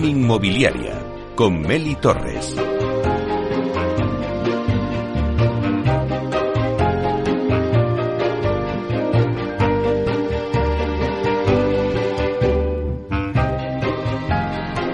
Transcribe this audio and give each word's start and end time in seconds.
Inmobiliaria 0.00 0.98
con 1.36 1.60
Meli 1.60 1.94
Torres. 1.96 2.56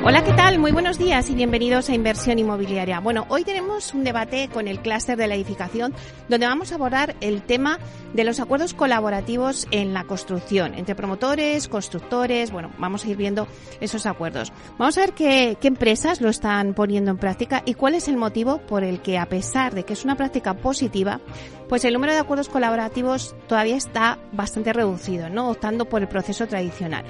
Hola, 0.05 0.25
¿qué 0.25 0.33
tal? 0.33 0.59
Muy 0.59 0.73
buenos 0.73 0.99
días 0.99 1.31
y 1.31 1.35
bienvenidos 1.35 1.89
a 1.89 1.95
Inversión 1.95 2.41
Inmobiliaria. 2.41 2.99
Bueno, 2.99 3.25
hoy 3.29 3.45
tenemos 3.45 3.95
un 3.95 4.03
debate 4.03 4.49
con 4.53 4.67
el 4.67 4.81
clúster 4.81 5.17
de 5.17 5.29
la 5.29 5.37
edificación 5.37 5.95
donde 6.29 6.47
vamos 6.47 6.73
a 6.73 6.75
abordar 6.75 7.15
el 7.21 7.43
tema 7.43 7.79
de 8.15 8.25
los 8.25 8.41
acuerdos 8.41 8.75
colaborativos 8.75 9.67
en 9.71 9.95
la 9.95 10.05
construcción 10.05 10.75
entre 10.75 10.95
promotores, 10.95 11.69
constructores. 11.69 12.51
Bueno, 12.51 12.71
vamos 12.79 13.05
a 13.05 13.09
ir 13.09 13.17
viendo 13.17 13.47
esos 13.81 14.07
acuerdos. 14.07 14.53
Vamos 14.79 14.97
a 14.99 15.03
ver 15.03 15.13
qué, 15.13 15.57
qué 15.61 15.69
empresas 15.69 16.21
lo 16.21 16.29
están 16.29 16.75
poniendo 16.75 17.11
en 17.11 17.19
práctica 17.19 17.63
y 17.65 17.75
cuál 17.75 17.95
es 17.95 18.09
el 18.09 18.17
motivo 18.17 18.59
por 18.59 18.85
el 18.85 19.01
que, 19.01 19.19
a 19.19 19.27
pesar 19.27 19.75
de 19.75 19.85
que 19.85 19.93
es 19.93 20.05
una 20.05 20.17
práctica 20.17 20.55
positiva, 20.55 21.21
pues 21.69 21.85
el 21.85 21.95
número 21.95 22.13
de 22.13 22.19
acuerdos 22.19 22.49
colaborativos 22.49 23.35
todavía 23.47 23.77
está 23.77 24.19
bastante 24.33 24.73
reducido, 24.73 25.29
¿no? 25.29 25.51
Optando 25.51 25.85
por 25.85 26.03
el 26.03 26.09
proceso 26.09 26.47
tradicional. 26.47 27.05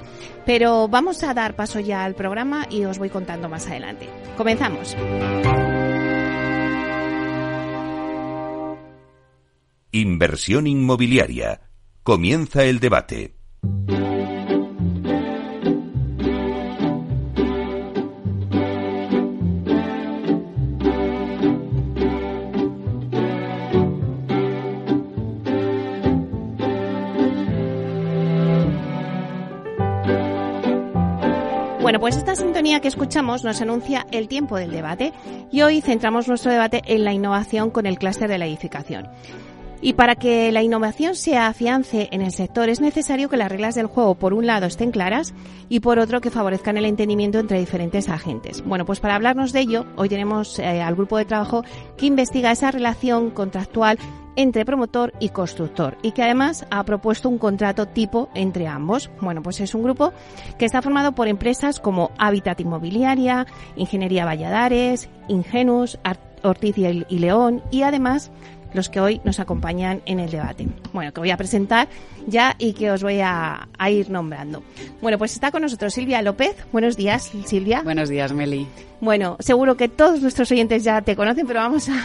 Pero 0.45 0.87
vamos 0.87 1.23
a 1.23 1.33
dar 1.33 1.55
paso 1.55 1.79
ya 1.79 2.03
al 2.03 2.15
programa 2.15 2.65
y 2.69 2.85
os 2.85 2.99
voy 2.99 3.09
contando 3.09 3.49
más 3.49 3.67
adelante. 3.67 4.09
Comenzamos. 4.37 4.95
Inversión 9.91 10.67
inmobiliaria. 10.67 11.61
Comienza 12.03 12.63
el 12.63 12.79
debate. 12.79 13.33
Bueno, 31.81 31.99
pues 31.99 32.15
esta 32.15 32.35
sintonía 32.35 32.79
que 32.79 32.87
escuchamos 32.87 33.43
nos 33.43 33.59
anuncia 33.61 34.05
el 34.11 34.27
tiempo 34.27 34.57
del 34.57 34.69
debate 34.69 35.11
y 35.51 35.63
hoy 35.63 35.81
centramos 35.81 36.27
nuestro 36.27 36.51
debate 36.51 36.83
en 36.85 37.03
la 37.03 37.13
innovación 37.13 37.71
con 37.71 37.87
el 37.87 37.97
clúster 37.97 38.29
de 38.29 38.37
la 38.37 38.45
edificación. 38.45 39.09
Y 39.81 39.93
para 39.93 40.15
que 40.15 40.51
la 40.51 40.61
innovación 40.61 41.15
se 41.15 41.37
afiance 41.37 42.09
en 42.11 42.21
el 42.21 42.31
sector 42.31 42.67
es 42.67 42.81
necesario 42.81 43.29
que 43.29 43.37
las 43.37 43.49
reglas 43.49 43.75
del 43.75 43.87
juego, 43.87 44.15
por 44.15 44.33
un 44.33 44.45
lado, 44.45 44.65
estén 44.65 44.91
claras 44.91 45.33
y 45.69 45.79
por 45.79 45.99
otro, 45.99 46.19
que 46.19 46.31
favorezcan 46.31 46.77
el 46.77 46.85
entendimiento 46.85 47.39
entre 47.39 47.59
diferentes 47.59 48.09
agentes. 48.09 48.63
Bueno, 48.65 48.85
pues 48.85 48.99
para 48.99 49.15
hablarnos 49.15 49.53
de 49.53 49.61
ello, 49.61 49.85
hoy 49.95 50.09
tenemos 50.09 50.59
eh, 50.59 50.81
al 50.81 50.95
grupo 50.95 51.17
de 51.17 51.25
trabajo 51.25 51.63
que 51.97 52.07
investiga 52.07 52.51
esa 52.51 52.71
relación 52.71 53.29
contractual 53.29 53.97
entre 54.35 54.65
promotor 54.65 55.13
y 55.19 55.29
constructor 55.29 55.97
y 56.01 56.11
que 56.11 56.23
además 56.23 56.65
ha 56.71 56.83
propuesto 56.83 57.27
un 57.29 57.37
contrato 57.37 57.87
tipo 57.87 58.29
entre 58.35 58.67
ambos. 58.67 59.09
Bueno, 59.21 59.41
pues 59.43 59.59
es 59.59 59.75
un 59.75 59.83
grupo 59.83 60.13
que 60.57 60.65
está 60.65 60.81
formado 60.81 61.13
por 61.13 61.27
empresas 61.27 61.79
como 61.79 62.11
Habitat 62.17 62.59
Inmobiliaria, 62.61 63.47
Ingeniería 63.75 64.25
Valladares, 64.25 65.09
Ingenus, 65.27 65.99
Ortiz 66.41 66.77
y 66.77 67.19
León 67.19 67.61
y 67.69 67.81
además 67.81 68.31
los 68.73 68.89
que 68.89 68.99
hoy 68.99 69.21
nos 69.23 69.39
acompañan 69.39 70.01
en 70.05 70.19
el 70.19 70.29
debate. 70.29 70.67
Bueno, 70.93 71.13
que 71.13 71.19
voy 71.19 71.31
a 71.31 71.37
presentar 71.37 71.87
ya 72.27 72.55
y 72.57 72.73
que 72.73 72.91
os 72.91 73.03
voy 73.03 73.19
a, 73.19 73.67
a, 73.77 73.89
ir 73.89 74.09
nombrando. 74.09 74.63
Bueno, 75.01 75.17
pues 75.17 75.33
está 75.33 75.51
con 75.51 75.61
nosotros 75.61 75.93
Silvia 75.93 76.21
López. 76.21 76.55
Buenos 76.71 76.97
días, 76.97 77.31
Silvia. 77.45 77.81
Buenos 77.81 78.09
días, 78.09 78.33
Meli. 78.33 78.67
Bueno, 79.01 79.37
seguro 79.39 79.77
que 79.77 79.87
todos 79.87 80.21
nuestros 80.21 80.51
oyentes 80.51 80.83
ya 80.83 81.01
te 81.01 81.15
conocen, 81.15 81.47
pero 81.47 81.61
vamos 81.61 81.87
a 81.89 82.03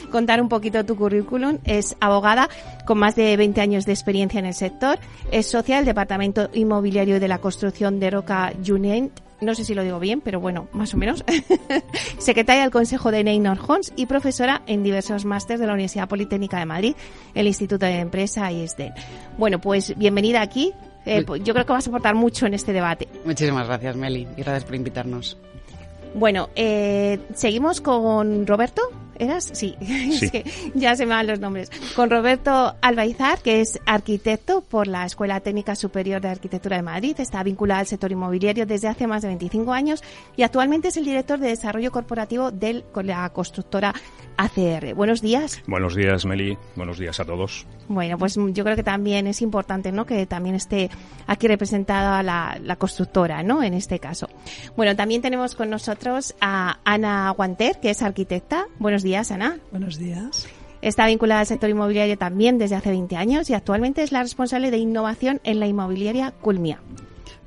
contar 0.10 0.42
un 0.42 0.48
poquito 0.48 0.84
tu 0.84 0.96
currículum. 0.96 1.58
Es 1.64 1.96
abogada 2.00 2.48
con 2.84 2.98
más 2.98 3.16
de 3.16 3.36
20 3.36 3.60
años 3.60 3.86
de 3.86 3.92
experiencia 3.92 4.38
en 4.38 4.46
el 4.46 4.54
sector. 4.54 4.98
Es 5.30 5.46
socia 5.46 5.76
del 5.76 5.86
Departamento 5.86 6.50
Inmobiliario 6.52 7.18
de 7.18 7.28
la 7.28 7.38
Construcción 7.38 7.98
de 7.98 8.10
Roca 8.10 8.52
Junent 8.64 9.23
no 9.40 9.54
sé 9.54 9.64
si 9.64 9.74
lo 9.74 9.82
digo 9.82 9.98
bien, 9.98 10.20
pero 10.20 10.40
bueno, 10.40 10.68
más 10.72 10.94
o 10.94 10.96
menos, 10.96 11.24
secretaria 12.18 12.62
del 12.62 12.70
Consejo 12.70 13.10
de 13.10 13.24
Neynor 13.24 13.58
Homes 13.66 13.92
y 13.96 14.06
profesora 14.06 14.62
en 14.66 14.82
diversos 14.82 15.24
másteres 15.24 15.60
de 15.60 15.66
la 15.66 15.74
Universidad 15.74 16.08
Politécnica 16.08 16.58
de 16.58 16.66
Madrid, 16.66 16.94
el 17.34 17.46
Instituto 17.46 17.86
de 17.86 17.98
Empresa 17.98 18.50
y 18.50 18.62
ESDEN. 18.62 18.94
Bueno, 19.38 19.60
pues 19.60 19.96
bienvenida 19.96 20.42
aquí. 20.42 20.72
Eh, 21.06 21.24
yo 21.42 21.52
creo 21.52 21.66
que 21.66 21.72
vas 21.72 21.86
a 21.86 21.90
aportar 21.90 22.14
mucho 22.14 22.46
en 22.46 22.54
este 22.54 22.72
debate. 22.72 23.08
Muchísimas 23.24 23.66
gracias, 23.66 23.94
Meli, 23.96 24.26
y 24.36 24.42
gracias 24.42 24.64
por 24.64 24.74
invitarnos. 24.74 25.36
Bueno, 26.14 26.48
eh, 26.54 27.18
seguimos 27.34 27.80
con 27.80 28.46
Roberto. 28.46 28.82
¿Eras? 29.16 29.50
Sí, 29.52 29.76
sí. 29.80 30.24
es 30.24 30.30
que 30.30 30.44
ya 30.74 30.96
se 30.96 31.06
me 31.06 31.14
van 31.14 31.26
los 31.26 31.38
nombres. 31.38 31.70
Con 31.94 32.10
Roberto 32.10 32.74
Albaizar, 32.80 33.40
que 33.40 33.60
es 33.60 33.78
arquitecto 33.86 34.60
por 34.60 34.88
la 34.88 35.06
Escuela 35.06 35.38
Técnica 35.40 35.76
Superior 35.76 36.20
de 36.20 36.28
Arquitectura 36.28 36.76
de 36.76 36.82
Madrid. 36.82 37.14
Está 37.18 37.42
vinculado 37.42 37.80
al 37.80 37.86
sector 37.86 38.10
inmobiliario 38.10 38.66
desde 38.66 38.88
hace 38.88 39.06
más 39.06 39.22
de 39.22 39.28
25 39.28 39.72
años 39.72 40.02
y 40.36 40.42
actualmente 40.42 40.88
es 40.88 40.96
el 40.96 41.04
director 41.04 41.38
de 41.38 41.48
desarrollo 41.48 41.92
corporativo 41.92 42.50
de 42.50 42.84
la 43.04 43.28
constructora 43.30 43.94
ACR. 44.36 44.94
Buenos 44.94 45.20
días. 45.22 45.62
Buenos 45.66 45.94
días, 45.94 46.24
Meli. 46.26 46.58
Buenos 46.74 46.98
días 46.98 47.20
a 47.20 47.24
todos. 47.24 47.66
Bueno, 47.88 48.18
pues 48.18 48.36
yo 48.36 48.64
creo 48.64 48.76
que 48.76 48.82
también 48.82 49.26
es 49.26 49.42
importante, 49.42 49.92
¿no? 49.92 50.06
Que 50.06 50.26
también 50.26 50.54
esté 50.54 50.90
aquí 51.26 51.48
representada 51.48 52.22
la, 52.22 52.58
la 52.62 52.76
constructora, 52.76 53.42
¿no? 53.42 53.62
En 53.62 53.74
este 53.74 53.98
caso. 53.98 54.28
Bueno, 54.76 54.96
también 54.96 55.22
tenemos 55.22 55.54
con 55.54 55.70
nosotros 55.70 56.34
a 56.40 56.78
Ana 56.84 57.30
Guanter, 57.30 57.80
que 57.80 57.90
es 57.90 58.02
arquitecta. 58.02 58.66
Buenos 58.78 59.02
días, 59.02 59.30
Ana. 59.30 59.58
Buenos 59.70 59.98
días. 59.98 60.46
Está 60.84 61.06
vinculada 61.06 61.40
al 61.40 61.46
sector 61.46 61.70
inmobiliario 61.70 62.18
también 62.18 62.58
desde 62.58 62.76
hace 62.76 62.90
20 62.90 63.16
años 63.16 63.48
y 63.48 63.54
actualmente 63.54 64.02
es 64.02 64.12
la 64.12 64.22
responsable 64.22 64.70
de 64.70 64.76
innovación 64.76 65.40
en 65.42 65.58
la 65.58 65.66
inmobiliaria 65.66 66.30
Culmia. 66.30 66.80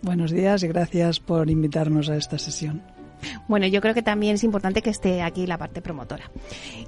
Buenos 0.01 0.31
días 0.31 0.63
y 0.63 0.67
gracias 0.67 1.19
por 1.19 1.49
invitarnos 1.49 2.09
a 2.09 2.15
esta 2.15 2.39
sesión. 2.39 2.81
Bueno, 3.47 3.67
yo 3.67 3.81
creo 3.81 3.93
que 3.93 4.01
también 4.01 4.35
es 4.35 4.43
importante 4.43 4.81
que 4.81 4.89
esté 4.89 5.21
aquí 5.21 5.47
la 5.47 5.57
parte 5.57 5.81
promotora. 5.81 6.29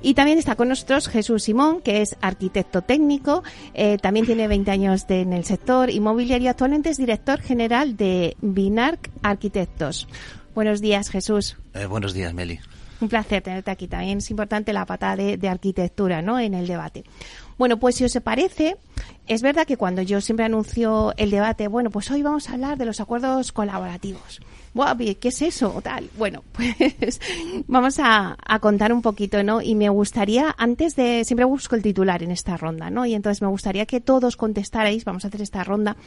Y 0.02 0.14
también 0.14 0.38
está 0.38 0.56
con 0.56 0.70
nosotros 0.70 1.08
Jesús 1.08 1.44
Simón, 1.44 1.82
que 1.82 2.02
es 2.02 2.16
arquitecto 2.22 2.82
técnico, 2.82 3.44
eh, 3.74 3.98
también 3.98 4.26
tiene 4.26 4.48
20 4.48 4.72
años 4.72 5.08
de, 5.08 5.22
en 5.22 5.34
el 5.34 5.46
sector 5.46 5.90
inmobiliario, 5.90 6.50
actualmente 6.50 6.90
es 6.90 6.98
director 6.98 7.40
general 7.42 7.98
de 7.98 8.36
Binarc 8.42 9.10
Arquitectos. 9.22 10.08
Buenos 10.56 10.82
días, 10.82 11.10
Jesús. 11.10 11.58
Eh, 11.74 11.86
buenos 11.86 12.14
días, 12.14 12.34
Meli. 12.34 12.60
Un 13.02 13.08
placer 13.08 13.42
tenerte 13.42 13.72
aquí. 13.72 13.88
También 13.88 14.18
es 14.18 14.30
importante 14.30 14.74
la 14.74 14.86
pata 14.86 15.16
de, 15.16 15.38
de, 15.38 15.48
arquitectura 15.48 16.22
¿no? 16.22 16.40
en 16.40 16.54
el 16.54 16.68
debate. 16.68 17.06
Bueno, 17.58 17.80
pues 17.80 17.96
si 17.96 18.04
os 18.04 18.14
parece, 18.22 18.78
es 19.28 19.42
verdad 19.42 19.66
que 19.66 19.78
cuando 19.78 20.02
yo 20.02 20.20
siempre 20.22 20.46
anuncio 20.46 21.14
el 21.18 21.30
debate, 21.30 21.68
bueno, 21.68 21.92
pues 21.92 22.12
hoy 22.12 22.24
vamos 22.24 22.50
a 22.50 22.54
hablar 22.54 22.78
de 22.78 22.86
los 22.86 23.00
acuerdos 23.00 23.52
colaborativos. 23.52 24.42
Wow, 24.74 24.98
¿Qué 24.98 25.30
es 25.30 25.42
eso? 25.42 25.74
O 25.76 25.82
tal. 25.82 26.10
Bueno, 26.18 26.44
pues 26.52 27.20
vamos 27.68 28.00
a, 28.00 28.38
a, 28.46 28.60
contar 28.60 28.94
un 28.94 29.02
poquito, 29.02 29.42
¿no? 29.44 29.62
Y 29.62 29.76
me 29.76 29.90
gustaría, 29.90 30.54
antes 30.58 30.96
de, 30.96 31.24
siempre 31.26 31.46
busco 31.46 31.76
el 31.76 31.82
titular 31.82 32.22
en 32.24 32.32
esta 32.32 32.56
ronda, 32.58 32.90
¿no? 32.90 33.06
Y 33.06 33.14
entonces 33.14 33.42
me 33.42 33.48
gustaría 33.48 33.86
que 33.86 34.00
todos 34.00 34.38
contestarais, 34.38 35.06
vamos 35.06 35.26
a 35.26 35.30
hacer 35.30 35.42
esta 35.42 35.64
ronda, 35.64 35.98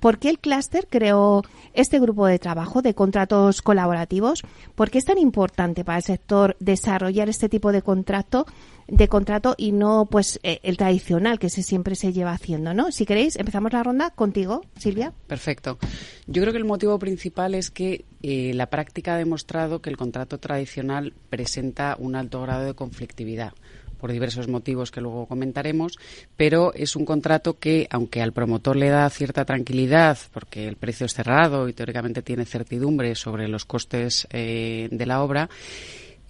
¿por 0.00 0.18
qué 0.18 0.28
el 0.28 0.38
clúster 0.38 0.86
creó 0.88 1.42
este 1.72 1.98
grupo 1.98 2.26
de 2.26 2.38
trabajo 2.38 2.82
de 2.82 2.94
contratos 2.94 3.62
colaborativos? 3.62 4.42
¿Por 4.74 4.90
qué 4.90 4.98
es 4.98 5.04
tan 5.04 5.18
importante 5.18 5.84
para 5.84 5.98
el 5.98 6.04
sector 6.04 6.56
desarrollar 6.60 7.28
este 7.28 7.48
tipo 7.48 7.72
de 7.72 7.82
contrato? 7.82 8.46
De 8.88 9.08
contrato 9.08 9.54
y 9.56 9.72
no 9.72 10.06
pues 10.10 10.40
eh, 10.42 10.60
el 10.62 10.76
tradicional 10.76 11.38
que 11.38 11.50
se 11.50 11.62
siempre 11.62 11.94
se 11.94 12.12
lleva 12.12 12.32
haciendo, 12.32 12.74
¿no? 12.74 12.92
Si 12.92 13.06
queréis, 13.06 13.36
empezamos 13.36 13.72
la 13.72 13.82
ronda 13.82 14.10
contigo, 14.10 14.62
Silvia. 14.78 15.12
Perfecto. 15.26 15.78
Yo 16.26 16.42
creo 16.42 16.52
que 16.52 16.58
el 16.58 16.64
motivo 16.64 16.98
principal 16.98 17.54
es 17.54 17.70
que 17.70 18.04
eh, 18.22 18.52
la 18.54 18.66
práctica 18.66 19.14
ha 19.14 19.18
demostrado 19.18 19.80
que 19.80 19.90
el 19.90 19.96
contrato 19.96 20.38
tradicional 20.38 21.12
presenta 21.30 21.96
un 21.98 22.16
alto 22.16 22.42
grado 22.42 22.64
de 22.64 22.74
conflictividad. 22.74 23.52
por 23.98 24.12
diversos 24.12 24.48
motivos 24.48 24.90
que 24.90 25.00
luego 25.00 25.24
comentaremos, 25.24 25.96
pero 26.36 26.74
es 26.74 26.94
un 26.94 27.06
contrato 27.06 27.58
que, 27.58 27.86
aunque 27.88 28.20
al 28.20 28.32
promotor 28.32 28.76
le 28.76 28.90
da 28.90 29.08
cierta 29.08 29.46
tranquilidad, 29.46 30.18
porque 30.30 30.68
el 30.68 30.76
precio 30.76 31.06
es 31.06 31.14
cerrado 31.14 31.70
y 31.70 31.72
teóricamente 31.72 32.20
tiene 32.20 32.44
certidumbre 32.44 33.14
sobre 33.14 33.48
los 33.48 33.64
costes 33.64 34.26
eh, 34.30 34.88
de 34.90 35.06
la 35.06 35.22
obra, 35.22 35.48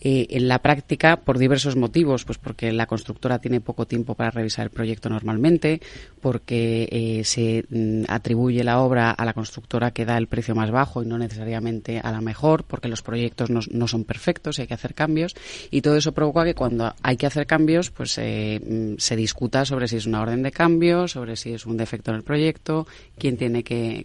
eh, 0.06 0.27
en 0.37 0.49
la 0.49 0.59
práctica 0.59 1.17
por 1.17 1.39
diversos 1.39 1.77
motivos, 1.77 2.27
pues 2.27 2.37
porque 2.37 2.71
la 2.73 2.85
constructora 2.85 3.39
tiene 3.39 3.62
poco 3.62 3.87
tiempo 3.87 4.15
para 4.15 4.31
revisar 4.31 4.65
el 4.65 4.71
proyecto 4.71 5.09
normalmente, 5.09 5.81
porque 6.21 6.87
eh, 6.93 7.25
se 7.25 7.65
mm, 7.71 8.05
atribuye 8.09 8.62
la 8.65 8.81
obra 8.81 9.12
a 9.12 9.25
la 9.25 9.33
constructora 9.33 9.93
que 9.93 10.05
da 10.05 10.19
el 10.19 10.27
precio 10.27 10.55
más 10.55 10.71
bajo 10.71 11.03
y 11.03 11.06
no 11.06 11.17
necesariamente 11.17 12.01
a 12.01 12.12
la 12.12 12.21
mejor, 12.21 12.65
porque 12.65 12.89
los 12.89 13.01
proyectos 13.01 13.49
no, 13.49 13.89
son 13.89 14.05
perfectos 14.05 14.59
y 14.59 14.62
hay 14.62 14.69
que 14.69 14.75
hacer 14.75 14.93
cambios, 14.95 15.35
y 15.71 15.81
todo 15.81 15.97
eso 15.97 16.12
provoca 16.12 16.45
que 16.45 16.55
cuando 16.55 16.95
hay 17.03 17.17
que 17.17 17.27
hacer 17.27 17.47
cambios, 17.47 17.91
pues 17.91 18.19
eh, 18.19 18.61
mm, 18.61 18.99
se 18.99 19.17
discuta 19.17 19.65
sobre 19.65 19.89
si 19.89 19.97
es 19.97 20.05
una 20.05 20.21
orden 20.21 20.43
de 20.43 20.53
cambio, 20.53 21.09
sobre 21.09 21.37
si 21.37 21.55
es 21.55 21.65
un 21.65 21.79
defecto 21.79 22.11
en 22.11 22.19
el 22.19 22.25
proyecto, 22.25 22.87
quién 23.17 23.39
tiene 23.39 23.65
que, 23.65 24.05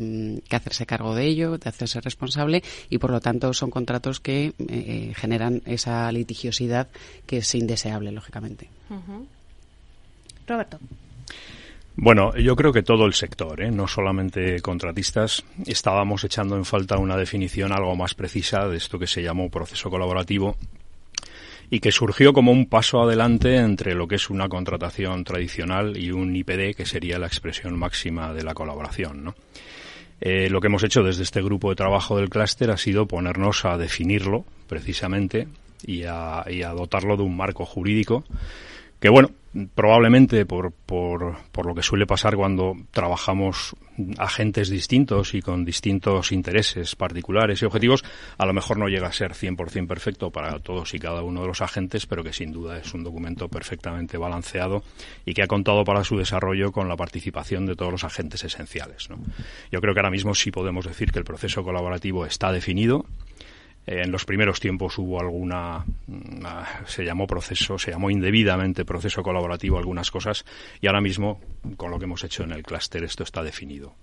mm, 0.00 0.48
que 0.48 0.56
hacerse 0.56 0.86
cargo 0.86 1.14
de 1.14 1.24
ello, 1.24 1.56
de 1.56 1.68
hacerse 1.68 2.00
responsable, 2.00 2.64
y 2.90 2.98
por 2.98 3.12
lo 3.12 3.20
tanto 3.20 3.52
son 3.52 3.70
contratos 3.70 4.18
que 4.18 4.52
generan 5.14 5.35
generan 5.36 5.62
esa 5.66 6.10
litigiosidad 6.12 6.88
que 7.26 7.38
es 7.38 7.54
indeseable, 7.54 8.10
lógicamente. 8.10 8.68
Roberto. 10.46 10.78
Bueno, 11.96 12.36
yo 12.36 12.56
creo 12.56 12.72
que 12.72 12.82
todo 12.82 13.06
el 13.06 13.14
sector, 13.14 13.62
¿eh? 13.62 13.70
no 13.70 13.88
solamente 13.88 14.60
contratistas, 14.60 15.44
estábamos 15.66 16.24
echando 16.24 16.56
en 16.56 16.64
falta 16.64 16.98
una 16.98 17.16
definición 17.16 17.72
algo 17.72 17.96
más 17.96 18.14
precisa 18.14 18.68
de 18.68 18.76
esto 18.76 18.98
que 18.98 19.06
se 19.06 19.22
llamó 19.22 19.50
proceso 19.50 19.90
colaborativo 19.90 20.56
y 21.70 21.80
que 21.80 21.90
surgió 21.90 22.32
como 22.32 22.52
un 22.52 22.66
paso 22.66 23.02
adelante 23.02 23.56
entre 23.56 23.94
lo 23.94 24.06
que 24.06 24.16
es 24.16 24.30
una 24.30 24.48
contratación 24.48 25.24
tradicional 25.24 25.96
y 25.96 26.12
un 26.12 26.36
IPD, 26.36 26.76
que 26.76 26.86
sería 26.86 27.18
la 27.18 27.26
expresión 27.26 27.78
máxima 27.78 28.32
de 28.32 28.44
la 28.44 28.54
colaboración. 28.54 29.24
¿no? 29.24 29.34
Eh, 30.20 30.48
lo 30.48 30.60
que 30.60 30.68
hemos 30.68 30.84
hecho 30.84 31.02
desde 31.02 31.24
este 31.24 31.42
grupo 31.42 31.70
de 31.70 31.76
trabajo 31.76 32.16
del 32.16 32.28
clúster 32.28 32.70
ha 32.70 32.76
sido 32.76 33.06
ponernos 33.06 33.64
a 33.64 33.76
definirlo 33.76 34.44
precisamente 34.66 35.48
y 35.84 36.04
a, 36.04 36.44
y 36.48 36.62
a 36.62 36.70
dotarlo 36.70 37.16
de 37.16 37.22
un 37.22 37.36
marco 37.36 37.64
jurídico 37.64 38.24
que 39.00 39.10
bueno, 39.10 39.30
probablemente 39.74 40.46
por, 40.46 40.72
por, 40.72 41.36
por, 41.52 41.66
lo 41.66 41.74
que 41.74 41.82
suele 41.82 42.06
pasar 42.06 42.34
cuando 42.34 42.74
trabajamos 42.90 43.76
agentes 44.18 44.68
distintos 44.68 45.34
y 45.34 45.42
con 45.42 45.64
distintos 45.64 46.32
intereses 46.32 46.96
particulares 46.96 47.60
y 47.60 47.66
objetivos, 47.66 48.04
a 48.38 48.46
lo 48.46 48.52
mejor 48.52 48.78
no 48.78 48.88
llega 48.88 49.08
a 49.08 49.12
ser 49.12 49.32
100% 49.32 49.86
perfecto 49.86 50.30
para 50.30 50.58
todos 50.60 50.94
y 50.94 50.98
cada 50.98 51.22
uno 51.22 51.42
de 51.42 51.46
los 51.48 51.60
agentes, 51.60 52.06
pero 52.06 52.24
que 52.24 52.32
sin 52.32 52.52
duda 52.52 52.78
es 52.78 52.94
un 52.94 53.04
documento 53.04 53.48
perfectamente 53.48 54.18
balanceado 54.18 54.82
y 55.24 55.34
que 55.34 55.42
ha 55.42 55.46
contado 55.46 55.84
para 55.84 56.04
su 56.04 56.16
desarrollo 56.16 56.72
con 56.72 56.88
la 56.88 56.96
participación 56.96 57.66
de 57.66 57.76
todos 57.76 57.92
los 57.92 58.04
agentes 58.04 58.44
esenciales. 58.44 59.08
¿no? 59.10 59.18
Yo 59.70 59.80
creo 59.80 59.94
que 59.94 60.00
ahora 60.00 60.10
mismo 60.10 60.34
sí 60.34 60.50
podemos 60.50 60.86
decir 60.86 61.12
que 61.12 61.18
el 61.18 61.24
proceso 61.24 61.62
colaborativo 61.62 62.24
está 62.24 62.50
definido, 62.50 63.04
en 63.86 64.10
los 64.10 64.24
primeros 64.24 64.58
tiempos 64.58 64.98
hubo 64.98 65.20
alguna, 65.20 65.84
mm, 66.06 66.44
se 66.86 67.04
llamó 67.04 67.26
proceso, 67.26 67.78
se 67.78 67.92
llamó 67.92 68.10
indebidamente 68.10 68.84
proceso 68.84 69.22
colaborativo 69.22 69.78
algunas 69.78 70.10
cosas 70.10 70.44
y 70.80 70.88
ahora 70.88 71.00
mismo, 71.00 71.40
con 71.76 71.90
lo 71.90 71.98
que 71.98 72.04
hemos 72.04 72.24
hecho 72.24 72.42
en 72.42 72.52
el 72.52 72.64
clúster, 72.64 73.04
esto 73.04 73.22
está 73.22 73.42
definido. 73.42 73.94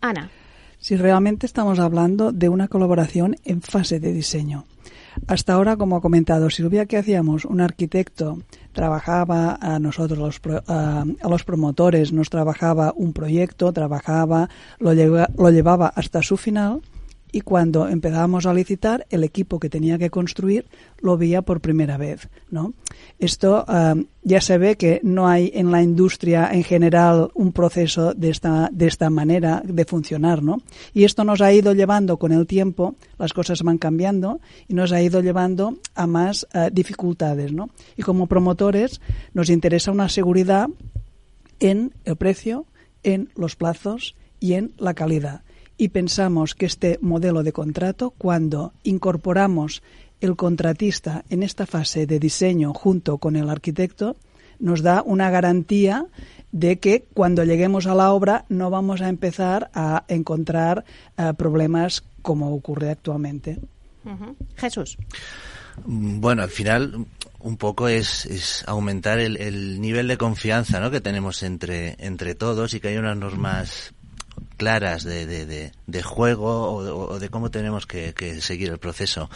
Ana. 0.00 0.30
Si 0.78 0.96
realmente 0.96 1.46
estamos 1.46 1.78
hablando 1.78 2.32
de 2.32 2.48
una 2.48 2.68
colaboración 2.68 3.36
en 3.44 3.62
fase 3.62 3.98
de 3.98 4.12
diseño. 4.12 4.66
Hasta 5.26 5.54
ahora, 5.54 5.76
como 5.76 5.96
ha 5.96 6.02
comentado 6.02 6.50
Silvia, 6.50 6.84
¿qué 6.84 6.98
hacíamos? 6.98 7.46
Un 7.46 7.62
arquitecto 7.62 8.38
trabajaba 8.72 9.56
a 9.60 9.78
nosotros, 9.78 10.18
los 10.18 10.40
a, 10.68 11.04
los 11.28 11.44
promotores, 11.44 12.12
nos 12.12 12.28
trabajaba 12.28 12.92
un 12.94 13.14
proyecto, 13.14 13.72
trabajaba, 13.72 14.50
lo, 14.78 14.92
lo 14.92 15.50
llevaba 15.50 15.88
hasta 15.88 16.20
su 16.22 16.36
final 16.36 16.82
y 17.36 17.42
cuando 17.42 17.86
empezábamos 17.86 18.46
a 18.46 18.54
licitar, 18.54 19.06
el 19.10 19.22
equipo 19.22 19.60
que 19.60 19.68
tenía 19.68 19.98
que 19.98 20.08
construir 20.08 20.64
lo 21.02 21.18
veía 21.18 21.42
por 21.42 21.60
primera 21.60 21.98
vez. 21.98 22.30
¿no? 22.50 22.72
Esto 23.18 23.62
ya 24.22 24.40
se 24.40 24.56
ve 24.56 24.76
que 24.76 25.00
no 25.02 25.28
hay 25.28 25.52
en 25.54 25.70
la 25.70 25.82
industria 25.82 26.48
en 26.50 26.64
general 26.64 27.28
un 27.34 27.52
proceso 27.52 28.14
de 28.14 28.30
esta, 28.30 28.70
de 28.72 28.86
esta 28.86 29.10
manera 29.10 29.62
de 29.62 29.84
funcionar. 29.84 30.42
¿no? 30.42 30.62
Y 30.94 31.04
esto 31.04 31.24
nos 31.24 31.42
ha 31.42 31.52
ido 31.52 31.74
llevando 31.74 32.16
con 32.16 32.32
el 32.32 32.46
tiempo, 32.46 32.94
las 33.18 33.34
cosas 33.34 33.62
van 33.62 33.76
cambiando 33.76 34.40
y 34.66 34.72
nos 34.72 34.92
ha 34.92 35.02
ido 35.02 35.20
llevando 35.20 35.76
a 35.94 36.06
más 36.06 36.46
uh, 36.54 36.70
dificultades. 36.72 37.52
¿no? 37.52 37.68
Y 37.98 38.02
como 38.02 38.28
promotores 38.28 39.02
nos 39.34 39.50
interesa 39.50 39.92
una 39.92 40.08
seguridad 40.08 40.70
en 41.60 41.92
el 42.06 42.16
precio, 42.16 42.64
en 43.02 43.28
los 43.36 43.56
plazos 43.56 44.16
y 44.40 44.54
en 44.54 44.72
la 44.78 44.94
calidad 44.94 45.42
y 45.78 45.88
pensamos 45.88 46.54
que 46.54 46.66
este 46.66 46.98
modelo 47.02 47.42
de 47.42 47.52
contrato, 47.52 48.10
cuando 48.16 48.72
incorporamos 48.82 49.82
el 50.20 50.36
contratista 50.36 51.24
en 51.28 51.42
esta 51.42 51.66
fase 51.66 52.06
de 52.06 52.18
diseño 52.18 52.72
junto 52.72 53.18
con 53.18 53.36
el 53.36 53.50
arquitecto, 53.50 54.16
nos 54.58 54.82
da 54.82 55.02
una 55.02 55.30
garantía 55.30 56.06
de 56.52 56.78
que 56.78 57.04
cuando 57.12 57.44
lleguemos 57.44 57.86
a 57.86 57.94
la 57.94 58.12
obra 58.12 58.46
no 58.48 58.70
vamos 58.70 59.02
a 59.02 59.08
empezar 59.08 59.70
a 59.74 60.04
encontrar 60.08 60.84
uh, 61.18 61.34
problemas 61.34 62.04
como 62.22 62.54
ocurre 62.54 62.90
actualmente. 62.90 63.58
Uh 64.04 64.10
-huh. 64.10 64.34
Jesús. 64.56 64.96
Bueno, 65.84 66.42
al 66.42 66.48
final 66.48 67.06
un 67.40 67.56
poco 67.58 67.88
es, 67.88 68.24
es 68.26 68.64
aumentar 68.66 69.18
el, 69.18 69.36
el, 69.36 69.80
nivel 69.80 70.08
de 70.08 70.16
confianza 70.16 70.80
¿no? 70.80 70.90
que 70.90 71.00
tenemos 71.00 71.42
entre, 71.42 71.94
entre 71.98 72.34
todos 72.34 72.72
y 72.72 72.80
que 72.80 72.88
haya 72.88 73.00
unas 73.00 73.18
normas 73.18 73.92
claras 74.56 75.04
de, 75.04 75.26
de, 75.26 75.46
de, 75.46 75.72
de 75.86 76.02
juego 76.02 76.70
o, 76.70 77.12
o, 77.12 77.18
de 77.18 77.28
cómo 77.28 77.50
tenemos 77.50 77.86
que, 77.86 78.14
que, 78.14 78.40
seguir 78.40 78.70
el 78.70 78.78
proceso. 78.78 79.30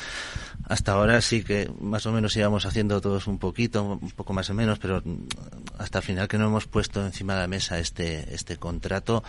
Hasta 0.71 0.93
ahora 0.93 1.21
sí 1.21 1.43
que 1.43 1.69
más 1.81 2.07
o 2.07 2.13
menos 2.13 2.37
íbamos 2.37 2.65
haciendo 2.65 3.01
todos 3.01 3.27
un 3.27 3.41
poquito, 3.41 3.83
un 3.83 4.11
poco 4.13 4.33
más 4.33 4.51
o 4.51 4.55
menos, 4.55 4.79
pero 4.79 5.03
hasta 5.79 5.99
el 5.99 6.05
final 6.05 6.29
que 6.29 6.39
no 6.39 6.47
hemos 6.47 6.69
puesto 6.69 7.05
encima 7.05 7.35
de 7.35 7.41
la 7.41 7.49
mesa 7.49 7.81
este, 7.81 8.33
este 8.33 8.57
contrato, 8.57 9.25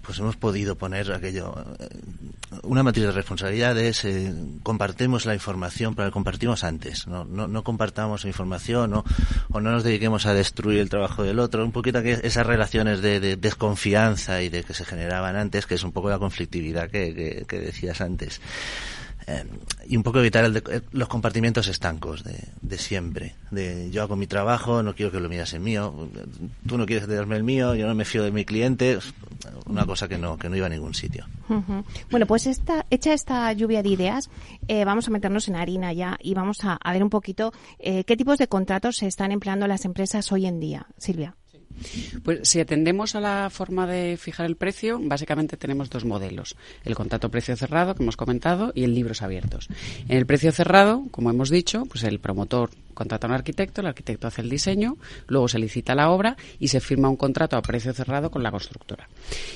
pues 0.00 0.18
hemos 0.18 0.36
podido 0.36 0.74
poner 0.74 1.12
aquello, 1.12 1.54
una 2.62 2.82
matriz 2.82 3.04
de 3.04 3.12
responsabilidades, 3.12 4.06
eh, 4.06 4.32
la 5.26 5.34
información, 5.34 5.94
pero 5.94 6.08
la 6.08 6.12
compartimos 6.12 6.64
antes, 6.64 7.06
no, 7.06 7.26
no, 7.26 7.46
no 7.46 7.62
compartamos 7.62 8.24
información 8.24 8.94
o, 8.94 9.04
o, 9.50 9.60
no 9.60 9.70
nos 9.70 9.84
dediquemos 9.84 10.24
a 10.24 10.32
destruir 10.32 10.80
el 10.80 10.88
trabajo 10.88 11.24
del 11.24 11.40
otro, 11.40 11.62
un 11.62 11.72
poquito 11.72 12.02
que 12.02 12.12
esas 12.22 12.46
relaciones 12.46 13.02
de, 13.02 13.20
de 13.20 13.36
desconfianza 13.36 14.40
y 14.40 14.48
de 14.48 14.64
que 14.64 14.72
se 14.72 14.86
generaban 14.86 15.36
antes, 15.36 15.66
que 15.66 15.74
es 15.74 15.84
un 15.84 15.92
poco 15.92 16.08
la 16.08 16.18
conflictividad 16.18 16.88
que, 16.88 17.14
que, 17.14 17.44
que 17.46 17.60
decías 17.60 18.00
antes. 18.00 18.40
Eh, 19.26 19.44
y 19.88 19.96
un 19.96 20.02
poco 20.02 20.20
evitar 20.20 20.44
el 20.44 20.52
de, 20.52 20.62
eh, 20.70 20.80
los 20.92 21.08
compartimientos 21.08 21.68
estancos 21.68 22.22
de, 22.22 22.38
de, 22.62 22.78
siempre. 22.78 23.34
De 23.50 23.90
yo 23.90 24.02
hago 24.02 24.16
mi 24.16 24.26
trabajo, 24.26 24.82
no 24.82 24.94
quiero 24.94 25.10
que 25.10 25.20
lo 25.20 25.28
miras 25.28 25.52
el 25.52 25.60
mío, 25.60 26.08
tú 26.66 26.78
no 26.78 26.86
quieres 26.86 27.08
darme 27.08 27.36
el 27.36 27.42
mío, 27.42 27.74
yo 27.74 27.86
no 27.86 27.94
me 27.94 28.04
fío 28.04 28.22
de 28.22 28.30
mi 28.30 28.44
cliente, 28.44 28.98
una 29.66 29.84
cosa 29.84 30.08
que 30.08 30.18
no, 30.18 30.38
que 30.38 30.48
no 30.48 30.56
iba 30.56 30.66
a 30.66 30.70
ningún 30.70 30.94
sitio. 30.94 31.26
Bueno, 32.10 32.26
pues 32.26 32.46
esta, 32.46 32.86
hecha 32.90 33.12
esta 33.12 33.52
lluvia 33.52 33.82
de 33.82 33.88
ideas, 33.90 34.30
eh, 34.68 34.84
vamos 34.84 35.08
a 35.08 35.10
meternos 35.10 35.48
en 35.48 35.56
harina 35.56 35.92
ya 35.92 36.18
y 36.22 36.34
vamos 36.34 36.64
a, 36.64 36.74
a 36.74 36.92
ver 36.92 37.02
un 37.02 37.10
poquito 37.10 37.52
eh, 37.78 38.04
qué 38.04 38.16
tipos 38.16 38.38
de 38.38 38.48
contratos 38.48 38.96
se 38.96 39.06
están 39.06 39.32
empleando 39.32 39.66
las 39.66 39.84
empresas 39.84 40.30
hoy 40.32 40.46
en 40.46 40.60
día. 40.60 40.86
Silvia. 40.98 41.34
Pues 42.22 42.48
si 42.48 42.60
atendemos 42.60 43.14
a 43.14 43.20
la 43.20 43.50
forma 43.50 43.86
de 43.86 44.16
fijar 44.16 44.46
el 44.46 44.56
precio, 44.56 44.98
básicamente 45.00 45.56
tenemos 45.56 45.90
dos 45.90 46.04
modelos. 46.04 46.56
El 46.84 46.94
contrato 46.94 47.30
precio 47.30 47.56
cerrado, 47.56 47.94
que 47.94 48.02
hemos 48.02 48.16
comentado, 48.16 48.72
y 48.74 48.84
el 48.84 48.94
libros 48.94 49.22
abiertos. 49.22 49.68
En 50.08 50.16
el 50.16 50.26
precio 50.26 50.52
cerrado, 50.52 51.04
como 51.10 51.30
hemos 51.30 51.50
dicho, 51.50 51.84
pues 51.86 52.04
el 52.04 52.18
promotor 52.20 52.70
contrata 52.96 53.28
a 53.28 53.30
un 53.30 53.34
arquitecto, 53.34 53.80
el 53.80 53.86
arquitecto 53.86 54.26
hace 54.26 54.42
el 54.42 54.50
diseño, 54.50 54.96
luego 55.28 55.46
se 55.46 55.60
licita 55.60 55.94
la 55.94 56.10
obra 56.10 56.36
y 56.58 56.66
se 56.66 56.80
firma 56.80 57.08
un 57.08 57.16
contrato 57.16 57.56
a 57.56 57.62
precio 57.62 57.92
cerrado 57.92 58.32
con 58.32 58.42
la 58.42 58.50
constructora. 58.50 59.08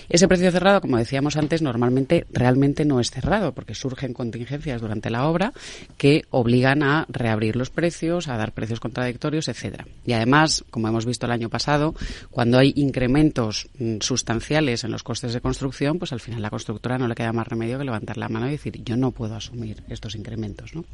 Ese 0.08 0.28
precio 0.28 0.52
cerrado, 0.52 0.80
como 0.80 0.98
decíamos 0.98 1.36
antes, 1.36 1.62
normalmente 1.62 2.26
realmente 2.30 2.84
no 2.84 3.00
es 3.00 3.10
cerrado 3.10 3.52
porque 3.52 3.74
surgen 3.74 4.12
contingencias 4.14 4.80
durante 4.80 5.10
la 5.10 5.26
obra 5.26 5.52
que 5.96 6.24
obligan 6.30 6.82
a 6.82 7.06
reabrir 7.08 7.56
los 7.56 7.70
precios, 7.70 8.28
a 8.28 8.36
dar 8.36 8.52
precios 8.52 8.78
contradictorios, 8.78 9.48
etcétera. 9.48 9.86
Y 10.04 10.12
además, 10.12 10.64
como 10.70 10.88
hemos 10.88 11.06
visto 11.06 11.26
el 11.26 11.32
año 11.32 11.48
pasado, 11.48 11.94
cuando 12.30 12.58
hay 12.58 12.72
incrementos 12.76 13.68
mm, 13.78 13.98
sustanciales 14.00 14.84
en 14.84 14.90
los 14.90 15.02
costes 15.02 15.32
de 15.32 15.40
construcción, 15.40 15.98
pues 15.98 16.12
al 16.12 16.20
final 16.20 16.42
la 16.42 16.50
constructora 16.50 16.98
no 16.98 17.08
le 17.08 17.14
queda 17.14 17.32
más 17.32 17.48
remedio 17.48 17.78
que 17.78 17.84
levantar 17.84 18.16
la 18.16 18.28
mano 18.28 18.48
y 18.48 18.52
decir 18.52 18.82
yo 18.84 18.96
no 18.96 19.12
puedo 19.12 19.34
asumir 19.34 19.82
estos 19.88 20.14
incrementos, 20.14 20.74
¿no? 20.74 20.84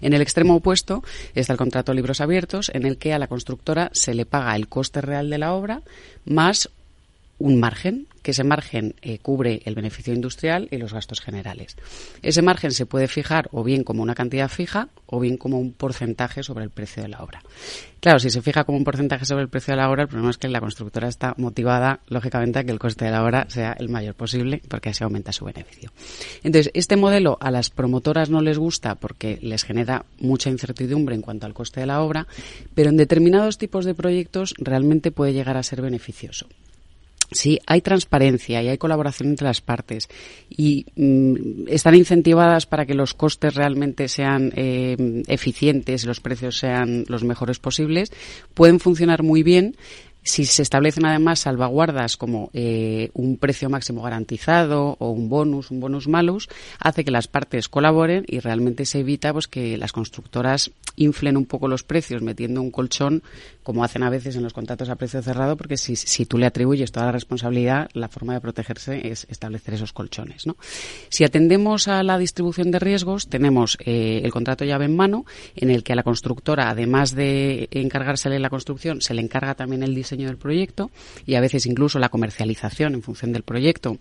En 0.00 0.12
el 0.12 0.22
extremo 0.22 0.56
opuesto 0.56 1.02
está 1.34 1.52
el 1.52 1.58
contrato 1.58 1.94
libros 1.94 2.20
abiertos, 2.20 2.70
en 2.74 2.86
el 2.86 2.98
que 2.98 3.12
a 3.12 3.18
la 3.18 3.28
constructora 3.28 3.90
se 3.92 4.14
le 4.14 4.26
paga 4.26 4.56
el 4.56 4.68
coste 4.68 5.00
real 5.00 5.30
de 5.30 5.38
la 5.38 5.52
obra 5.52 5.82
más 6.24 6.70
un 7.40 7.58
margen, 7.58 8.06
que 8.22 8.32
ese 8.32 8.44
margen 8.44 8.94
eh, 9.00 9.18
cubre 9.18 9.62
el 9.64 9.74
beneficio 9.74 10.12
industrial 10.12 10.68
y 10.70 10.76
los 10.76 10.92
gastos 10.92 11.20
generales. 11.20 11.76
Ese 12.22 12.42
margen 12.42 12.70
se 12.70 12.84
puede 12.84 13.08
fijar 13.08 13.48
o 13.50 13.64
bien 13.64 13.82
como 13.82 14.02
una 14.02 14.14
cantidad 14.14 14.48
fija 14.48 14.88
o 15.06 15.18
bien 15.18 15.38
como 15.38 15.58
un 15.58 15.72
porcentaje 15.72 16.42
sobre 16.42 16.64
el 16.64 16.70
precio 16.70 17.02
de 17.02 17.08
la 17.08 17.22
obra. 17.22 17.42
Claro, 17.98 18.18
si 18.18 18.28
se 18.28 18.42
fija 18.42 18.64
como 18.64 18.76
un 18.76 18.84
porcentaje 18.84 19.24
sobre 19.24 19.42
el 19.42 19.48
precio 19.48 19.72
de 19.72 19.78
la 19.78 19.90
obra, 19.90 20.02
el 20.02 20.08
problema 20.08 20.30
es 20.30 20.36
que 20.36 20.48
la 20.48 20.60
constructora 20.60 21.08
está 21.08 21.34
motivada, 21.38 22.00
lógicamente, 22.08 22.58
a 22.58 22.64
que 22.64 22.72
el 22.72 22.78
coste 22.78 23.06
de 23.06 23.10
la 23.10 23.24
obra 23.24 23.46
sea 23.48 23.72
el 23.78 23.88
mayor 23.88 24.14
posible, 24.14 24.60
porque 24.68 24.90
así 24.90 25.02
aumenta 25.02 25.32
su 25.32 25.46
beneficio. 25.46 25.90
Entonces, 26.42 26.70
este 26.74 26.96
modelo 26.96 27.38
a 27.40 27.50
las 27.50 27.70
promotoras 27.70 28.28
no 28.28 28.42
les 28.42 28.58
gusta 28.58 28.96
porque 28.96 29.38
les 29.40 29.64
genera 29.64 30.04
mucha 30.18 30.50
incertidumbre 30.50 31.14
en 31.14 31.22
cuanto 31.22 31.46
al 31.46 31.54
coste 31.54 31.80
de 31.80 31.86
la 31.86 32.02
obra, 32.02 32.26
pero 32.74 32.90
en 32.90 32.98
determinados 32.98 33.56
tipos 33.56 33.86
de 33.86 33.94
proyectos 33.94 34.54
realmente 34.58 35.10
puede 35.10 35.32
llegar 35.32 35.56
a 35.56 35.62
ser 35.62 35.80
beneficioso 35.80 36.46
si 37.30 37.58
hay 37.66 37.80
transparencia 37.80 38.62
y 38.62 38.68
hay 38.68 38.78
colaboración 38.78 39.30
entre 39.30 39.46
las 39.46 39.60
partes. 39.60 40.08
Y 40.48 40.86
mm, 40.96 41.68
están 41.68 41.94
incentivadas 41.94 42.66
para 42.66 42.86
que 42.86 42.94
los 42.94 43.14
costes 43.14 43.54
realmente 43.54 44.08
sean 44.08 44.52
eh, 44.56 45.22
eficientes 45.26 46.00
los 46.04 46.20
precios 46.20 46.58
sean 46.58 47.04
los 47.08 47.24
mejores 47.24 47.58
posibles, 47.58 48.12
pueden 48.54 48.80
funcionar 48.80 49.22
muy 49.22 49.42
bien. 49.42 49.76
Si 50.22 50.44
se 50.44 50.60
establecen 50.60 51.06
además 51.06 51.40
salvaguardas 51.40 52.18
como 52.18 52.50
eh, 52.52 53.08
un 53.14 53.38
precio 53.38 53.70
máximo 53.70 54.02
garantizado 54.02 54.96
o 54.98 55.10
un 55.10 55.30
bonus, 55.30 55.70
un 55.70 55.80
bonus 55.80 56.08
malus, 56.08 56.50
hace 56.78 57.04
que 57.04 57.10
las 57.10 57.26
partes 57.26 57.70
colaboren 57.70 58.26
y 58.28 58.38
realmente 58.40 58.84
se 58.84 59.00
evita 59.00 59.32
pues 59.32 59.48
que 59.48 59.78
las 59.78 59.92
constructoras 59.92 60.72
inflen 60.96 61.38
un 61.38 61.46
poco 61.46 61.68
los 61.68 61.84
precios 61.84 62.20
metiendo 62.20 62.60
un 62.60 62.70
colchón 62.70 63.22
como 63.62 63.84
hacen 63.84 64.02
a 64.02 64.10
veces 64.10 64.36
en 64.36 64.42
los 64.42 64.52
contratos 64.52 64.88
a 64.88 64.96
precio 64.96 65.22
cerrado, 65.22 65.56
porque 65.56 65.76
si, 65.76 65.96
si 65.96 66.26
tú 66.26 66.38
le 66.38 66.46
atribuyes 66.46 66.92
toda 66.92 67.06
la 67.06 67.12
responsabilidad, 67.12 67.88
la 67.92 68.08
forma 68.08 68.34
de 68.34 68.40
protegerse 68.40 69.08
es 69.08 69.26
establecer 69.30 69.74
esos 69.74 69.92
colchones. 69.92 70.46
¿no? 70.46 70.56
Si 71.08 71.24
atendemos 71.24 71.88
a 71.88 72.02
la 72.02 72.18
distribución 72.18 72.70
de 72.70 72.78
riesgos, 72.78 73.28
tenemos 73.28 73.76
eh, 73.80 74.20
el 74.24 74.30
contrato 74.32 74.64
llave 74.64 74.86
en 74.86 74.96
mano, 74.96 75.24
en 75.54 75.70
el 75.70 75.82
que 75.82 75.92
a 75.92 75.96
la 75.96 76.02
constructora, 76.02 76.70
además 76.70 77.14
de 77.14 77.68
encargársele 77.70 78.38
la 78.38 78.50
construcción, 78.50 79.00
se 79.00 79.14
le 79.14 79.22
encarga 79.22 79.54
también 79.54 79.82
el 79.82 79.94
diseño 79.94 80.26
del 80.26 80.38
proyecto 80.38 80.90
y 81.26 81.34
a 81.34 81.40
veces 81.40 81.66
incluso 81.66 81.98
la 81.98 82.08
comercialización 82.08 82.94
en 82.94 83.02
función 83.02 83.32
del 83.32 83.42
proyecto 83.42 83.98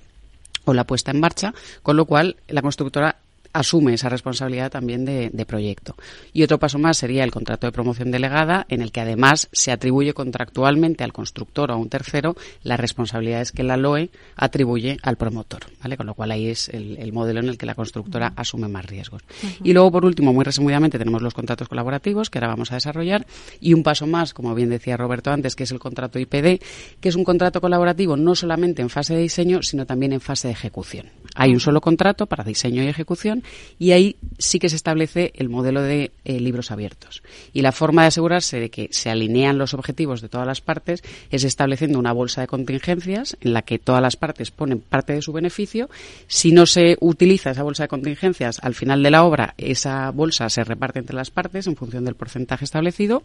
o 0.66 0.74
la 0.74 0.86
puesta 0.86 1.12
en 1.12 1.20
marcha, 1.20 1.54
con 1.84 1.98
lo 1.98 2.06
cual 2.06 2.38
la 2.48 2.62
constructora 2.62 3.18
asume 3.54 3.94
esa 3.94 4.10
responsabilidad 4.10 4.72
también 4.72 5.06
de, 5.06 5.46
proyecto. 5.46 5.96
Y 6.34 6.44
otro 6.44 6.60
paso 6.60 6.78
más 6.78 6.98
sería 6.98 7.24
el 7.24 7.32
contrato 7.32 7.66
de 7.66 7.72
promoción 7.72 8.12
delegada, 8.12 8.66
en 8.70 8.82
el 8.82 8.92
que 8.92 9.02
además 9.02 9.50
se 9.52 9.72
atribuye 9.72 10.14
contractualmente 10.14 11.04
al 11.04 11.14
constructor 11.14 11.72
o 11.72 11.74
a 11.74 11.78
un 11.78 11.90
tercero 11.90 12.36
las 12.62 12.80
responsabilidades 12.80 13.52
que 13.52 13.64
la 13.64 13.78
LOE 13.78 14.12
atribuye 14.36 14.98
al 15.02 15.16
promotor, 15.16 15.62
¿vale? 15.82 15.98
Con 15.98 16.06
lo 16.06 16.14
cual 16.14 16.32
ahí 16.32 16.48
es 16.48 16.70
el, 16.70 17.12
modelo 17.14 17.40
en 17.40 17.50
el 17.50 17.58
que 17.58 17.66
la 17.66 17.74
constructora 17.74 18.34
asume 18.36 18.68
más 18.68 18.86
riesgos. 18.86 19.24
Y 19.64 19.74
luego, 19.74 19.92
por 19.92 20.06
último, 20.06 20.32
muy 20.34 20.46
resumidamente, 20.46 21.00
tenemos 21.00 21.22
los 21.22 21.34
contratos 21.34 21.68
colaborativos 21.68 22.30
que 22.30 22.38
ahora 22.38 22.50
vamos 22.50 22.72
a 22.72 22.76
desarrollar 22.76 23.26
y 23.60 23.74
un 23.74 23.82
paso 23.82 24.06
más, 24.06 24.34
como 24.34 24.54
bien 24.54 24.70
decía 24.70 24.98
Roberto 24.98 25.32
antes, 25.32 25.56
que 25.56 25.64
es 25.64 25.72
el 25.72 25.80
contrato 25.80 26.20
IPD, 26.20 26.62
que 27.00 27.10
es 27.10 27.16
un 27.16 27.24
contrato 27.24 27.62
colaborativo 27.62 28.16
no 28.16 28.36
solamente 28.36 28.82
en 28.82 28.90
fase 28.90 29.16
de 29.16 29.22
diseño, 29.22 29.64
sino 29.64 29.86
también 29.86 30.14
en 30.14 30.22
fase 30.22 30.50
de 30.50 30.54
ejecución. 30.54 31.08
Hay 31.36 31.52
un 31.54 31.60
solo 31.60 31.82
contrato 31.82 32.28
para 32.28 32.44
diseño 32.44 32.84
y 32.84 32.88
ejecución 32.88 33.39
y 33.78 33.92
ahí 33.92 34.16
sí 34.38 34.60
que 34.60 34.70
se 34.70 34.76
establece 34.76 35.32
el 35.36 35.50
modelo 35.50 35.82
de 35.82 36.12
eh, 36.26 36.40
libros 36.40 36.72
abiertos. 36.72 37.24
Y 37.54 37.62
la 37.62 37.72
forma 37.72 38.04
de 38.04 38.10
asegurarse 38.10 38.60
de 38.60 38.70
que 38.70 38.90
se 38.92 39.10
alinean 39.10 39.58
los 39.58 39.74
objetivos 39.74 40.22
de 40.22 40.30
todas 40.30 40.48
las 40.48 40.62
partes 40.62 41.04
es 41.30 41.44
estableciendo 41.44 42.00
una 42.00 42.14
bolsa 42.14 42.42
de 42.42 42.48
contingencias 42.48 43.38
en 43.42 43.54
la 43.54 43.62
que 43.62 43.80
todas 43.80 44.02
las 44.02 44.16
partes 44.16 44.52
ponen 44.52 44.80
parte 44.80 45.14
de 45.14 45.22
su 45.22 45.34
beneficio. 45.34 45.90
Si 46.28 46.52
no 46.52 46.66
se 46.66 46.98
utiliza 47.00 47.52
esa 47.52 47.64
bolsa 47.64 47.84
de 47.84 47.90
contingencias 47.90 48.60
al 48.62 48.76
final 48.76 49.04
de 49.04 49.12
la 49.12 49.24
obra, 49.24 49.54
esa 49.58 50.12
bolsa 50.12 50.50
se 50.50 50.64
reparte 50.64 51.00
entre 51.00 51.16
las 51.16 51.32
partes 51.32 51.68
en 51.68 51.76
función 51.76 52.06
del 52.06 52.16
porcentaje 52.16 52.66
establecido 52.66 53.24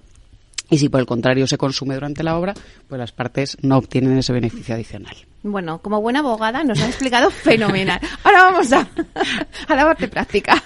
y 0.71 0.79
si 0.79 0.89
por 0.89 1.01
el 1.01 1.07
contrario 1.07 1.47
se 1.47 1.59
consume 1.59 1.95
durante 1.95 2.23
la 2.23 2.39
obra, 2.39 2.55
pues 2.89 2.99
las 2.99 3.13
partes 3.13 3.57
no 3.63 3.77
obtienen 3.77 4.19
ese 4.19 4.33
beneficio 4.33 4.75
adicional. 4.75 5.15
Bueno, 5.43 5.79
como 5.83 6.01
buena 6.01 6.21
abogada 6.21 6.65
nos 6.65 6.81
ha 6.81 6.87
explicado 6.87 7.31
fenomenal. 7.31 8.01
Ahora 8.23 8.45
vamos 8.45 8.73
a, 8.73 8.89
a 9.69 9.75
la 9.75 9.85
parte 9.85 10.09
práctica. 10.09 10.63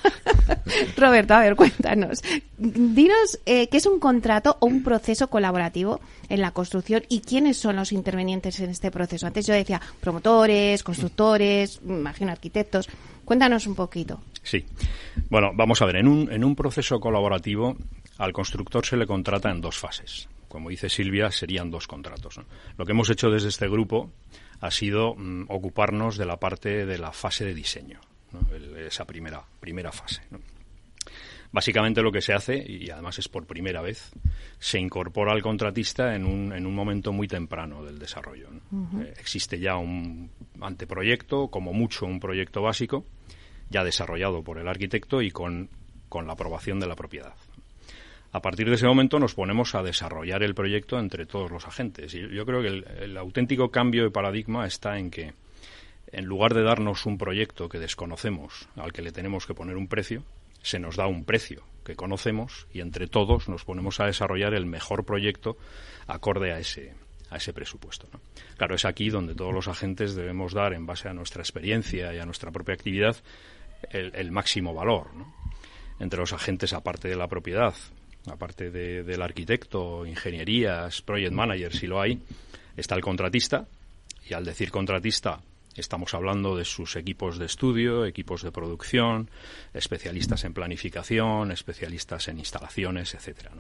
Roberto, 0.97 1.35
a 1.35 1.41
ver, 1.41 1.57
cuéntanos. 1.57 2.23
Dinos 2.57 3.41
eh, 3.45 3.69
qué 3.69 3.77
es 3.77 3.87
un 3.87 3.99
contrato 3.99 4.57
o 4.61 4.67
un 4.67 4.85
proceso 4.85 5.29
colaborativo 5.29 6.01
en 6.29 6.41
la 6.41 6.53
construcción 6.53 7.03
y 7.09 7.21
quiénes 7.21 7.57
son 7.57 7.75
los 7.75 7.91
intervenientes 7.91 8.61
en 8.61 8.71
este 8.71 8.93
proceso. 8.93 9.27
Antes 9.27 9.47
yo 9.47 9.55
decía 9.55 9.81
promotores, 10.01 10.85
constructores, 10.85 11.81
imagino 11.85 12.31
arquitectos. 12.31 12.89
Cuéntanos 13.25 13.67
un 13.67 13.75
poquito. 13.75 14.21
Sí. 14.45 14.65
Bueno, 15.29 15.51
vamos 15.55 15.83
a 15.83 15.87
ver, 15.87 15.97
en 15.97 16.09
un, 16.09 16.33
en 16.33 16.45
un 16.45 16.55
proceso 16.55 17.01
colaborativo 17.01 17.77
al 18.19 18.33
constructor 18.33 18.85
se 18.85 18.97
le 18.97 19.07
contrata 19.07 19.51
en 19.51 19.61
dos 19.61 19.79
fases. 19.79 20.29
Como 20.49 20.71
dice 20.71 20.89
Silvia, 20.89 21.31
serían 21.31 21.71
dos 21.71 21.87
contratos. 21.87 22.41
Lo 22.77 22.85
que 22.85 22.93
hemos 22.93 23.11
hecho 23.11 23.31
desde 23.31 23.49
este 23.49 23.69
grupo 23.69 24.13
ha 24.61 24.71
sido 24.71 25.15
mm, 25.15 25.45
ocuparnos 25.49 26.17
de 26.17 26.27
la 26.27 26.39
parte 26.39 26.85
de 26.85 26.99
la 26.99 27.13
fase 27.13 27.45
de 27.45 27.55
diseño, 27.55 28.01
esa 28.77 29.05
primera, 29.05 29.43
primera 29.61 29.93
fase. 29.93 30.23
Básicamente 31.51 32.03
lo 32.03 32.13
que 32.13 32.21
se 32.21 32.35
hace, 32.35 32.57
y 32.57 32.91
además 32.91 33.19
es 33.19 33.29
por 33.29 33.47
primera 33.47 33.81
vez, 33.81 34.11
se 34.59 34.79
incorpora 34.79 35.33
al 35.33 35.43
contratista 35.43 36.15
en 36.15 36.27
un, 36.27 36.53
en 36.53 36.67
un 36.67 36.75
momento 36.75 37.13
muy 37.13 37.27
temprano 37.27 37.83
del 37.85 37.99
desarrollo. 37.99 38.49
Eh, 39.01 39.15
existe 39.19 39.59
ya 39.59 39.77
un 39.77 40.31
anteproyecto, 40.61 41.49
como 41.49 41.73
mucho 41.73 42.05
un 42.05 42.21
proyecto 42.21 42.61
básico, 42.61 43.07
ya 43.71 43.85
desarrollado 43.85 44.43
por 44.43 44.59
el 44.59 44.69
arquitecto 44.69 45.23
y 45.23 45.31
con 45.31 45.71
la 46.13 46.33
aprobación 46.33 46.81
de 46.81 46.87
la 46.87 46.97
propiedad. 46.97 47.35
A 48.33 48.43
partir 48.43 48.69
de 48.69 48.75
ese 48.75 48.87
momento 48.87 49.19
nos 49.19 49.35
ponemos 49.35 49.75
a 49.75 49.83
desarrollar 49.83 50.43
el 50.43 50.55
proyecto 50.55 50.99
entre 50.99 51.25
todos 51.25 51.51
los 51.51 51.67
agentes. 51.67 52.15
Y 52.15 52.29
yo 52.29 52.45
creo 52.45 52.61
que 52.61 52.69
el, 53.05 53.17
auténtico 53.17 53.71
cambio 53.71 54.05
de 54.05 54.11
paradigma 54.11 54.67
está 54.67 54.99
en 54.99 55.11
que, 55.11 55.33
en 56.13 56.25
lugar 56.27 56.55
de 56.55 56.63
darnos 56.63 57.07
un 57.07 57.17
proyecto 57.17 57.69
que 57.69 57.79
desconocemos, 57.79 58.69
al 58.77 58.93
que 58.93 59.03
le 59.03 59.13
tenemos 59.13 59.47
que 59.47 59.55
poner 59.55 59.77
un 59.77 59.89
precio, 59.89 60.25
se 60.61 60.79
nos 60.79 60.97
da 60.97 61.07
un 61.07 61.25
precio 61.25 61.63
que 61.85 61.97
conocemos 61.97 62.67
y 62.73 62.81
entre 62.81 63.07
todos 63.07 63.49
nos 63.49 63.65
ponemos 63.65 64.01
a 64.01 64.07
desarrollar 64.07 64.53
el 64.53 64.67
mejor 64.67 65.05
proyecto 65.05 65.57
acorde 66.07 66.53
a 66.53 66.59
ese, 66.59 66.93
a 67.31 67.37
ese 67.37 67.55
presupuesto. 67.55 68.09
Claro, 68.59 68.75
es 68.75 68.85
aquí 68.85 69.09
donde 69.09 69.35
todos 69.35 69.55
los 69.55 69.69
agentes 69.69 70.15
debemos 70.15 70.53
dar, 70.53 70.75
en 70.75 70.85
base 70.85 71.09
a 71.09 71.15
nuestra 71.15 71.43
experiencia 71.43 72.13
y 72.13 72.19
a 72.19 72.27
nuestra 72.27 72.51
propia 72.51 72.75
actividad, 72.75 73.17
el, 73.91 74.31
máximo 74.33 74.75
valor. 74.75 75.09
Entre 76.01 76.19
los 76.19 76.33
agentes, 76.33 76.73
aparte 76.73 77.09
de 77.09 77.17
la 77.17 77.29
propiedad, 77.29 77.75
aparte 78.27 78.71
del 78.71 79.23
arquitecto, 79.23 80.07
ingenierías, 80.07 81.03
project 81.03 81.33
manager, 81.33 81.75
si 81.75 81.87
lo 81.87 82.01
hay, 82.01 82.21
está 82.77 82.95
el 82.95 83.03
contratista. 83.03 83.67
Y 84.29 84.35
al 84.35 84.45
decir 84.45 84.71
contratista, 84.71 85.41
estamos 85.81 86.15
hablando 86.15 86.57
de 86.57 86.65
sus 86.65 86.97
equipos 86.97 87.39
de 87.39 87.47
estudio, 87.47 88.05
equipos 88.05 88.43
de 88.43 88.53
producción, 88.53 89.31
especialistas 89.73 90.45
en 90.45 90.53
planificación, 90.53 91.51
especialistas 91.51 92.29
en 92.29 92.39
instalaciones, 92.39 93.15
etcétera. 93.15 93.53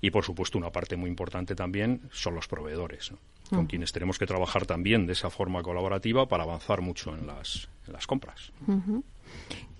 Y 0.00 0.10
por 0.10 0.24
supuesto, 0.24 0.58
una 0.58 0.70
parte 0.70 0.96
muy 0.96 1.08
importante 1.08 1.54
también 1.54 2.02
son 2.12 2.34
los 2.34 2.48
proveedores, 2.48 3.12
con 3.50 3.64
mm. 3.64 3.66
quienes 3.66 3.92
tenemos 3.92 4.18
que 4.18 4.26
trabajar 4.26 4.66
también 4.66 5.06
de 5.06 5.12
esa 5.12 5.30
forma 5.30 5.62
colaborativa 5.62 6.26
para 6.26 6.44
avanzar 6.44 6.80
mucho 6.80 7.14
en 7.14 7.26
las, 7.26 7.68
compras. 8.06 8.52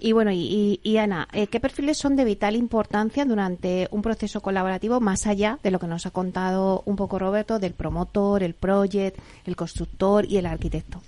Y 0.02 0.12
bueno, 0.12 0.30
y, 0.33 0.97
Ana, 0.97 1.28
eh, 1.33 1.47
¿qué 1.47 1.61
perfiles 1.61 1.99
son 1.99 2.16
de 2.16 2.25
vital 2.25 2.57
importancia 2.57 3.26
durante 3.26 3.87
un 3.90 4.00
proceso 4.00 4.40
colaborativo 4.40 4.99
más 4.99 5.26
allá 5.26 5.59
de 5.62 5.71
lo 5.71 5.78
que 5.78 5.87
nos 5.87 6.07
ha 6.07 6.11
contado 6.11 6.83
un 6.87 6.97
poco 6.97 7.19
Roberto 7.19 7.59
del 7.59 7.75
promotor, 7.75 8.42
el 8.42 8.54
project, 8.54 9.19
el 9.45 9.57
constructor 9.57 10.25
y 10.25 10.38
el 10.38 10.47
arquitecto? 10.47 11.02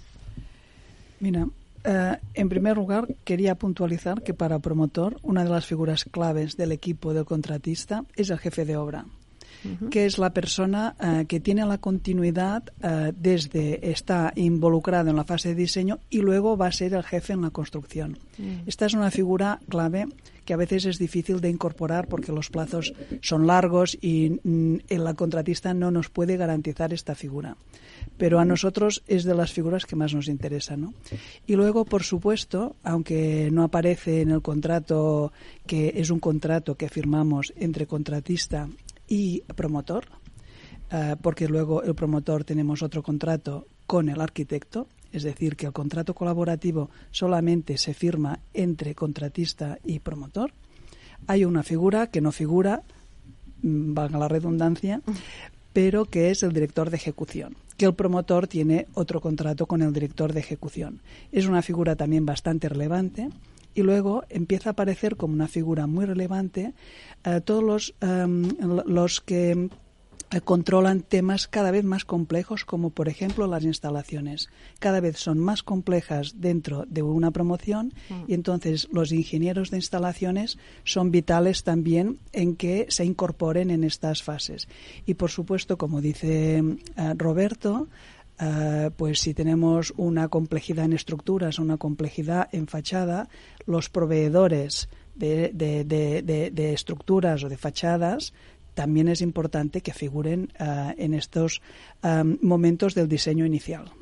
Mira, 1.21 1.47
eh, 1.85 2.17
en 2.35 2.49
primer 2.51 2.77
lugar, 2.77 3.09
quería 3.25 3.55
puntualizar 3.55 4.23
que 4.23 4.35
para 4.35 4.59
promotor 4.59 5.17
una 5.23 5.43
de 5.43 5.51
las 5.51 5.65
figuras 5.65 6.05
claves 6.05 6.59
del 6.59 6.73
equipo 6.73 7.15
del 7.15 7.25
contratista 7.25 8.05
es 8.15 8.29
el 8.29 8.39
jefe 8.39 8.67
de 8.67 8.77
obra 8.77 9.07
que 9.90 10.07
es 10.07 10.19
la 10.19 10.31
persona 10.31 10.95
eh, 11.00 11.26
que 11.26 11.40
tiene 11.40 11.64
la 11.66 11.78
continuidad 11.78 12.64
eh, 12.83 13.12
desde 13.16 13.90
está 13.90 14.33
involucrado 14.37 15.11
en 15.11 15.16
la 15.16 15.25
fase 15.25 15.50
de 15.50 15.54
diseño 15.54 16.00
y 16.11 16.19
luego 16.19 16.57
va 16.57 16.66
a 16.66 16.73
ser 16.73 16.95
el 16.95 17.02
jefe 17.02 17.33
en 17.33 17.42
la 17.42 17.50
construcción. 17.50 18.19
Mm. 18.38 18.66
Esta 18.66 18.87
es 18.87 18.95
una 18.95 19.11
figura 19.11 19.61
clave 19.69 20.07
que 20.45 20.54
a 20.54 20.57
veces 20.57 20.87
es 20.87 20.99
difícil 20.99 21.40
de 21.40 21.50
incorporar 21.50 22.09
porque 22.09 22.33
los 22.33 22.50
plazos 22.50 22.92
son 23.21 23.47
largos 23.47 23.97
y 24.00 24.40
mm, 24.42 24.76
el 24.88 25.14
contratista 25.14 25.75
no 25.75 25.90
nos 25.90 26.09
puede 26.09 26.37
garantizar 26.37 26.92
esta 26.92 27.14
figura. 27.14 27.57
Pero 28.19 28.40
a 28.40 28.45
nosotros 28.45 29.02
es 29.07 29.25
de 29.25 29.35
las 29.35 29.52
figuras 29.52 29.87
que 29.87 29.97
más 29.97 30.14
nos 30.14 30.28
interesan. 30.28 30.95
Y 31.47 31.54
luego, 31.54 31.85
por 31.85 32.02
supuesto, 32.02 32.76
aunque 32.83 33.49
no 33.52 33.62
aparece 33.62 34.23
en 34.23 34.31
el 34.31 34.42
contrato, 34.42 35.33
que 35.66 35.95
es 35.97 36.11
un 36.11 36.19
contrato 36.19 36.75
que 36.75 36.88
firmamos 36.88 37.52
entre 37.57 37.87
contratista 37.87 38.69
y 39.09 39.43
promotor, 39.55 40.07
eh, 40.91 41.17
porque 41.21 41.49
luego 41.49 41.83
el 41.83 41.95
promotor 41.95 42.45
tenemos 42.45 42.83
otro 42.83 43.03
contrato 43.03 43.67
con 43.87 44.09
el 44.09 44.21
arquitecto, 44.21 44.89
es 45.13 45.23
decir, 45.23 45.57
que 45.57 45.67
el 45.67 45.73
contrato 45.73 46.15
colaborativo 46.15 46.91
solamente 47.11 47.77
se 47.77 47.95
firma 47.95 48.39
entre 48.55 48.95
contratista 48.95 49.79
y 49.85 49.99
promotor. 49.99 50.53
Hay 51.27 51.45
una 51.45 51.63
figura 51.63 52.07
que 52.09 52.21
no 52.21 52.33
figura, 52.33 52.83
mm, 53.63 53.95
valga 53.95 54.19
la 54.19 54.29
redundancia, 54.29 55.03
pero 55.73 56.05
que 56.05 56.31
es 56.31 56.43
el 56.43 56.53
director 56.53 56.91
de 56.91 56.97
ejecución, 56.97 57.57
que 57.77 57.87
el 57.87 57.95
promotor 57.95 58.47
tiene 58.47 58.87
otro 58.95 59.21
contrato 59.21 59.67
con 59.67 59.83
el 59.83 59.93
director 59.93 60.33
de 60.33 60.41
ejecución. 60.41 61.01
Es 61.31 61.47
una 61.47 61.63
figura 61.63 61.97
también 61.97 62.27
bastante 62.27 62.69
relevante 62.69 63.31
y 63.75 63.83
luego 63.83 64.25
empieza 64.29 64.71
a 64.71 64.73
aparecer 64.73 65.17
como 65.17 65.35
una 65.35 65.49
figura 65.49 65.87
muy 65.87 66.05
relevante 66.05 66.75
eh, 67.25 67.41
todos 67.41 67.62
los, 67.62 67.95
em, 68.00 68.49
los 68.87 69.21
que 69.21 69.69
eh, 70.33 70.41
controlan 70.41 71.02
temas 71.02 71.47
cada 71.47 71.71
vez 71.71 71.85
más 71.85 72.07
complejos, 72.07 72.64
como 72.64 72.91
por 72.91 73.09
ejemplo 73.09 73.47
las 73.47 73.64
instalaciones. 73.64 74.49
Cada 74.79 75.00
vez 75.00 75.19
son 75.19 75.38
más 75.38 75.62
complejas 75.62 76.41
dentro 76.41 76.87
de 76.88 77.02
una 77.02 77.31
promoción 77.31 77.93
mm. 78.09 78.25
y 78.29 78.35
entonces 78.35 78.88
los 78.93 79.12
ingenieros 79.12 79.71
de 79.71 79.76
instalaciones 79.76 80.59
son 80.85 81.11
vitales 81.11 81.64
también 81.64 82.19
en 82.33 82.57
que 82.57 82.87
se 82.88 83.05
incorporen 83.05 83.71
en 83.71 83.85
estas 83.85 84.23
fases. 84.23 84.69
Y 85.05 85.14
por 85.14 85.31
supuesto, 85.31 85.76
como 85.76 86.00
dice 86.00 86.59
eh, 86.59 87.14
Roberto, 87.17 87.88
eh, 88.45 88.91
pues 88.97 89.21
si 89.21 89.35
tenemos 89.35 89.95
una 89.97 90.27
complejidad 90.27 90.87
en 90.87 90.95
estructuras, 90.95 91.61
una 91.61 91.77
complejidad 91.77 92.49
en 92.51 92.67
fachada, 92.67 93.29
los 93.67 93.89
proveedores 93.89 94.89
de, 95.15 96.73
estructuras 96.75 97.45
o 97.45 97.49
de 97.49 97.57
fachadas 97.57 98.33
también 98.75 99.09
es 99.09 99.21
importante 99.21 99.81
que 99.83 99.93
figuren 99.93 100.51
uh, 100.59 100.93
en 100.97 101.15
estos 101.15 101.61
um, 102.03 102.39
momentos 102.41 102.95
del 102.95 103.07
diseño 103.07 103.45
inicial. 103.45 103.93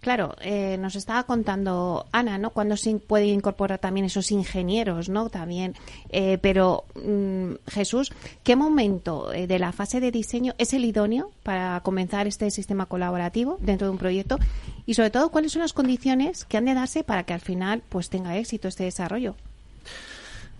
Claro, 0.00 0.36
eh, 0.40 0.76
nos 0.78 0.96
estaba 0.96 1.24
contando 1.24 2.06
Ana, 2.12 2.38
¿no? 2.38 2.50
Cuando 2.50 2.76
se 2.76 2.94
puede 2.96 3.26
incorporar 3.26 3.78
también 3.78 4.06
esos 4.06 4.30
ingenieros, 4.30 5.08
¿no? 5.08 5.28
También, 5.28 5.74
eh, 6.10 6.38
pero 6.38 6.84
mm, 6.94 7.54
Jesús, 7.68 8.12
¿qué 8.42 8.56
momento 8.56 9.32
eh, 9.32 9.46
de 9.46 9.58
la 9.58 9.72
fase 9.72 10.00
de 10.00 10.10
diseño 10.10 10.54
es 10.58 10.72
el 10.72 10.84
idóneo 10.84 11.30
para 11.42 11.80
comenzar 11.80 12.26
este 12.26 12.50
sistema 12.50 12.86
colaborativo 12.86 13.58
dentro 13.60 13.86
de 13.86 13.92
un 13.92 13.98
proyecto? 13.98 14.38
Y 14.86 14.94
sobre 14.94 15.10
todo, 15.10 15.30
¿cuáles 15.30 15.52
son 15.52 15.62
las 15.62 15.72
condiciones 15.72 16.44
que 16.44 16.56
han 16.56 16.64
de 16.64 16.74
darse 16.74 17.04
para 17.04 17.24
que 17.24 17.34
al 17.34 17.40
final, 17.40 17.82
pues, 17.88 18.08
tenga 18.08 18.36
éxito 18.36 18.68
este 18.68 18.84
desarrollo? 18.84 19.34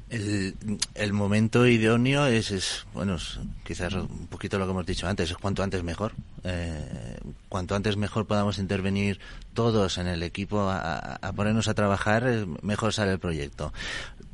El, 0.08 0.54
el, 0.94 1.12
momento 1.12 1.66
idóneo 1.66 2.26
es, 2.26 2.52
es, 2.52 2.86
bueno, 2.94 3.16
quizás 3.64 3.92
un 3.94 4.28
poquito 4.28 4.56
lo 4.56 4.64
que 4.64 4.70
hemos 4.70 4.86
dicho 4.86 5.08
antes, 5.08 5.30
es 5.30 5.36
cuanto 5.36 5.64
antes 5.64 5.82
mejor. 5.82 6.12
Eh, 6.44 7.18
cuanto 7.48 7.74
antes 7.74 7.96
mejor 7.96 8.24
podamos 8.26 8.58
intervenir 8.58 9.18
todos 9.52 9.98
en 9.98 10.06
el 10.06 10.22
equipo 10.22 10.60
a, 10.60 11.16
a, 11.16 11.32
ponernos 11.32 11.66
a 11.66 11.74
trabajar, 11.74 12.22
eh, 12.24 12.46
mejor 12.62 12.92
sale 12.92 13.12
el 13.12 13.18
proyecto. 13.18 13.72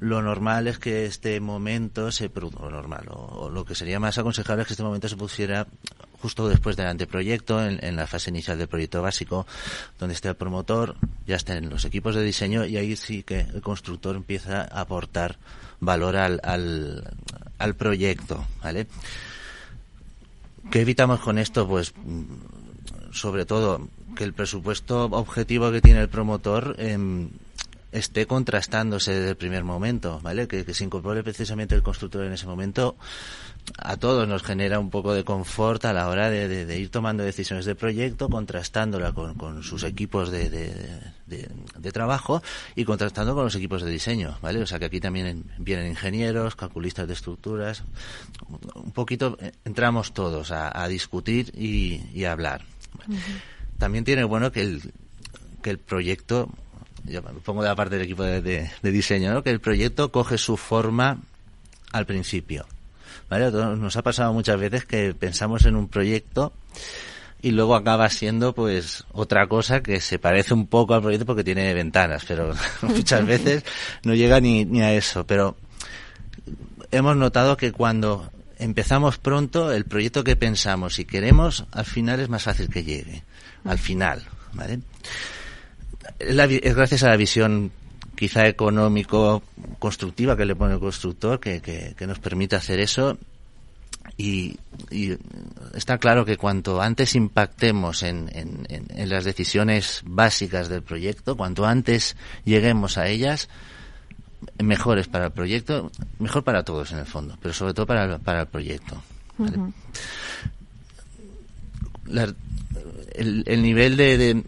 Lo 0.02 0.20
normal 0.20 0.66
es 0.66 0.80
que 0.80 1.06
este 1.06 1.38
momento 1.38 2.10
se 2.10 2.28
produzca, 2.28 2.68
normal, 2.68 3.06
o, 3.10 3.44
o, 3.44 3.50
lo 3.50 3.64
que 3.64 3.76
sería 3.76 4.00
más 4.00 4.18
aconsejable 4.18 4.62
es 4.62 4.66
que 4.66 4.72
este 4.72 4.82
momento 4.82 5.08
se 5.08 5.16
pusiera 5.16 5.68
justo 6.20 6.48
después 6.48 6.74
del 6.74 6.88
anteproyecto, 6.88 7.64
en, 7.64 7.94
la 7.94 8.08
fase 8.08 8.30
inicial 8.30 8.58
del 8.58 8.66
proyecto 8.66 9.00
básico, 9.00 9.46
donde 10.00 10.14
esté 10.14 10.28
el 10.28 10.34
promotor, 10.34 10.96
ya 11.24 11.36
estén 11.36 11.70
los 11.70 11.84
equipos 11.84 12.16
de 12.16 12.24
diseño 12.24 12.64
y 12.64 12.76
ahí 12.78 12.96
sí 12.96 13.22
que 13.22 13.42
el 13.42 13.62
constructor 13.62 14.16
empieza 14.16 14.62
a 14.62 14.80
aportar 14.80 15.36
valor 15.78 16.16
al, 16.16 16.40
al, 16.42 17.08
al 17.58 17.74
proyecto, 17.76 18.44
¿vale? 18.60 18.88
¿Qué 20.72 20.80
evitamos 20.80 21.20
con 21.20 21.38
esto? 21.38 21.68
Pues 21.68 21.94
sobre 23.12 23.46
todo 23.46 23.88
que 24.16 24.24
el 24.24 24.32
presupuesto 24.32 25.04
objetivo 25.04 25.70
que 25.70 25.80
tiene 25.80 26.00
el 26.00 26.08
promotor 26.08 26.74
eh, 26.78 26.98
esté 27.92 28.26
contrastándose 28.26 29.12
desde 29.12 29.30
el 29.30 29.36
primer 29.36 29.64
momento, 29.64 30.18
¿vale? 30.22 30.48
Que, 30.48 30.64
que, 30.64 30.74
se 30.74 30.84
incorpore 30.84 31.22
precisamente 31.22 31.74
el 31.74 31.82
constructor 31.82 32.24
en 32.24 32.32
ese 32.32 32.46
momento. 32.46 32.96
A 33.78 33.96
todos 33.96 34.26
nos 34.26 34.42
genera 34.42 34.80
un 34.80 34.90
poco 34.90 35.14
de 35.14 35.22
confort 35.24 35.84
a 35.84 35.92
la 35.92 36.08
hora 36.08 36.30
de, 36.30 36.48
de, 36.48 36.66
de 36.66 36.78
ir 36.80 36.90
tomando 36.90 37.22
decisiones 37.22 37.64
de 37.64 37.74
proyecto, 37.76 38.28
contrastándola 38.28 39.12
con, 39.12 39.34
con 39.34 39.62
sus 39.62 39.84
equipos 39.84 40.30
de, 40.30 40.50
de, 40.50 41.92
trabajo 41.92 42.42
y 42.74 42.84
contrastando 42.84 43.34
con 43.34 43.44
los 43.44 43.54
equipos 43.54 43.82
de 43.82 43.90
diseño, 43.90 44.38
¿vale? 44.40 44.60
O 44.60 44.66
sea 44.66 44.78
que 44.78 44.86
aquí 44.86 44.98
también 44.98 45.44
vienen 45.58 45.88
ingenieros, 45.88 46.56
calculistas 46.56 47.06
de 47.06 47.12
estructuras, 47.12 47.84
un 48.74 48.92
poquito 48.92 49.36
eh, 49.40 49.52
entramos 49.64 50.12
todos 50.12 50.50
a, 50.50 50.82
a 50.82 50.88
discutir 50.88 51.52
y, 51.54 52.00
y, 52.14 52.24
a 52.24 52.32
hablar. 52.32 52.64
Uh 53.06 53.12
-huh. 53.12 53.18
También 53.78 54.04
tiene 54.04 54.24
bueno 54.24 54.50
que 54.52 54.62
el, 54.62 54.92
que 55.62 55.70
el 55.70 55.78
proyecto 55.78 56.48
yo 57.04 57.22
me 57.22 57.32
pongo 57.40 57.62
de 57.62 57.68
la 57.68 57.76
parte 57.76 57.96
del 57.96 58.04
equipo 58.04 58.22
de, 58.22 58.40
de, 58.40 58.70
de 58.82 58.90
diseño, 58.90 59.32
¿no? 59.32 59.42
que 59.42 59.50
el 59.50 59.60
proyecto 59.60 60.12
coge 60.12 60.38
su 60.38 60.56
forma 60.56 61.18
al 61.92 62.06
principio. 62.06 62.66
¿Vale? 63.28 63.50
Nos 63.50 63.96
ha 63.96 64.02
pasado 64.02 64.32
muchas 64.32 64.60
veces 64.60 64.84
que 64.84 65.14
pensamos 65.14 65.64
en 65.64 65.76
un 65.76 65.88
proyecto 65.88 66.52
y 67.40 67.50
luego 67.50 67.74
acaba 67.74 68.08
siendo 68.08 68.54
pues 68.54 69.04
otra 69.12 69.46
cosa 69.48 69.82
que 69.82 70.00
se 70.00 70.18
parece 70.18 70.54
un 70.54 70.66
poco 70.66 70.94
al 70.94 71.02
proyecto 71.02 71.26
porque 71.26 71.44
tiene 71.44 71.72
ventanas, 71.74 72.24
pero 72.26 72.54
muchas 72.82 73.26
veces 73.26 73.64
no 74.04 74.14
llega 74.14 74.40
ni, 74.40 74.64
ni 74.64 74.82
a 74.82 74.92
eso. 74.92 75.26
Pero 75.26 75.56
hemos 76.90 77.16
notado 77.16 77.56
que 77.56 77.72
cuando 77.72 78.30
empezamos 78.58 79.18
pronto, 79.18 79.72
el 79.72 79.86
proyecto 79.86 80.22
que 80.24 80.36
pensamos 80.36 80.98
y 80.98 81.04
queremos, 81.04 81.64
al 81.72 81.84
final 81.84 82.20
es 82.20 82.28
más 82.28 82.44
fácil 82.44 82.68
que 82.68 82.84
llegue. 82.84 83.24
Al 83.64 83.78
final, 83.78 84.22
¿vale? 84.52 84.80
La, 86.20 86.44
es 86.44 86.74
gracias 86.74 87.02
a 87.02 87.08
la 87.08 87.16
visión 87.16 87.72
quizá 88.14 88.46
económico 88.46 89.42
constructiva 89.78 90.36
que 90.36 90.44
le 90.44 90.54
pone 90.54 90.74
el 90.74 90.80
constructor 90.80 91.40
que, 91.40 91.60
que, 91.60 91.94
que 91.96 92.06
nos 92.06 92.18
permite 92.18 92.56
hacer 92.56 92.78
eso 92.80 93.18
y, 94.16 94.58
y, 94.90 95.16
está 95.74 95.98
claro 95.98 96.24
que 96.24 96.36
cuanto 96.36 96.80
antes 96.80 97.14
impactemos 97.14 98.02
en, 98.02 98.30
en, 98.32 99.08
las 99.08 99.24
decisiones 99.24 100.02
básicas 100.04 100.68
del 100.68 100.82
proyecto, 100.82 101.36
cuanto 101.36 101.66
antes 101.66 102.16
lleguemos 102.44 102.98
a 102.98 103.08
ellas, 103.08 103.48
mejor 104.62 104.98
es 104.98 105.08
para 105.08 105.26
el 105.26 105.32
proyecto, 105.32 105.90
mejor 106.18 106.44
para 106.44 106.62
todos 106.62 106.92
en 106.92 106.98
el 106.98 107.06
fondo, 107.06 107.38
pero 107.40 107.54
sobre 107.54 107.74
todo 107.74 107.86
para, 107.86 108.18
para 108.18 108.42
el 108.42 108.46
proyecto. 108.46 109.02
¿vale? 109.38 109.58
Uh 109.58 109.66
-huh. 109.66 109.72
La, 112.06 112.34
el, 113.14 113.44
el, 113.46 113.62
nivel 113.62 113.96
de, 113.96 114.18
de, 114.18 114.42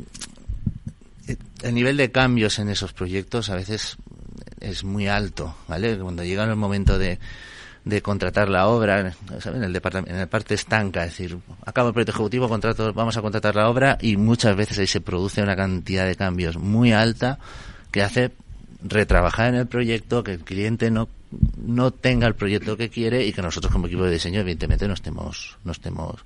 el 1.64 1.74
nivel 1.74 1.96
de 1.96 2.11
cambios 2.11 2.59
en 2.59 2.68
esos 2.68 2.92
proyectos 2.92 3.48
a 3.50 3.57
veces 3.57 3.96
es 4.61 4.85
muy 4.85 5.09
alto, 5.09 5.57
¿vale? 5.66 5.98
Cuando 5.98 6.22
llega 6.22 6.44
el 6.44 6.57
momento 6.57 6.98
de, 6.98 7.18
de 7.85 8.03
contratar 8.03 8.48
la 8.48 8.68
obra, 8.68 9.14
¿saben? 9.40 9.62
En 9.62 9.64
el 9.64 9.72
departamento, 9.72 10.12
en 10.12 10.18
la 10.18 10.27
parte 10.27 10.55
estanca, 10.55 11.05
es 11.05 11.16
decir, 11.16 11.38
acaba 11.64 11.88
el 11.88 11.94
proyecto 11.94 12.12
ejecutivo, 12.12 12.48
contrato, 12.48 12.92
vamos 12.92 13.16
a 13.16 13.22
contratar 13.22 13.57
la 13.57 13.68
obra 13.68 13.98
y 14.00 14.16
muchas 14.16 14.55
veces 14.57 14.79
ahí 14.79 14.87
se 14.87 15.00
produce 15.00 15.42
una 15.42 15.57
cantidad 15.57 16.07
de 16.07 16.16
cambios 16.16 16.57
muy 16.59 16.92
alta 16.92 17.38
que 17.90 18.03
hace 18.03 18.33
retrabajar 18.83 19.48
en 19.48 19.61
el 19.61 19.66
proyecto, 19.66 20.22
que 20.22 20.33
el 20.33 20.40
cliente 20.40 20.90
no 20.90 21.09
no 21.57 21.90
tenga 21.90 22.27
el 22.27 22.35
proyecto 22.35 22.77
que 22.77 22.90
quiere 22.90 23.25
y 23.27 23.33
que 23.33 23.42
nosotros 23.42 23.73
como 23.73 23.87
equipo 23.87 24.05
de 24.05 24.12
diseño 24.12 24.40
evidentemente 24.40 24.87
no 24.88 24.94
estemos 24.94 25.57
no 25.64 25.73
estemos 25.73 26.20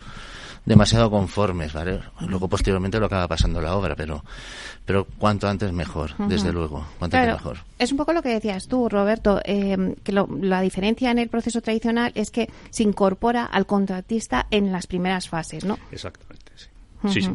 demasiado 0.64 1.10
conformes, 1.10 1.72
¿vale? 1.72 2.00
Luego 2.26 2.46
posteriormente 2.48 2.98
lo 3.00 3.06
acaba 3.06 3.26
pasando 3.26 3.60
la 3.60 3.74
obra, 3.74 3.96
pero 3.96 4.22
pero 4.84 5.06
cuanto 5.18 5.48
antes 5.48 5.72
mejor, 5.72 6.12
uh 6.18 6.22
-huh. 6.22 6.28
desde 6.28 6.52
luego, 6.52 6.86
cuanto 6.98 7.16
claro, 7.16 7.32
antes 7.32 7.44
mejor. 7.44 7.64
Es 7.78 7.90
un 7.90 7.98
poco 7.98 8.12
lo 8.12 8.22
que 8.22 8.30
decías 8.30 8.68
tú, 8.68 8.88
Roberto, 8.88 9.40
eh, 9.44 9.94
que 10.02 10.12
lo, 10.12 10.28
la 10.40 10.60
diferencia 10.60 11.10
en 11.10 11.18
el 11.18 11.28
proceso 11.28 11.60
tradicional 11.60 12.12
es 12.14 12.30
que 12.30 12.48
se 12.70 12.82
incorpora 12.82 13.44
al 13.46 13.66
contratista 13.66 14.46
en 14.50 14.72
las 14.72 14.86
primeras 14.86 15.28
fases, 15.28 15.64
¿no? 15.64 15.78
Exactamente, 15.90 16.52
sí. 16.56 16.68
Uh 17.02 17.08
-huh. 17.08 17.12
Sí, 17.12 17.22
sí. 17.22 17.30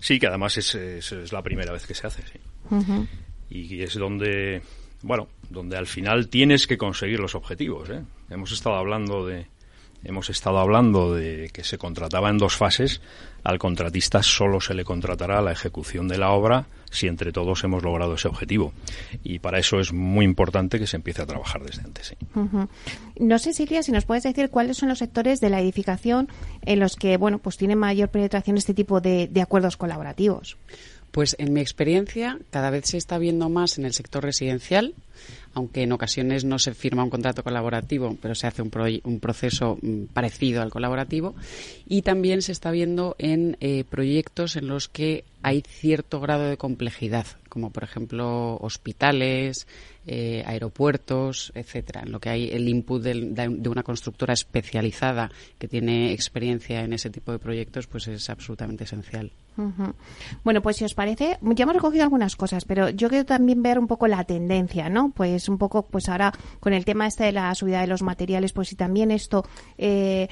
Sí, 0.00 0.18
que 0.18 0.26
además 0.26 0.56
es, 0.58 0.74
es, 0.74 1.12
es, 1.12 1.32
la 1.32 1.42
primera 1.42 1.72
vez 1.72 1.86
que 1.86 1.94
se 1.94 2.06
hace, 2.06 2.22
sí. 2.22 2.38
Uh 2.70 2.78
-huh. 2.80 3.06
Y 3.50 3.82
es 3.82 3.94
donde, 3.94 4.62
bueno, 5.02 5.28
donde 5.50 5.76
al 5.76 5.86
final 5.86 6.28
tienes 6.28 6.66
que 6.66 6.78
conseguir 6.78 7.20
los 7.20 7.34
objetivos, 7.34 7.90
¿eh? 7.90 8.02
Hemos 8.30 8.52
estado 8.52 8.76
hablando 8.76 9.26
de, 9.26 9.46
hemos 10.04 10.30
estado 10.30 10.58
hablando 10.58 11.14
de 11.14 11.50
que 11.52 11.64
se 11.64 11.78
contrataba 11.78 12.30
en 12.30 12.38
dos 12.38 12.56
fases, 12.56 13.00
al 13.44 13.58
contratista 13.58 14.22
solo 14.22 14.60
se 14.60 14.74
le 14.74 14.84
contratará 14.84 15.40
la 15.40 15.52
ejecución 15.52 16.08
de 16.08 16.18
la 16.18 16.30
obra 16.30 16.66
si 16.90 17.06
entre 17.06 17.32
todos 17.32 17.64
hemos 17.64 17.82
logrado 17.82 18.14
ese 18.14 18.28
objetivo. 18.28 18.72
Y 19.24 19.38
para 19.38 19.58
eso 19.58 19.80
es 19.80 19.92
muy 19.92 20.24
importante 20.24 20.78
que 20.78 20.86
se 20.86 20.96
empiece 20.96 21.22
a 21.22 21.26
trabajar 21.26 21.62
desde 21.62 21.82
antes. 21.82 22.14
No 23.18 23.38
sé, 23.38 23.54
Silvia, 23.54 23.82
si 23.82 23.92
nos 23.92 24.04
puedes 24.04 24.24
decir 24.24 24.50
cuáles 24.50 24.76
son 24.76 24.90
los 24.90 24.98
sectores 24.98 25.40
de 25.40 25.50
la 25.50 25.60
edificación 25.60 26.28
en 26.62 26.80
los 26.80 26.96
que, 26.96 27.16
bueno, 27.16 27.38
pues 27.38 27.56
tiene 27.56 27.76
mayor 27.76 28.10
penetración 28.10 28.58
este 28.58 28.74
tipo 28.74 29.00
de 29.00 29.40
acuerdos 29.40 29.76
colaborativos. 29.76 30.58
Pues 31.12 31.36
en 31.38 31.52
mi 31.52 31.60
experiencia 31.60 32.38
cada 32.50 32.70
vez 32.70 32.86
se 32.86 32.96
está 32.96 33.18
viendo 33.18 33.48
más 33.50 33.78
en 33.78 33.84
el 33.84 33.92
sector 33.92 34.24
residencial, 34.24 34.94
aunque 35.52 35.82
en 35.82 35.92
ocasiones 35.92 36.44
no 36.44 36.58
se 36.58 36.72
firma 36.72 37.04
un 37.04 37.10
contrato 37.10 37.44
colaborativo, 37.44 38.16
pero 38.20 38.34
se 38.34 38.46
hace 38.46 38.62
un, 38.62 38.70
un 39.04 39.20
proceso 39.20 39.78
mm, 39.82 40.04
parecido 40.06 40.62
al 40.62 40.70
colaborativo. 40.70 41.34
Y 41.86 42.00
también 42.00 42.40
se 42.40 42.52
está 42.52 42.70
viendo 42.70 43.14
en 43.18 43.58
eh, 43.60 43.84
proyectos 43.84 44.56
en 44.56 44.68
los 44.68 44.88
que 44.88 45.24
hay 45.42 45.62
cierto 45.68 46.18
grado 46.18 46.44
de 46.44 46.56
complejidad, 46.56 47.26
como 47.50 47.70
por 47.70 47.84
ejemplo 47.84 48.56
hospitales, 48.56 49.66
eh, 50.06 50.42
aeropuertos, 50.46 51.52
etcétera, 51.54 52.02
en 52.04 52.12
lo 52.12 52.20
que 52.20 52.28
hay 52.28 52.50
el 52.50 52.68
input 52.68 53.02
de, 53.02 53.68
una 53.68 53.82
constructora 53.82 54.34
especializada 54.34 55.30
que 55.58 55.68
tiene 55.68 56.12
experiencia 56.12 56.82
en 56.82 56.92
ese 56.92 57.10
tipo 57.10 57.32
de 57.32 57.38
proyectos, 57.38 57.86
pues 57.86 58.08
es 58.08 58.28
absolutamente 58.28 58.84
esencial. 58.84 59.32
Bueno, 60.44 60.62
pues 60.62 60.76
si 60.76 60.84
os 60.84 60.94
parece, 60.94 61.38
ya 61.42 61.62
hemos 61.64 61.74
recogido 61.74 62.04
algunas 62.04 62.36
cosas, 62.36 62.64
pero 62.64 62.88
yo 62.88 63.08
quiero 63.10 63.26
también 63.26 63.62
ver 63.62 63.78
un 63.78 63.86
poco 63.86 64.06
la 64.06 64.24
tendencia, 64.24 64.88
¿no? 64.88 65.12
Pues 65.14 65.48
un 65.48 65.58
poco, 65.58 65.82
pues 65.82 66.08
ahora 66.08 66.32
con 66.58 66.72
el 66.72 66.84
tema 66.84 67.06
este 67.06 67.24
de 67.24 67.32
la 67.32 67.54
subida 67.54 67.82
de 67.82 67.86
los 67.86 68.02
materiales, 68.02 68.52
pues 68.52 68.68
si 68.68 68.76
también 68.76 69.10
esto 69.10 69.44
eh, 69.76 70.28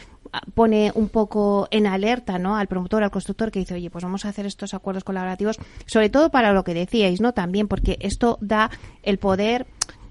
pone 0.54 0.92
un 0.94 1.08
poco 1.08 1.68
en 1.70 1.86
alerta 1.86 2.38
¿no? 2.38 2.56
al 2.56 2.66
promotor, 2.66 3.02
al 3.02 3.10
constructor, 3.10 3.50
que 3.50 3.60
dice, 3.60 3.74
oye, 3.74 3.90
pues 3.90 4.04
vamos 4.04 4.24
a 4.24 4.28
hacer 4.28 4.46
estos 4.46 4.74
acuerdos 4.74 5.04
colaborativos, 5.04 5.58
sobre 5.86 6.10
todo 6.10 6.30
para 6.30 6.52
lo 6.52 6.64
que 6.64 6.74
decíais, 6.74 7.20
¿no? 7.20 7.32
También 7.32 7.68
porque 7.68 7.98
esto 8.00 8.38
da 8.40 8.70
el 9.02 9.18
poder 9.18 9.66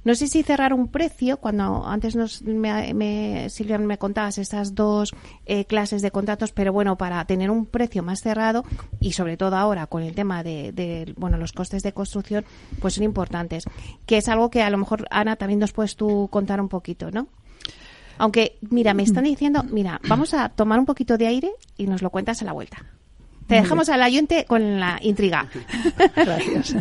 no 0.05 0.15
sé 0.15 0.27
si 0.27 0.43
cerrar 0.43 0.73
un 0.73 0.88
precio, 0.88 1.38
cuando 1.38 1.86
antes 1.86 2.15
nos, 2.15 2.41
me, 2.41 2.93
me, 2.93 3.49
Silvia 3.49 3.77
me 3.77 3.97
contabas 3.97 4.38
estas 4.38 4.73
dos 4.73 5.13
eh, 5.45 5.65
clases 5.65 6.01
de 6.01 6.10
contratos, 6.10 6.51
pero 6.51 6.71
bueno, 6.71 6.97
para 6.97 7.23
tener 7.25 7.51
un 7.51 7.65
precio 7.65 8.01
más 8.01 8.21
cerrado 8.21 8.63
y 8.99 9.12
sobre 9.12 9.36
todo 9.36 9.58
ahora 9.58 9.88
con 9.88 10.01
el 10.01 10.15
tema 10.15 10.41
de, 10.41 10.71
de, 10.71 11.13
bueno, 11.17 11.38
los 11.38 11.51
costes 11.51 11.84
de 11.84 11.91
construcción, 11.91 12.45
pues 12.79 12.93
son 12.93 13.03
importantes. 13.03 13.65
Que 14.05 14.17
es 14.17 14.29
algo 14.29 14.49
que 14.49 14.63
a 14.63 14.69
lo 14.69 14.77
mejor, 14.77 15.05
Ana, 15.12 15.36
también 15.36 15.60
nos 15.60 15.73
puedes 15.73 15.95
tú 15.95 16.29
contar 16.32 16.62
un 16.62 16.69
poquito, 16.69 17.12
¿no? 17.12 17.27
Aunque, 18.19 18.58
mira, 18.69 18.93
me 18.93 19.03
están 19.03 19.23
diciendo, 19.23 19.63
mira, 19.63 19.99
vamos 20.08 20.34
a 20.34 20.49
tomar 20.49 20.77
un 20.77 20.86
poquito 20.86 21.17
de 21.17 21.25
aire 21.25 21.51
y 21.77 21.88
nos 21.88 22.01
lo 22.01 22.10
cuentas 22.10 22.41
a 22.41 22.45
la 22.45 22.51
vuelta. 22.51 22.77
Te 23.47 23.55
dejamos 23.55 23.89
al 23.89 24.03
ayunte 24.03 24.45
con 24.45 24.79
la 24.79 24.99
intriga. 25.01 25.47
Gracias. 26.15 26.75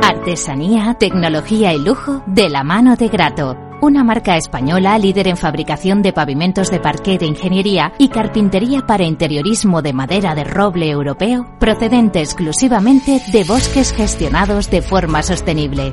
Artesanía, 0.00 0.94
tecnología 0.94 1.74
y 1.74 1.84
lujo 1.84 2.22
de 2.26 2.48
la 2.48 2.62
mano 2.62 2.94
de 2.94 3.08
Grato 3.08 3.65
una 3.80 4.04
marca 4.04 4.36
española 4.36 4.98
líder 4.98 5.28
en 5.28 5.36
fabricación 5.36 6.02
de 6.02 6.12
pavimentos 6.12 6.70
de 6.70 6.80
parqué 6.80 7.18
de 7.18 7.26
ingeniería 7.26 7.92
y 7.98 8.08
carpintería 8.08 8.86
para 8.86 9.04
interiorismo 9.04 9.82
de 9.82 9.92
madera 9.92 10.34
de 10.34 10.44
roble 10.44 10.90
europeo, 10.90 11.46
procedente 11.58 12.20
exclusivamente 12.20 13.20
de 13.32 13.44
bosques 13.44 13.92
gestionados 13.92 14.70
de 14.70 14.82
forma 14.82 15.22
sostenible. 15.22 15.92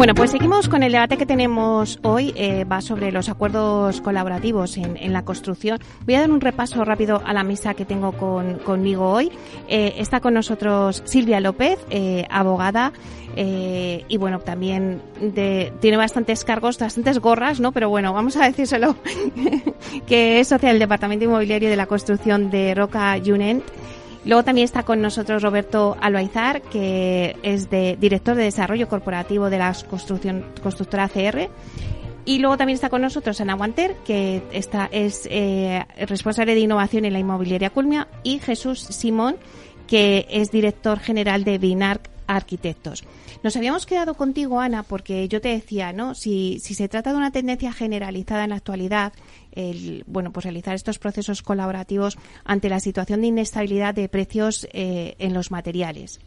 Bueno, 0.00 0.14
pues 0.14 0.30
seguimos 0.30 0.66
con 0.66 0.82
el 0.82 0.92
debate 0.92 1.18
que 1.18 1.26
tenemos 1.26 1.98
hoy. 2.00 2.32
Eh, 2.34 2.64
va 2.64 2.80
sobre 2.80 3.12
los 3.12 3.28
acuerdos 3.28 4.00
colaborativos 4.00 4.78
en, 4.78 5.12
la 5.12 5.26
construcción. 5.26 5.78
Voy 6.06 6.14
a 6.14 6.20
dar 6.20 6.30
un 6.30 6.40
repaso 6.40 6.82
rápido 6.86 7.20
a 7.22 7.34
la 7.34 7.44
mesa 7.44 7.74
que 7.74 7.84
tengo 7.84 8.12
conmigo 8.64 9.10
hoy. 9.10 9.30
Eh, 9.68 9.96
está 9.98 10.20
con 10.20 10.32
nosotros 10.32 11.02
Silvia 11.04 11.38
López, 11.40 11.78
eh, 11.90 12.26
abogada. 12.30 12.94
y 13.36 14.16
bueno, 14.16 14.38
también 14.38 15.02
tiene 15.80 15.98
bastantes 15.98 16.46
cargos, 16.46 16.78
bastantes 16.78 17.18
gorras, 17.18 17.60
¿no? 17.60 17.72
Pero 17.72 17.90
bueno, 17.90 18.14
vamos 18.14 18.38
a 18.38 18.46
decírselo, 18.46 18.96
que 20.06 20.40
es 20.40 20.48
socia 20.48 20.70
del 20.70 20.78
Departamento 20.78 21.26
Inmobiliario 21.26 21.68
de 21.68 21.76
la 21.76 21.84
Construcción 21.84 22.50
de 22.50 22.74
Roca 22.74 23.18
Junent. 23.22 23.64
Luego 24.24 24.44
también 24.44 24.66
está 24.66 24.82
con 24.82 25.00
nosotros 25.00 25.42
Roberto 25.42 25.96
Albaizar, 26.00 26.60
que 26.62 27.36
es 27.42 27.70
de, 27.70 27.96
director 27.98 28.36
de 28.36 28.44
desarrollo 28.44 28.88
corporativo 28.88 29.48
de 29.48 29.58
la 29.58 29.74
construcción, 29.88 30.44
constructora 30.62 31.08
CR. 31.08 31.48
Y 32.26 32.38
luego 32.38 32.58
también 32.58 32.74
está 32.74 32.90
con 32.90 33.00
nosotros 33.00 33.40
Ana 33.40 33.54
Guanter, 33.54 33.96
que 34.04 34.42
está, 34.52 34.88
es 34.92 35.26
eh, 35.30 35.84
responsable 36.06 36.54
de 36.54 36.60
innovación 36.60 37.06
en 37.06 37.14
la 37.14 37.18
inmobiliaria 37.18 37.70
Culmia, 37.70 38.08
y 38.22 38.40
Jesús 38.40 38.80
Simón, 38.80 39.36
que 39.86 40.26
es 40.30 40.50
director 40.50 41.00
general 41.00 41.44
de 41.44 41.58
Binarc 41.58 42.10
Arquitectos. 42.26 43.04
Nos 43.42 43.56
habíamos 43.56 43.86
quedado 43.86 44.14
contigo, 44.14 44.60
Ana, 44.60 44.82
porque 44.82 45.26
yo 45.28 45.40
te 45.40 45.48
decía, 45.48 45.92
¿no? 45.92 46.14
Si, 46.14 46.60
si 46.60 46.74
se 46.74 46.88
trata 46.88 47.10
de 47.10 47.16
una 47.16 47.32
tendencia 47.32 47.72
generalizada 47.72 48.44
en 48.44 48.50
la 48.50 48.56
actualidad, 48.56 49.14
el, 49.52 50.04
bueno, 50.06 50.32
pues 50.32 50.44
realizar 50.44 50.74
estos 50.74 50.98
procesos 50.98 51.42
colaborativos 51.42 52.18
ante 52.44 52.68
la 52.68 52.80
situación 52.80 53.20
de 53.20 53.28
inestabilidad 53.28 53.94
de 53.94 54.08
precios 54.08 54.68
eh, 54.72 55.14
en 55.18 55.34
los 55.34 55.50
materiales. 55.50 56.20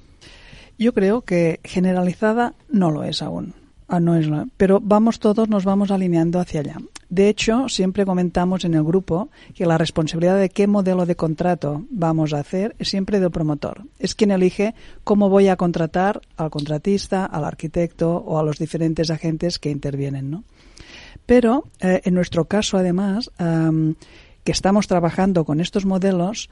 Yo 0.78 0.94
creo 0.94 1.22
que 1.22 1.60
generalizada 1.64 2.54
no 2.70 2.92
lo 2.92 3.04
es 3.04 3.22
aún. 3.22 3.54
Ah, 3.88 4.00
no 4.00 4.16
es, 4.16 4.28
pero 4.58 4.80
vamos 4.82 5.20
todos, 5.20 5.50
nos 5.50 5.66
vamos 5.66 5.92
alineando 5.92 6.40
hacia 6.40 6.62
allá. 6.62 6.78
De 7.10 7.30
hecho, 7.30 7.70
siempre 7.70 8.06
comentamos 8.06 8.66
en 8.66 8.74
el 8.74 8.84
grupo 8.84 9.30
que 9.54 9.68
la 9.68 9.78
responsabilidad 9.78 10.40
de 10.40 10.50
qué 10.50 10.66
modelo 10.66 11.06
de 11.06 11.16
contrato 11.16 11.84
vamos 11.92 12.34
a 12.34 12.40
hacer 12.40 12.76
es 12.80 12.90
siempre 12.90 13.20
del 13.20 13.30
promotor. 13.30 13.84
Es 14.00 14.16
quien 14.16 14.32
elige 14.32 14.74
cómo 15.04 15.30
voy 15.30 15.48
a 15.48 15.58
contratar 15.58 16.22
al 16.38 16.50
contratista, 16.50 17.26
al 17.26 17.46
arquitecto 17.46 18.16
o 18.16 18.40
a 18.40 18.44
los 18.44 18.58
diferentes 18.58 19.12
agentes 19.12 19.60
que 19.60 19.70
intervienen, 19.70 20.32
¿no? 20.32 20.44
Pero 21.26 21.66
eh, 21.80 22.02
en 22.04 22.14
nuestro 22.14 22.46
caso, 22.46 22.78
además, 22.78 23.32
que 24.44 24.52
estamos 24.52 24.88
trabajando 24.88 25.46
con 25.46 25.62
estos 25.62 25.86
modelos, 25.86 26.50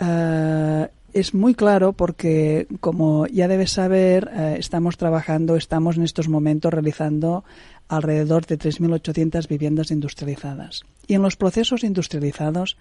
eh, 0.00 0.88
es 1.12 1.34
muy 1.34 1.54
claro 1.54 1.92
porque, 1.92 2.66
como 2.80 3.26
ya 3.26 3.48
debes 3.48 3.72
saber, 3.72 4.30
eh, 4.34 4.56
estamos 4.58 4.96
trabajando, 4.96 5.56
estamos 5.56 5.96
en 5.96 6.02
estos 6.02 6.28
momentos 6.28 6.72
realizando 6.72 7.44
alrededor 7.88 8.46
de 8.46 8.58
3.800 8.58 9.48
viviendas 9.48 9.90
industrializadas. 9.90 10.82
Y 11.06 11.14
en 11.14 11.22
los 11.22 11.36
procesos 11.36 11.84
industrializados 11.84 12.76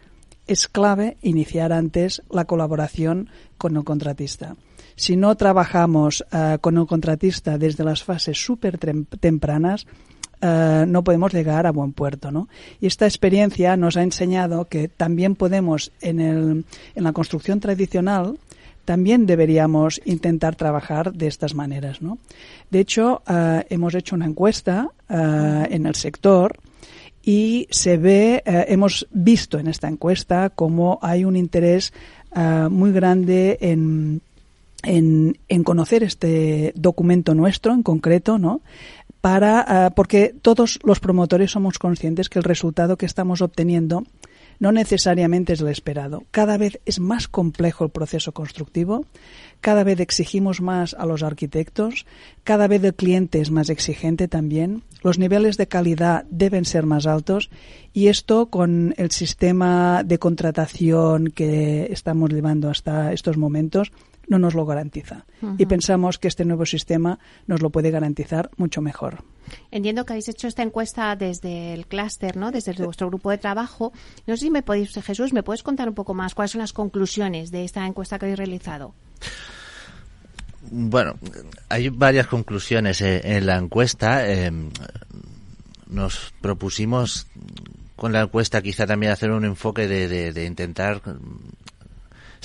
es 0.48 0.68
clave 0.68 1.18
iniciar 1.22 1.72
antes 1.72 2.22
la 2.30 2.46
colaboración 2.46 3.30
con 3.58 3.78
el 3.78 3.84
contratista. 3.84 4.56
Si 4.96 5.16
no 5.16 5.36
trabajamos 5.36 6.24
con 6.62 6.78
el 6.78 6.86
contratista 6.86 7.58
desde 7.58 7.84
las 7.84 8.04
fases 8.04 8.38
súper 8.38 8.78
tempranas, 8.78 9.86
eh, 10.46 10.86
no 10.88 11.04
podemos 11.04 11.34
llegar 11.34 11.66
a 11.66 11.72
buen 11.72 11.92
puerto. 11.92 12.32
¿no? 12.32 12.48
Y 12.80 12.86
esta 12.86 13.06
experiencia 13.06 13.76
nos 13.78 13.98
ha 13.98 14.04
enseñado 14.04 14.66
que 14.66 14.88
también 14.88 15.36
podemos, 15.36 15.92
en, 16.02 16.20
el, 16.20 16.66
en 16.94 17.04
la 17.04 17.14
construcción 17.14 17.60
tradicional, 17.60 18.38
también 18.84 19.26
deberíamos 19.26 20.00
intentar 20.06 20.56
trabajar 20.56 21.14
de 21.14 21.26
estas 21.26 21.56
maneras. 21.56 22.02
¿no? 22.02 22.20
De 22.70 22.80
hecho, 22.80 23.24
eh, 23.28 23.66
hemos 23.70 23.96
hecho 23.96 24.16
una 24.16 24.28
encuesta 24.28 24.92
eh, 25.10 25.68
en 25.72 25.88
el 25.88 25.96
sector 25.96 26.60
y 27.24 27.68
se 27.72 27.98
ve, 27.98 28.44
hemos 28.46 29.08
visto 29.10 29.58
en 29.58 29.66
esta 29.66 29.88
encuesta 29.88 30.52
cómo 30.52 31.00
hay 31.02 31.26
un 31.26 31.36
interés 31.36 31.92
muy 32.70 32.92
grande 32.92 33.58
en, 33.62 34.22
en, 34.86 35.36
conocer 35.64 36.04
este 36.04 36.74
documento 36.76 37.34
nuestro 37.34 37.74
en 37.74 37.84
concreto, 37.84 38.38
¿no? 38.38 38.62
para, 39.26 39.66
ah, 39.68 39.90
porque 39.90 40.36
todos 40.40 40.80
los 40.84 41.00
promotores 41.00 41.50
somos 41.50 41.80
conscientes 41.80 42.30
que 42.30 42.38
el 42.38 42.44
resultado 42.44 42.96
que 42.96 43.08
estamos 43.08 43.42
obteniendo 43.42 44.04
no 44.60 44.72
necesariamente 44.72 45.54
es 45.54 45.62
el 45.62 45.68
esperado. 45.68 46.24
Cada 46.32 46.58
vez 46.58 46.80
es 46.86 47.00
más 47.00 47.28
complejo 47.28 47.84
el 47.84 47.90
proceso 47.90 48.34
constructivo, 48.34 49.06
cada 49.62 49.84
vez 49.84 50.00
exigimos 50.00 50.62
más 50.62 50.94
a 50.94 51.06
los 51.06 51.24
arquitectos, 51.24 52.06
cada 52.44 52.68
vez 52.68 52.84
el 52.84 52.94
cliente 52.94 53.42
es 53.42 53.52
más 53.52 53.70
exigente 53.70 54.28
también, 54.28 54.84
los 55.02 55.18
niveles 55.18 55.58
de 55.58 55.68
calidad 55.68 56.26
deben 56.30 56.66
ser 56.66 56.86
más 56.86 57.08
altos 57.08 57.50
y 57.94 58.08
esto 58.08 58.48
con 58.48 58.94
el 58.98 59.12
sistema 59.12 60.04
de 60.04 60.20
contratación 60.20 61.32
que 61.32 61.88
estamos 61.92 62.32
llevando 62.32 62.70
hasta 62.70 63.12
estos 63.12 63.38
momentos 63.38 63.92
no 64.28 64.40
nos 64.40 64.54
lo 64.54 64.66
garantiza. 64.66 65.26
Y 65.58 65.66
pensamos 65.66 66.18
que 66.18 66.28
este 66.28 66.46
nuevo 66.46 66.66
sistema 66.66 67.20
nos 67.48 67.62
lo 67.62 67.70
puede 67.70 67.92
garantizar 67.92 68.50
mucho 68.58 68.82
mejor. 68.82 69.24
Entiendo 69.72 70.06
que 70.06 70.14
habéis 70.14 70.30
hecho 70.30 70.48
esta 70.48 70.64
encuesta 70.64 71.16
desde 71.16 71.74
el 71.74 71.86
clúster, 71.86 72.36
¿no? 72.38 72.52
Desde 72.52 72.74
vuestro 72.84 73.08
grupo 73.08 73.30
de 73.30 73.38
trabajo. 73.38 73.94
No 74.26 74.36
sé 74.36 74.46
si 74.46 74.52
me 74.52 74.64
podéis, 74.64 74.94
Jesús, 74.94 75.34
¿me 75.34 75.44
puedes 75.44 75.64
contar 75.64 75.88
un 75.88 75.96
poco 75.96 76.14
más 76.14 76.34
cuáles 76.34 76.52
son 76.52 76.60
las 76.60 76.74
conclusiones 76.74 77.52
de 77.52 77.64
esta 77.64 77.86
encuesta 77.86 78.18
que 78.18 78.26
habéis 78.26 78.40
realizado? 78.40 78.94
Bueno, 80.72 81.16
hay 81.70 81.90
varias 81.90 82.28
conclusiones 82.28 83.02
en 83.02 83.46
la 83.46 83.58
encuesta. 83.58 84.28
Em, 84.28 84.72
nos 85.88 86.34
propusimos 86.42 87.28
con 87.96 88.12
la 88.12 88.22
encuesta 88.22 88.62
quizá 88.62 88.88
también 88.88 89.12
hacer 89.12 89.32
un 89.32 89.46
enfoque 89.46 89.88
de, 89.88 90.34
de 90.34 90.46
intentar 90.46 91.02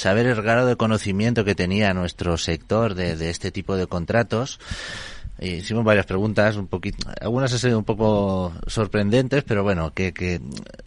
saber 0.01 0.27
el 0.27 0.41
grado 0.41 0.67
de 0.67 0.77
conocimiento 0.77 1.45
que 1.45 1.55
tenía 1.55 1.93
nuestro 1.93 2.39
sector 2.39 2.95
de, 2.95 3.29
este 3.29 3.51
tipo 3.51 3.77
de 3.77 3.87
contratos. 3.87 4.59
hicimos 5.39 5.85
varias 5.85 6.07
preguntas, 6.07 6.57
un 6.57 6.69
poquito, 6.69 7.07
algunas 7.21 7.53
han 7.53 7.59
sido 7.59 7.79
un 7.79 7.85
poco 7.85 8.53
sorprendentes, 8.67 9.45
pero 9.45 9.63
bueno, 9.63 9.93
que, 9.93 10.41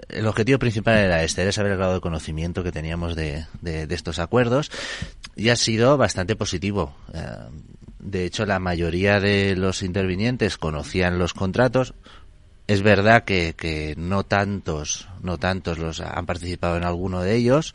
el 0.10 0.28
objetivo 0.28 0.58
principal 0.58 0.97
era 0.97 1.23
este, 1.23 1.43
era 1.43 1.52
saber 1.52 1.73
el 1.73 1.78
grado 1.78 1.93
de 1.93 2.02
conocimiento 2.02 2.63
que 2.63 2.71
teníamos 2.71 3.15
de, 3.15 3.45
estos 3.63 4.17
acuerdos 4.17 4.71
y 5.36 5.49
ha 5.49 5.56
sido 5.56 5.95
bastante 5.95 6.36
positivo. 6.36 6.95
Eh, 7.13 7.21
de 7.99 8.26
hecho, 8.26 8.45
la 8.45 8.60
mayoría 8.60 9.19
de 9.19 9.56
los 9.56 9.84
intervinientes 9.84 10.58
conocían 10.58 11.19
los 11.19 11.34
contratos. 11.34 11.93
Es 12.67 12.82
verdad 12.82 13.23
que, 13.23 13.54
que 13.56 13.93
no 13.95 14.23
tantos, 14.23 15.08
no 15.21 15.38
tantos 15.38 15.78
los 15.78 16.02
han 16.02 16.26
participado 16.26 16.78
en 16.78 16.84
alguno 16.84 17.21
de 17.21 17.36
ellos 17.36 17.73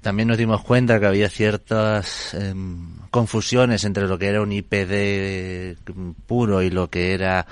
también 0.00 0.28
nos 0.28 0.38
dimos 0.38 0.62
cuenta 0.62 1.00
que 1.00 1.06
había 1.06 1.28
ciertas 1.28 2.34
em, 2.34 2.96
confusiones 3.10 3.84
entre 3.84 4.06
lo 4.06 4.18
que 4.18 4.26
era 4.26 4.42
un 4.42 4.52
IPD 4.52 5.78
puro 6.26 6.62
y 6.62 6.70
lo 6.70 6.90
que 6.90 7.14
era 7.14 7.46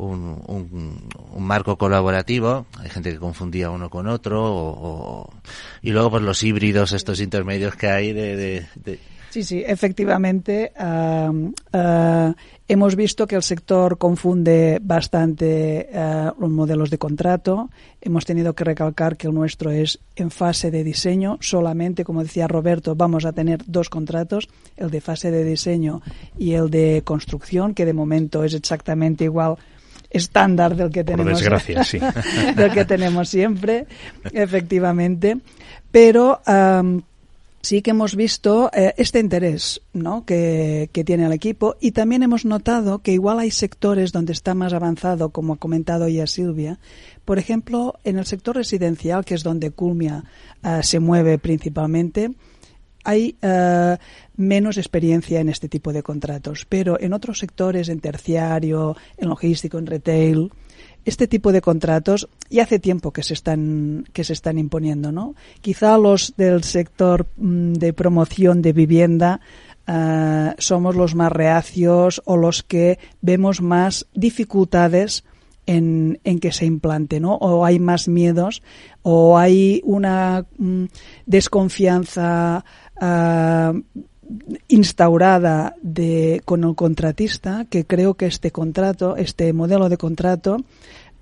un, 0.00 0.42
un, 0.46 1.44
marco 1.44 1.76
colaborativo. 1.76 2.66
Hay 2.78 2.90
gente 2.90 3.12
que 3.12 3.18
confundía 3.18 3.70
uno 3.70 3.90
con 3.90 4.06
otro. 4.06 4.42
O, 4.42 5.32
y 5.82 5.90
luego, 5.90 6.10
pues 6.10 6.22
los 6.22 6.42
híbridos, 6.42 6.92
estos 6.92 7.20
intermedios 7.20 7.74
que 7.74 7.88
hay 7.88 8.12
de, 8.12 8.66
Sí, 9.30 9.44
sí, 9.44 9.62
efectivamente. 9.64 10.72
hemos 12.68 12.96
visto 12.96 13.26
que 13.26 13.36
el 13.36 13.42
sector 13.42 13.96
confunde 13.96 14.78
bastante 14.82 15.88
eh, 15.90 16.30
los 16.38 16.50
modelos 16.50 16.90
de 16.90 16.98
contrato. 16.98 17.70
Hemos 18.00 18.24
tenido 18.24 18.54
que 18.54 18.64
recalcar 18.64 19.16
que 19.16 19.28
el 19.28 19.34
nuestro 19.34 19.70
es 19.70 20.00
en 20.16 20.32
fase 20.32 20.72
de 20.72 20.82
diseño. 20.82 21.38
Solamente, 21.40 22.04
como 22.04 22.22
decía 22.22 22.48
Roberto, 22.48 22.96
vamos 22.96 23.24
a 23.24 23.32
tener 23.32 23.60
dos 23.66 23.88
contratos, 23.88 24.48
el 24.76 24.90
de 24.90 25.00
fase 25.00 25.30
de 25.30 25.44
diseño 25.44 26.02
y 26.36 26.54
el 26.54 26.68
de 26.68 27.02
construcción, 27.04 27.72
que 27.72 27.86
de 27.86 27.92
momento 27.92 28.42
es 28.42 28.54
exactamente 28.54 29.24
igual 29.24 29.56
estándar 30.10 30.74
del 30.74 30.90
que 30.90 31.04
tenemos 31.04 31.38
desgracia, 31.38 31.84
sí. 31.84 32.00
del 32.56 32.72
que 32.72 32.84
tenemos 32.84 33.28
siempre 33.28 33.86
efectivamente 34.32 35.38
pero 35.90 36.40
sí 37.62 37.82
que 37.82 37.90
hemos 37.90 38.16
visto 38.16 38.70
eh, 38.72 38.94
este 38.96 39.20
interés 39.20 39.82
¿no? 39.92 40.24
que, 40.24 40.88
tiene 41.04 41.26
el 41.26 41.32
equipo 41.32 41.76
y 41.80 41.92
también 41.92 42.22
hemos 42.22 42.44
notado 42.44 43.00
que 43.00 43.12
igual 43.12 43.38
hay 43.38 43.50
sectores 43.50 44.12
donde 44.12 44.32
está 44.32 44.54
más 44.54 44.72
avanzado, 44.72 45.30
como 45.30 45.54
ha 45.54 45.56
comentado 45.56 46.08
ya 46.08 46.26
Silvia. 46.26 46.78
Por 47.24 47.38
ejemplo, 47.38 47.98
en 48.04 48.18
el 48.18 48.26
sector 48.26 48.56
residencial, 48.56 49.24
que 49.24 49.34
es 49.34 49.42
donde 49.42 49.70
Culmia 49.70 50.24
eh, 50.62 50.80
se 50.82 51.00
mueve 51.00 51.38
principalmente, 51.38 52.32
hay 53.04 53.36
eh, 53.40 53.96
menos 54.36 54.76
experiencia 54.76 55.40
en 55.40 55.48
este 55.48 55.68
tipo 55.68 55.92
de 55.92 56.02
contratos, 56.02 56.66
pero 56.68 57.00
en 57.00 57.12
otros 57.12 57.38
sectores, 57.38 57.88
en 57.88 58.00
terciario, 58.00 58.96
en 59.16 59.28
logístico, 59.28 59.78
en 59.78 59.86
retail, 59.86 60.50
este 61.10 61.26
tipo 61.26 61.50
de 61.50 61.60
contratos 61.60 62.28
ya 62.50 62.62
hace 62.62 62.78
tiempo 62.78 63.12
que 63.12 63.24
se 63.24 63.34
están 63.34 64.06
que 64.12 64.22
se 64.22 64.32
están 64.32 64.58
imponiendo, 64.58 65.10
¿no? 65.10 65.34
Quizá 65.60 65.98
los 65.98 66.34
del 66.36 66.62
sector 66.62 67.26
mm, 67.36 67.72
de 67.74 67.92
promoción 67.92 68.62
de 68.62 68.72
vivienda 68.72 69.40
uh, 69.88 70.54
somos 70.58 70.94
los 70.94 71.16
más 71.16 71.32
reacios 71.32 72.22
o 72.24 72.36
los 72.36 72.62
que 72.62 73.00
vemos 73.20 73.60
más 73.60 74.06
dificultades 74.14 75.24
en, 75.66 76.20
en, 76.22 76.38
que 76.38 76.52
se 76.52 76.64
implante, 76.64 77.18
¿no? 77.18 77.34
O 77.34 77.64
hay 77.64 77.80
más 77.80 78.06
miedos, 78.06 78.62
o 79.02 79.36
hay 79.36 79.82
una 79.84 80.46
mm, 80.58 80.84
desconfianza 81.26 82.64
uh, 83.00 83.80
instaurada 84.68 85.74
de, 85.82 86.42
con 86.44 86.64
el 86.64 86.74
contratista 86.74 87.66
que 87.68 87.84
creo 87.84 88.14
que 88.14 88.26
este 88.26 88.50
contrato, 88.50 89.16
este 89.16 89.52
modelo 89.52 89.88
de 89.88 89.96
contrato, 89.96 90.58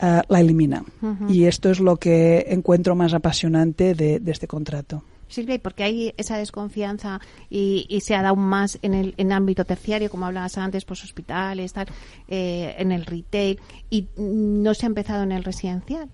uh, 0.02 0.20
la 0.28 0.40
elimina. 0.40 0.84
Uh 1.02 1.06
-huh. 1.06 1.34
Y 1.34 1.44
esto 1.44 1.70
es 1.70 1.80
lo 1.80 1.96
que 1.96 2.46
encuentro 2.48 2.94
más 2.94 3.14
apasionante 3.14 3.94
de, 3.94 4.20
de 4.20 4.32
este 4.32 4.46
contrato. 4.46 5.02
Silvia, 5.28 5.56
¿y 5.56 5.58
por 5.58 5.74
qué 5.74 5.84
hay 5.84 6.14
esa 6.16 6.38
desconfianza 6.38 7.20
y, 7.50 7.86
y, 7.88 8.00
se 8.00 8.14
ha 8.14 8.22
dado 8.22 8.36
más 8.36 8.78
en 8.82 8.94
el 8.94 9.14
en 9.18 9.32
ámbito 9.32 9.64
terciario, 9.64 10.10
como 10.10 10.26
hablabas 10.26 10.56
antes, 10.56 10.84
pues 10.84 11.04
hospitales, 11.04 11.72
tal, 11.72 11.86
eh, 12.28 12.74
en 12.78 12.92
el 12.92 13.04
retail, 13.04 13.60
y 13.90 14.06
no 14.16 14.72
se 14.74 14.86
ha 14.86 14.88
empezado 14.88 15.22
en 15.22 15.32
el 15.32 15.44
residencial? 15.44 16.08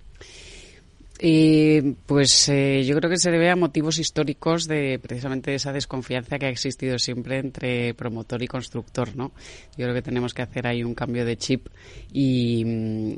Eh, 1.20 1.94
pues 2.06 2.48
eh, 2.48 2.82
yo 2.84 2.96
creo 2.96 3.08
que 3.08 3.18
se 3.18 3.30
debe 3.30 3.48
a 3.48 3.54
motivos 3.54 3.98
históricos 3.98 4.66
de 4.66 4.98
precisamente 5.00 5.54
esa 5.54 5.72
desconfianza 5.72 6.38
que 6.38 6.46
ha 6.46 6.48
existido 6.48 6.98
siempre 6.98 7.38
entre 7.38 7.94
promotor 7.94 8.42
y 8.42 8.48
constructor, 8.48 9.14
¿no? 9.16 9.32
Yo 9.76 9.84
creo 9.84 9.94
que 9.94 10.02
tenemos 10.02 10.34
que 10.34 10.42
hacer 10.42 10.66
ahí 10.66 10.82
un 10.82 10.94
cambio 10.94 11.24
de 11.24 11.36
chip 11.36 11.68
y, 12.12 12.64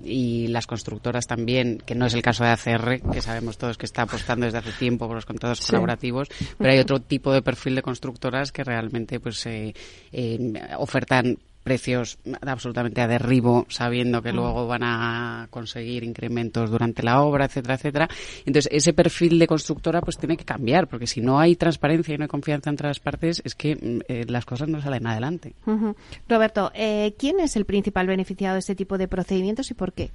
y 0.04 0.46
las 0.48 0.66
constructoras 0.66 1.26
también, 1.26 1.78
que 1.78 1.94
no 1.94 2.06
es 2.06 2.12
el 2.12 2.22
caso 2.22 2.44
de 2.44 2.50
ACR, 2.50 3.00
que 3.10 3.22
sabemos 3.22 3.56
todos 3.56 3.78
que 3.78 3.86
está 3.86 4.02
apostando 4.02 4.44
desde 4.44 4.58
hace 4.58 4.72
tiempo 4.72 5.06
por 5.06 5.16
los 5.16 5.26
contratos 5.26 5.60
sí. 5.60 5.66
colaborativos, 5.66 6.28
pero 6.58 6.70
hay 6.70 6.78
otro 6.78 7.00
tipo 7.00 7.32
de 7.32 7.40
perfil 7.40 7.76
de 7.76 7.82
constructoras 7.82 8.52
que 8.52 8.62
realmente 8.62 9.20
pues 9.20 9.46
eh, 9.46 9.74
eh 10.12 10.52
ofertan 10.76 11.38
precios 11.66 12.20
absolutamente 12.42 13.00
a 13.00 13.08
derribo, 13.08 13.66
sabiendo 13.68 14.22
que 14.22 14.32
luego 14.32 14.68
van 14.68 14.84
a 14.84 15.48
conseguir 15.50 16.04
incrementos 16.04 16.70
durante 16.70 17.02
la 17.02 17.20
obra, 17.22 17.46
etcétera, 17.46 17.74
etcétera. 17.74 18.08
Entonces, 18.44 18.70
ese 18.70 18.92
perfil 18.92 19.40
de 19.40 19.48
constructora 19.48 20.00
pues 20.00 20.16
tiene 20.16 20.36
que 20.36 20.44
cambiar, 20.44 20.86
porque 20.86 21.08
si 21.08 21.20
no 21.20 21.40
hay 21.40 21.56
transparencia 21.56 22.14
y 22.14 22.18
no 22.18 22.22
hay 22.22 22.28
confianza 22.28 22.70
entre 22.70 22.86
las 22.86 23.00
partes, 23.00 23.42
es 23.44 23.56
que 23.56 23.76
eh, 24.06 24.24
las 24.28 24.44
cosas 24.44 24.68
no 24.68 24.80
salen 24.80 25.08
adelante. 25.08 25.54
Uh 25.66 25.72
-huh. 25.72 25.96
Roberto, 26.28 26.70
eh, 26.72 27.14
¿quién 27.18 27.40
es 27.40 27.56
el 27.56 27.64
principal 27.64 28.06
beneficiado 28.06 28.54
de 28.54 28.60
este 28.60 28.76
tipo 28.76 28.96
de 28.96 29.08
procedimientos 29.08 29.68
y 29.72 29.74
por 29.74 29.92
qué? 29.92 30.12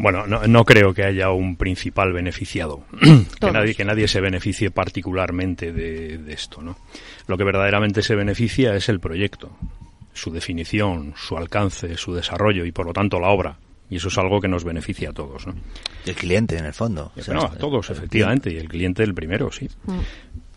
Bueno, 0.00 0.26
no, 0.26 0.46
no, 0.46 0.64
creo 0.64 0.94
que 0.94 1.04
haya 1.04 1.30
un 1.30 1.56
principal 1.56 2.14
beneficiado, 2.14 2.84
que 3.40 3.50
nadie, 3.50 3.74
que 3.74 3.84
nadie 3.84 4.08
se 4.08 4.22
beneficie 4.22 4.70
particularmente 4.70 5.72
de, 5.74 6.16
de, 6.16 6.32
esto, 6.32 6.62
¿no? 6.62 6.78
Lo 7.26 7.36
que 7.36 7.44
verdaderamente 7.44 8.00
se 8.00 8.14
beneficia 8.14 8.74
es 8.74 8.88
el 8.88 8.98
proyecto, 8.98 9.50
su 10.14 10.30
definición, 10.30 11.12
su 11.16 11.36
alcance, 11.36 11.98
su 11.98 12.14
desarrollo 12.14 12.64
y 12.64 12.72
por 12.72 12.86
lo 12.86 12.94
tanto 12.94 13.20
la 13.20 13.28
obra. 13.28 13.58
Y 13.90 13.96
eso 13.96 14.08
es 14.08 14.16
algo 14.16 14.40
que 14.40 14.48
nos 14.48 14.64
beneficia 14.64 15.10
a 15.10 15.12
todos, 15.12 15.46
¿no? 15.46 15.54
Y 16.06 16.10
el 16.10 16.16
cliente, 16.16 16.56
en 16.56 16.64
el 16.64 16.72
fondo. 16.72 17.12
Bueno, 17.26 17.42
a 17.42 17.56
todos, 17.56 17.90
efectivamente, 17.90 18.50
y 18.50 18.56
el 18.56 18.68
cliente 18.68 19.02
el 19.02 19.12
primero, 19.12 19.52
sí. 19.52 19.68
Mm. 19.84 19.98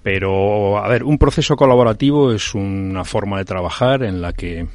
Pero, 0.03 0.77
a 0.77 0.87
ver, 0.87 1.03
un 1.03 1.17
proceso 1.17 1.55
colaborativo 1.57 2.31
es 2.31 2.53
una 2.53 3.03
forma 3.03 3.39
de 3.39 3.45
trabajar 3.45 4.03
en 4.03 4.21
la 4.21 4.31
que 4.31 4.67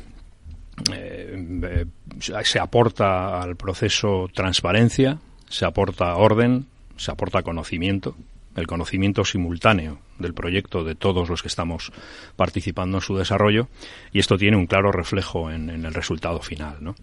eh, 0.93 1.87
se 2.21 2.59
aporta 2.59 3.41
al 3.41 3.57
proceso 3.57 4.29
transparencia, 4.33 5.19
se 5.49 5.65
aporta 5.65 6.17
orden, 6.17 6.67
se 6.97 7.11
aporta 7.11 7.43
conocimiento, 7.43 8.17
el 8.57 8.67
conocimiento 8.67 9.25
simultáneo 9.25 9.99
del 10.19 10.35
proyecto 10.35 10.85
de 10.85 10.95
todos 10.95 11.29
los 11.29 11.43
que 11.43 11.49
estamos 11.49 11.93
participando 12.37 12.99
en 12.99 13.03
su 13.03 13.17
desarrollo 13.17 13.69
y 14.13 14.19
esto 14.19 14.37
tiene 14.37 14.57
un 14.57 14.67
claro 14.67 14.93
reflejo 14.93 15.51
en, 15.51 15.71
el 15.71 15.95
resultado 15.95 16.41
final, 16.41 16.77
¿no? 16.81 16.95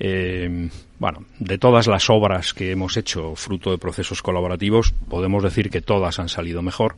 Eh, 0.00 0.70
bueno, 1.00 1.24
de 1.40 1.58
todas 1.58 1.88
las 1.88 2.08
obras 2.08 2.54
que 2.54 2.70
hemos 2.70 2.96
hecho 2.96 3.34
fruto 3.34 3.72
de 3.72 3.78
procesos 3.78 4.22
colaborativos, 4.22 4.94
podemos 5.08 5.42
decir 5.42 5.70
que 5.70 5.80
todas 5.80 6.20
han 6.20 6.28
salido 6.28 6.62
mejor 6.62 6.94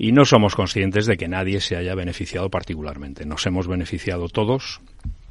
y 0.00 0.12
no 0.12 0.24
somos 0.24 0.56
conscientes 0.56 1.04
de 1.04 1.18
que 1.18 1.28
nadie 1.28 1.60
se 1.60 1.76
haya 1.76 1.94
beneficiado 1.94 2.48
particularmente. 2.48 3.26
Nos 3.26 3.44
hemos 3.44 3.68
beneficiado 3.68 4.30
todos 4.30 4.80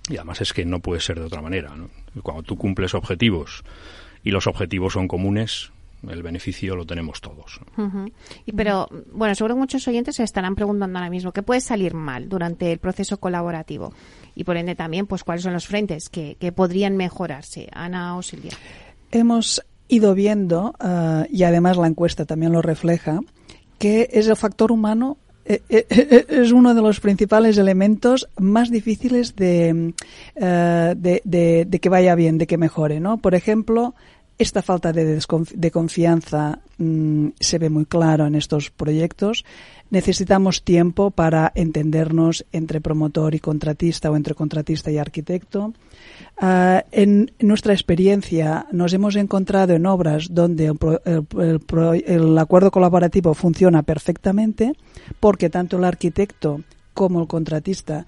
y 0.07 0.17
además 0.17 0.41
es 0.41 0.53
que 0.53 0.63
no 0.63 0.79
puede 0.79 1.01
ser 1.01 1.19
de 1.19 1.25
otra 1.25 1.41
manera. 1.41 1.75
¿no? 1.75 1.89
Cuando 2.21 2.43
tú 2.43 2.55
cumples 2.55 2.93
objetivos 2.93 3.63
y 4.23 4.29
los 4.29 4.45
objetivos 4.45 4.93
son 4.93 5.07
comunes, 5.07 5.71
el 6.07 6.21
beneficio 6.21 6.75
lo 6.75 6.85
tenemos 6.85 7.19
todos. 7.19 7.59
Uh 7.77 7.81
-huh. 7.81 8.11
y 8.45 8.51
pero, 8.51 8.87
bueno, 9.11 9.33
seguro 9.33 9.55
que 9.55 9.59
muchos 9.59 9.87
oyentes 9.87 10.17
se 10.17 10.23
estarán 10.23 10.53
preguntando 10.53 10.99
ahora 10.99 11.09
mismo 11.09 11.31
qué 11.31 11.41
puede 11.41 11.61
salir 11.61 11.95
mal 11.95 12.29
durante 12.29 12.71
el 12.71 12.77
proceso 12.77 13.19
colaborativo 13.19 13.91
y 14.35 14.43
por 14.43 14.55
ende 14.55 14.75
también, 14.75 15.07
pues, 15.07 15.23
cuáles 15.23 15.41
son 15.41 15.53
los 15.53 15.65
frentes 15.65 16.09
que, 16.09 16.37
que 16.39 16.51
podrían 16.51 16.95
mejorarse. 16.95 17.69
Ana 17.71 18.15
o 18.17 18.21
Silvia. 18.21 18.51
Hemos 19.11 19.65
ido 19.87 20.13
viendo, 20.13 20.75
uh, 20.79 21.25
y 21.31 21.41
además 21.41 21.75
la 21.75 21.87
encuesta 21.87 22.25
también 22.25 22.51
lo 22.51 22.61
refleja, 22.61 23.21
que 23.79 24.09
es 24.11 24.27
el 24.27 24.35
factor 24.35 24.71
humano 24.71 25.17
es 25.45 26.51
uno 26.51 26.75
de 26.75 26.81
los 26.81 26.99
principales 26.99 27.57
elementos 27.57 28.29
más 28.37 28.69
difíciles 28.69 29.35
de, 29.35 29.95
de, 30.35 31.79
que 31.81 31.89
vaya 31.89 32.13
bien, 32.13 32.37
de 32.37 32.45
que 32.45 32.57
mejore, 32.59 32.99
¿no? 32.99 33.17
Por 33.17 33.33
ejemplo, 33.33 33.95
esta 34.37 34.61
falta 34.61 34.93
de, 34.93 35.71
confianza 35.71 36.59
mmm, 36.77 37.29
se 37.39 37.57
ve 37.57 37.69
muy 37.69 37.85
claro 37.85 38.27
en 38.27 38.35
estos 38.35 38.69
proyectos. 38.69 39.43
Necesitamos 39.89 40.63
tiempo 40.63 41.09
para 41.09 41.51
entendernos 41.55 42.45
entre 42.51 42.79
promotor 42.79 43.33
y 43.33 43.39
contratista 43.39 44.11
o 44.11 44.15
entre 44.15 44.35
contratista 44.35 44.91
y 44.91 44.99
arquitecto. 44.99 45.73
Uh, 46.41 46.79
en 46.91 47.31
nuestra 47.39 47.73
experiencia 47.73 48.65
nos 48.71 48.93
hemos 48.93 49.17
encontrado 49.17 49.73
en 49.73 49.85
obras 49.85 50.27
donde 50.31 50.67
el, 50.67 50.77
el, 51.03 51.25
el, 51.37 52.03
el, 52.05 52.37
acuerdo 52.37 52.71
colaborativo 52.71 53.33
funciona 53.33 53.83
perfectamente 53.83 54.73
porque 55.19 55.49
tanto 55.49 55.77
el 55.77 55.83
arquitecto 55.83 56.61
como 56.93 57.21
el 57.21 57.27
contratista 57.27 58.05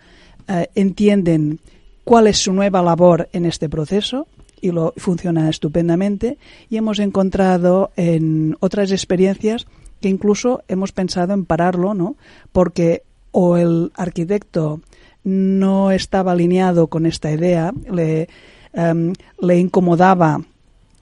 uh, 0.48 0.64
entienden 0.76 1.60
cuál 2.06 2.28
es 2.28 2.38
su 2.38 2.54
nueva 2.54 2.82
labor 2.82 3.28
en 3.34 3.46
este 3.46 3.68
proceso 3.68 4.28
y 4.62 4.72
lo 4.72 4.94
funciona 4.96 5.50
estupendamente 5.50 6.38
y 6.70 6.78
hemos 6.78 7.00
encontrado 7.00 7.92
en 7.98 8.56
otras 8.62 8.92
experiencias 8.92 9.68
que 10.00 10.10
incluso 10.10 10.64
hemos 10.68 10.92
pensado 10.92 11.34
en 11.34 11.46
pararlo, 11.46 11.94
¿no? 11.94 12.16
Porque 12.52 13.04
o 13.32 13.58
el 13.58 13.92
arquitecto 13.96 14.82
no 15.24 15.92
estaba 15.92 16.32
alineado 16.32 16.88
con 16.88 17.06
esta 17.06 17.32
idea, 17.32 17.74
le, 17.92 18.28
um, 18.74 19.14
le 19.40 19.58
incomodaba 19.60 20.42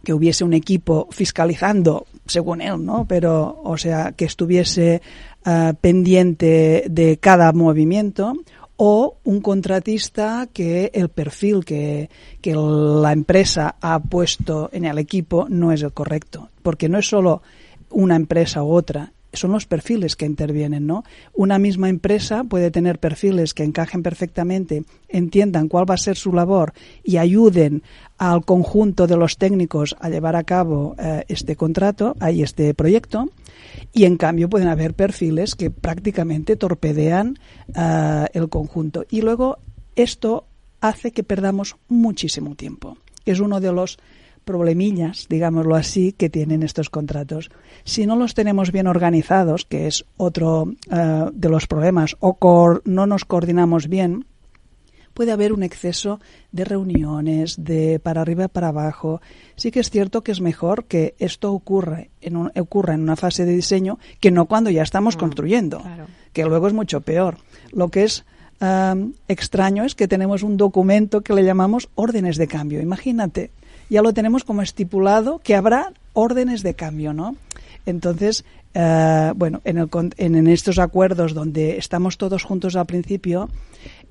que 0.03 0.13
hubiese 0.13 0.43
un 0.43 0.53
equipo 0.53 1.07
fiscalizando, 1.11 2.05
según 2.25 2.61
él, 2.61 2.83
¿no? 2.85 3.05
Pero, 3.05 3.61
o 3.63 3.77
sea, 3.77 4.13
que 4.13 4.25
estuviese 4.25 5.01
uh, 5.45 5.73
pendiente 5.75 6.85
de 6.89 7.17
cada 7.17 7.51
movimiento, 7.51 8.33
o 8.81 9.17
un 9.25 9.41
contratista 9.41 10.47
que 10.53 10.89
el 10.93 11.09
perfil 11.09 11.65
que, 11.65 12.09
que, 12.39 12.55
la 12.55 13.11
empresa 13.11 13.75
ha 13.81 13.99
puesto 13.99 14.69
en 14.71 14.85
el 14.85 14.97
equipo 14.97 15.47
no 15.49 15.73
es 15.73 15.81
el 15.83 15.91
correcto, 15.91 16.49
porque 16.63 16.87
no 16.87 16.97
es 16.97 17.09
solo 17.09 17.41
una 17.89 18.15
empresa 18.15 18.63
u 18.63 18.71
otra, 18.71 19.11
son 19.33 19.51
los 19.51 19.65
perfiles 19.65 20.15
que 20.15 20.25
intervienen, 20.25 20.87
¿no? 20.87 21.03
Una 21.33 21.59
misma 21.59 21.89
empresa 21.89 22.43
puede 22.43 22.71
tener 22.71 22.99
perfiles 22.99 23.53
que 23.53 23.63
encajen 23.63 24.03
perfectamente, 24.03 24.83
entiendan 25.07 25.67
cuál 25.67 25.89
va 25.89 25.93
a 25.93 25.97
ser 25.97 26.17
su 26.17 26.33
labor 26.33 26.73
y 27.03 27.17
ayuden 27.17 27.83
al 28.17 28.43
conjunto 28.43 29.07
de 29.07 29.17
los 29.17 29.37
técnicos 29.37 29.95
a 29.99 30.09
llevar 30.09 30.35
a 30.35 30.43
cabo 30.43 30.95
eh, 30.97 31.25
este 31.27 31.55
contrato, 31.55 32.15
ahí 32.19 32.41
este 32.41 32.73
proyecto, 32.73 33.29
y 33.93 34.05
en 34.05 34.17
cambio 34.17 34.49
pueden 34.49 34.67
haber 34.67 34.93
perfiles 34.93 35.55
que 35.55 35.69
prácticamente 35.69 36.55
torpedean 36.55 37.37
uh, 37.69 38.25
el 38.33 38.49
conjunto. 38.49 39.05
Y 39.09 39.21
luego 39.21 39.59
esto 39.95 40.45
hace 40.81 41.11
que 41.11 41.23
perdamos 41.23 41.75
muchísimo 41.87 42.55
tiempo, 42.55 42.97
es 43.25 43.39
uno 43.39 43.59
de 43.59 43.71
los 43.71 43.99
problemillas, 44.49 45.27
digámoslo 45.29 45.75
así, 45.75 46.11
que 46.11 46.27
tienen 46.27 46.63
estos 46.63 46.89
contratos. 46.89 47.51
Si 47.83 48.07
no 48.07 48.15
los 48.15 48.33
tenemos 48.33 48.71
bien 48.71 48.87
organizados, 48.87 49.63
que 49.63 49.85
es 49.85 50.05
otro 50.17 50.63
uh, 50.63 51.29
de 51.31 51.49
los 51.49 51.67
problemas, 51.67 52.17
o 52.19 52.35
no 52.83 53.05
nos 53.05 53.25
coordinamos 53.25 53.87
bien, 53.87 54.25
puede 55.13 55.31
haber 55.33 55.53
un 55.53 55.61
exceso 55.61 56.19
de 56.51 56.65
reuniones, 56.65 57.63
de 57.63 57.99
para 57.99 58.21
arriba 58.21 58.47
para 58.47 58.69
abajo. 58.69 59.21
Sí 59.55 59.69
que 59.69 59.81
es 59.81 59.91
cierto 59.91 60.23
que 60.23 60.31
es 60.31 60.41
mejor 60.41 60.85
que 60.85 61.13
esto 61.19 61.53
ocurra 61.53 62.07
en, 62.19 62.35
un, 62.35 62.51
ocurra 62.59 62.95
en 62.95 63.03
una 63.03 63.15
fase 63.15 63.45
de 63.45 63.53
diseño 63.53 63.99
que 64.19 64.31
no 64.31 64.47
cuando 64.47 64.71
ya 64.71 64.81
estamos 64.81 65.15
mm, 65.15 65.19
construyendo, 65.19 65.81
claro. 65.81 66.07
que 66.33 66.43
luego 66.43 66.65
es 66.65 66.73
mucho 66.73 67.01
peor. 67.01 67.37
Lo 67.71 67.89
que 67.89 68.03
es 68.05 68.25
um, 68.61 69.13
extraño 69.27 69.83
es 69.83 69.93
que 69.93 70.07
tenemos 70.07 70.41
un 70.41 70.57
documento 70.57 71.21
que 71.21 71.35
le 71.35 71.43
llamamos 71.43 71.89
órdenes 71.93 72.37
de 72.37 72.47
cambio. 72.47 72.81
Imagínate, 72.81 73.51
ya 73.89 74.01
lo 74.01 74.13
tenemos 74.13 74.43
como 74.43 74.61
estipulado 74.61 75.39
que 75.39 75.55
habrá 75.55 75.93
órdenes 76.13 76.63
de 76.63 76.73
cambio, 76.73 77.13
¿no? 77.13 77.35
Entonces, 77.85 78.45
uh, 78.75 79.33
bueno, 79.35 79.61
en, 79.63 79.77
el, 79.77 79.89
en, 80.17 80.47
estos 80.47 80.79
acuerdos 80.79 81.33
donde 81.33 81.77
estamos 81.77 82.17
todos 82.17 82.43
juntos 82.43 82.75
al 82.75 82.85
principio, 82.85 83.49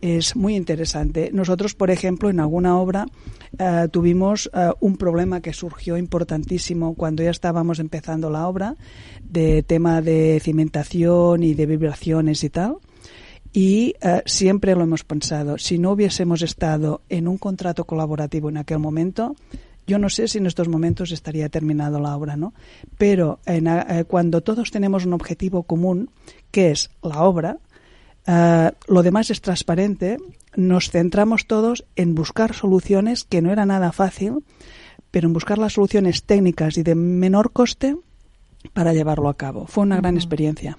es 0.00 0.36
muy 0.36 0.56
interesante. 0.56 1.30
Nosotros, 1.32 1.74
por 1.74 1.90
ejemplo, 1.90 2.30
en 2.30 2.40
alguna 2.40 2.78
obra 2.78 3.06
uh, 3.06 3.88
tuvimos 3.88 4.46
uh, 4.46 4.72
un 4.80 4.96
problema 4.96 5.40
que 5.40 5.52
surgió 5.52 5.96
importantísimo 5.96 6.94
cuando 6.94 7.22
ya 7.22 7.30
estábamos 7.30 7.78
empezando 7.78 8.30
la 8.30 8.48
obra, 8.48 8.76
de 9.22 9.62
tema 9.62 10.00
de 10.00 10.40
cimentación 10.42 11.42
y 11.42 11.54
de 11.54 11.66
vibraciones 11.66 12.42
y 12.44 12.50
tal. 12.50 12.76
Y 13.52 13.94
siempre 14.26 14.74
lo 14.74 14.82
hemos 14.82 15.04
pensado, 15.04 15.56
si 15.56 15.78
no 15.78 15.92
hubiésemos 15.92 16.42
estado 16.42 17.00
en 17.08 17.26
un 17.26 17.38
contrato 17.38 17.86
colaborativo 17.86 18.50
en 18.50 18.58
aquel 18.58 18.78
momento, 18.78 19.34
yo 19.88 19.98
no 19.98 20.08
sé 20.08 20.28
si 20.28 20.38
en 20.38 20.46
estos 20.46 20.68
momentos 20.68 21.10
estaría 21.10 21.48
terminado 21.48 21.98
la 21.98 22.14
obra, 22.14 22.36
¿no? 22.36 22.54
Pero 22.96 23.40
en, 23.46 23.66
eh, 23.66 24.04
cuando 24.06 24.42
todos 24.42 24.70
tenemos 24.70 25.04
un 25.04 25.14
objetivo 25.14 25.64
común, 25.64 26.10
que 26.52 26.70
es 26.70 26.90
la 27.02 27.22
obra, 27.22 27.58
Uh, 28.28 28.76
lo 28.92 29.02
demás 29.02 29.30
es 29.30 29.40
transparente. 29.40 30.18
Nos 30.54 30.90
centramos 30.90 31.46
todos 31.46 31.86
en 31.96 32.14
buscar 32.14 32.54
soluciones 32.54 33.24
que 33.24 33.40
no 33.40 33.50
era 33.50 33.64
nada 33.64 33.90
fácil, 33.90 34.44
pero 35.10 35.28
en 35.28 35.32
buscar 35.32 35.56
las 35.56 35.72
soluciones 35.72 36.24
técnicas 36.24 36.76
y 36.76 36.82
de 36.82 36.94
menor 36.94 37.52
coste 37.52 37.96
para 38.74 38.92
llevarlo 38.92 39.30
a 39.30 39.36
cabo. 39.38 39.66
Fue 39.66 39.84
una 39.84 39.96
gran 39.96 40.16
experiencia. 40.16 40.76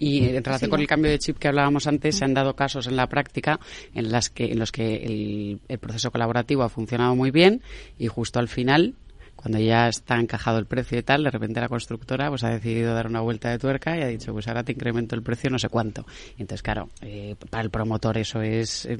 Y 0.00 0.24
en 0.34 0.42
relación 0.42 0.68
sí. 0.68 0.70
con 0.70 0.80
el 0.80 0.86
cambio 0.86 1.10
de 1.10 1.18
chip 1.18 1.36
que 1.38 1.48
hablábamos 1.48 1.86
antes, 1.86 2.16
se 2.16 2.24
han 2.24 2.32
dado 2.32 2.56
casos 2.56 2.86
en 2.86 2.96
la 2.96 3.06
práctica 3.06 3.60
en, 3.94 4.10
las 4.10 4.30
que, 4.30 4.46
en 4.46 4.58
los 4.58 4.72
que 4.72 4.96
el, 4.96 5.60
el 5.68 5.78
proceso 5.78 6.10
colaborativo 6.10 6.62
ha 6.62 6.70
funcionado 6.70 7.14
muy 7.14 7.30
bien 7.30 7.62
y 7.98 8.06
justo 8.06 8.38
al 8.38 8.48
final 8.48 8.94
cuando 9.36 9.58
ya 9.58 9.88
está 9.88 10.20
encajado 10.20 10.58
el 10.58 10.66
precio 10.66 10.98
y 10.98 11.02
tal, 11.02 11.24
de 11.24 11.30
repente 11.30 11.60
la 11.60 11.68
constructora 11.68 12.28
pues 12.28 12.44
ha 12.44 12.50
decidido 12.50 12.94
dar 12.94 13.06
una 13.06 13.20
vuelta 13.20 13.50
de 13.50 13.58
tuerca 13.58 13.96
y 13.96 14.02
ha 14.02 14.06
dicho, 14.06 14.32
pues 14.32 14.46
ahora 14.48 14.64
te 14.64 14.72
incremento 14.72 15.14
el 15.14 15.22
precio 15.22 15.48
no 15.48 15.58
sé 15.58 15.70
cuánto. 15.70 16.04
Y 16.36 16.42
entonces, 16.42 16.62
claro, 16.62 16.90
eh, 17.00 17.36
para 17.48 17.62
el 17.62 17.70
promotor 17.70 18.18
eso 18.18 18.42
es 18.42 18.84
eh, 18.84 18.98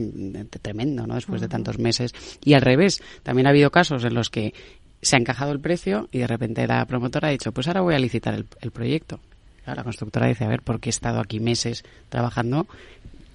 tremendo, 0.62 1.06
¿no? 1.06 1.14
Después 1.14 1.40
uh 1.40 1.44
-huh. 1.44 1.46
de 1.46 1.50
tantos 1.50 1.78
meses. 1.78 2.14
Y 2.42 2.54
al 2.54 2.62
revés, 2.62 3.02
también 3.22 3.46
ha 3.48 3.50
habido 3.50 3.70
casos 3.70 4.02
en 4.04 4.14
los 4.14 4.30
que 4.30 4.54
se 5.02 5.16
ha 5.16 5.18
encajado 5.18 5.52
el 5.52 5.60
precio 5.60 6.08
y 6.10 6.20
de 6.20 6.26
repente 6.26 6.66
la 6.66 6.86
promotora 6.86 7.28
ha 7.28 7.32
dicho, 7.32 7.52
pues 7.52 7.68
ahora 7.68 7.82
voy 7.82 7.94
a 7.94 7.98
licitar 7.98 8.32
el, 8.32 8.46
el 8.62 8.70
proyecto. 8.70 9.20
Claro, 9.64 9.78
la 9.80 9.84
constructora 9.84 10.26
dice, 10.26 10.44
a 10.44 10.48
ver, 10.48 10.62
¿por 10.62 10.80
qué 10.80 10.88
he 10.88 10.90
estado 10.90 11.20
aquí 11.20 11.40
meses 11.40 11.84
trabajando 12.08 12.66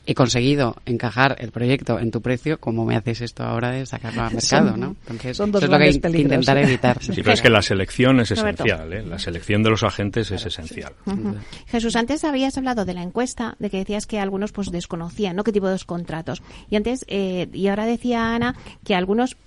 he 0.06 0.14
conseguido 0.14 0.76
encajar 0.86 1.36
el 1.40 1.52
proyecto 1.52 2.00
en 2.00 2.12
tu 2.12 2.22
precio, 2.22 2.60
como 2.60 2.86
me 2.86 2.96
haces 2.96 3.22
esto 3.22 3.44
ahora 3.44 3.72
de 3.72 3.86
sacarlo 3.86 4.22
al 4.24 4.34
mercado, 4.36 4.70
son, 4.72 4.80
¿no? 4.80 4.96
Entonces, 5.02 5.38
son 5.38 5.52
dos 5.52 5.64
eso 5.64 5.66
es 5.66 5.72
lo 5.72 5.78
que 5.78 5.84
hay 5.84 6.00
peligros. 6.00 6.30
que 6.30 6.36
intentar 6.36 6.58
evitar. 6.58 6.96
Sí, 7.06 7.22
pero 7.22 7.34
es 7.34 7.42
que 7.42 7.50
la 7.50 7.62
selección 7.62 8.20
es 8.20 8.32
esencial, 8.32 8.92
¿eh? 8.94 9.04
La 9.06 9.20
selección 9.20 9.64
de 9.64 9.70
los 9.70 9.84
agentes 9.84 10.32
es 10.32 10.46
esencial. 10.46 10.94
Uh 11.06 11.12
-huh. 11.12 11.36
Jesús, 11.68 11.96
antes 11.96 12.24
habías 12.24 12.58
hablado 12.58 12.84
de 12.86 12.94
la 12.94 13.04
encuesta, 13.04 13.56
de 13.60 13.70
que 13.70 13.78
decías 13.78 14.06
que 14.06 14.20
algunos 14.20 14.52
pues 14.52 14.72
desconocían, 14.72 15.36
¿no? 15.36 15.44
¿Qué 15.44 15.52
tipo 15.52 15.68
de 15.68 15.78
contratos? 15.86 16.42
Y 16.70 16.76
antes, 16.76 17.06
eh, 17.08 17.48
y 17.54 17.68
ahora 17.68 17.86
decía 17.86 18.36
Ana 18.36 18.56
que 18.84 18.96
algunos 18.96 19.38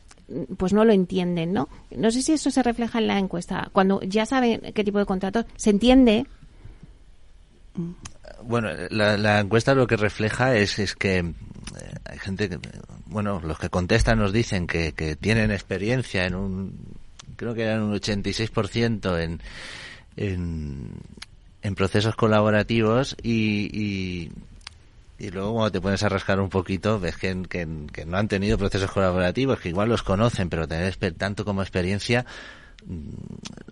pues 0.58 0.72
no 0.74 0.84
lo 0.84 0.92
entienden, 0.92 1.52
¿no? 1.52 1.68
No 1.96 2.10
sé 2.10 2.22
si 2.22 2.32
eso 2.32 2.50
se 2.50 2.62
refleja 2.62 2.98
en 2.98 3.06
la 3.06 3.18
encuesta. 3.18 3.70
Cuando 3.72 4.00
ya 4.02 4.26
saben 4.26 4.60
qué 4.74 4.84
tipo 4.84 4.98
de 4.98 5.06
contratos, 5.06 5.46
se 5.56 5.70
entiende 5.70 6.26
bueno, 8.42 8.68
la, 8.90 9.40
encuesta 9.40 9.74
lo 9.74 9.86
que 9.86 9.96
refleja 9.96 10.56
es, 10.56 10.94
que 10.96 11.18
eh, 11.18 11.24
hay 12.04 12.18
gente 12.18 12.48
que, 12.48 12.58
bueno, 13.06 13.40
los 13.42 13.58
que 13.58 13.68
contestan 13.68 14.18
nos 14.18 14.32
dicen 14.32 14.66
que, 14.66 14.92
tienen 15.20 15.50
experiencia 15.50 16.26
en 16.26 16.34
un, 16.34 16.78
creo 17.36 17.54
que 17.54 17.62
eran 17.62 17.82
un 17.82 17.94
86% 17.94 19.20
en, 19.20 19.40
en, 20.16 20.90
en 21.62 21.74
procesos 21.74 22.16
colaborativos 22.16 23.16
y, 23.22 23.68
y, 23.72 24.32
y 25.18 25.30
luego 25.30 25.54
cuando 25.54 25.72
te 25.72 25.80
pones 25.80 26.02
a 26.02 26.08
rascar 26.08 26.40
un 26.40 26.48
poquito 26.48 27.00
ves 27.00 27.16
que, 27.16 27.42
que, 27.48 27.68
que, 27.92 28.04
no 28.04 28.16
han 28.16 28.28
tenido 28.28 28.58
procesos 28.58 28.90
colaborativos, 28.90 29.60
que 29.60 29.68
igual 29.68 29.88
los 29.88 30.02
conocen, 30.02 30.48
pero 30.48 30.68
tener 30.68 30.94
tanto 31.16 31.44
como 31.44 31.62
experiencia 31.62 32.24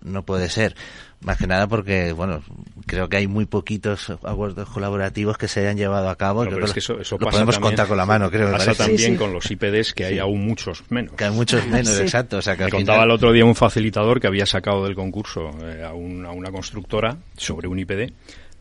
no 0.03 0.25
puede 0.25 0.49
ser. 0.49 0.75
Más 1.21 1.39
que 1.39 1.47
nada 1.47 1.67
porque, 1.67 2.13
bueno, 2.13 2.43
creo 2.87 3.09
que 3.09 3.17
hay 3.17 3.27
muy 3.27 3.47
poquitos 3.47 4.11
acuerdos 4.11 4.69
colaborativos 4.69 5.39
que 5.39 5.49
se 5.49 5.61
hayan 5.61 5.77
llevado 5.77 6.09
a 6.11 6.17
cabo. 6.17 6.45
No, 6.45 6.51
pero 6.51 6.67
es 6.67 6.73
que 6.73 6.81
eso, 6.81 7.01
eso 7.01 7.17
lo 7.19 7.27
podemos 7.31 7.55
también, 7.55 7.71
contar 7.73 7.89
con 7.89 7.97
la 7.97 8.07
mano, 8.07 8.31
creo. 8.31 8.53
Pasa 8.53 8.75
también 8.75 8.99
sí, 8.99 9.07
sí. 9.13 9.17
con 9.17 9.33
los 9.33 9.51
IPDs 9.51 9.95
que 9.95 10.05
hay 10.05 10.19
aún 10.19 10.47
muchos 10.47 10.85
menos. 10.91 11.15
Que 11.15 11.25
hay 11.25 11.31
muchos 11.31 11.67
menos, 11.67 11.99
exacto. 11.99 12.37
O 12.39 12.43
sea, 12.43 12.57
que 12.57 12.65
Me 12.65 12.71
contaba 12.71 12.99
final- 12.99 13.09
el 13.09 13.15
otro 13.15 13.33
día 13.33 13.45
un 13.45 13.55
facilitador 13.55 14.21
que 14.21 14.27
había 14.27 14.47
sacado 14.47 14.85
del 14.85 14.95
concurso 14.95 15.51
eh, 15.63 15.83
a, 15.83 15.93
un- 15.95 16.27
a 16.27 16.31
una 16.33 16.51
constructora 16.51 17.17
sobre 17.37 17.67
un 17.69 17.79
IPD 17.79 18.13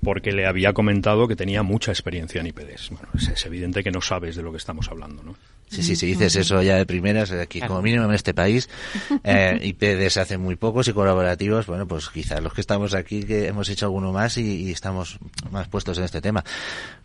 porque 0.03 0.31
le 0.31 0.45
había 0.47 0.71
comentado 0.73 1.27
que 1.27 1.35
tenía 1.35 1.63
mucha 1.63 1.91
experiencia 1.91 2.39
en 2.41 2.47
IPDs. 2.47 2.89
Bueno, 2.91 3.07
es, 3.15 3.27
es 3.27 3.45
evidente 3.45 3.83
que 3.83 3.91
no 3.91 4.01
sabes 4.01 4.35
de 4.35 4.43
lo 4.43 4.51
que 4.51 4.57
estamos 4.57 4.87
hablando, 4.89 5.23
¿no? 5.23 5.35
Sí, 5.75 5.83
sí, 5.83 5.95
si 5.95 6.07
dices 6.07 6.35
eso 6.35 6.61
ya 6.61 6.77
de 6.77 6.85
primeras, 6.85 7.31
aquí 7.31 7.59
como 7.59 7.81
mínimo 7.81 8.05
en 8.05 8.13
este 8.13 8.33
país, 8.33 8.69
eh, 9.23 9.59
IPD 9.61 10.09
se 10.09 10.21
hacen 10.21 10.41
muy 10.41 10.55
pocos 10.55 10.87
y 10.87 10.93
colaborativos, 10.93 11.65
bueno, 11.67 11.87
pues 11.87 12.09
quizás 12.09 12.41
los 12.41 12.53
que 12.53 12.61
estamos 12.61 12.93
aquí 12.93 13.23
que 13.23 13.47
hemos 13.47 13.69
hecho 13.69 13.85
alguno 13.85 14.11
más 14.11 14.37
y, 14.37 14.67
y 14.67 14.71
estamos 14.71 15.19
más 15.51 15.67
puestos 15.67 15.97
en 15.97 16.05
este 16.05 16.21
tema. 16.21 16.43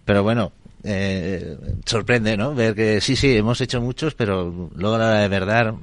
Pero 0.04 0.22
bueno, 0.22 0.52
eh, 0.82 1.56
sorprende, 1.84 2.36
¿no? 2.36 2.54
Ver 2.54 2.74
que 2.74 3.00
sí, 3.00 3.16
sí, 3.16 3.36
hemos 3.36 3.60
hecho 3.60 3.80
muchos, 3.80 4.14
pero 4.14 4.70
luego 4.74 4.98
la 4.98 5.20
de 5.20 5.28
verdad 5.28 5.74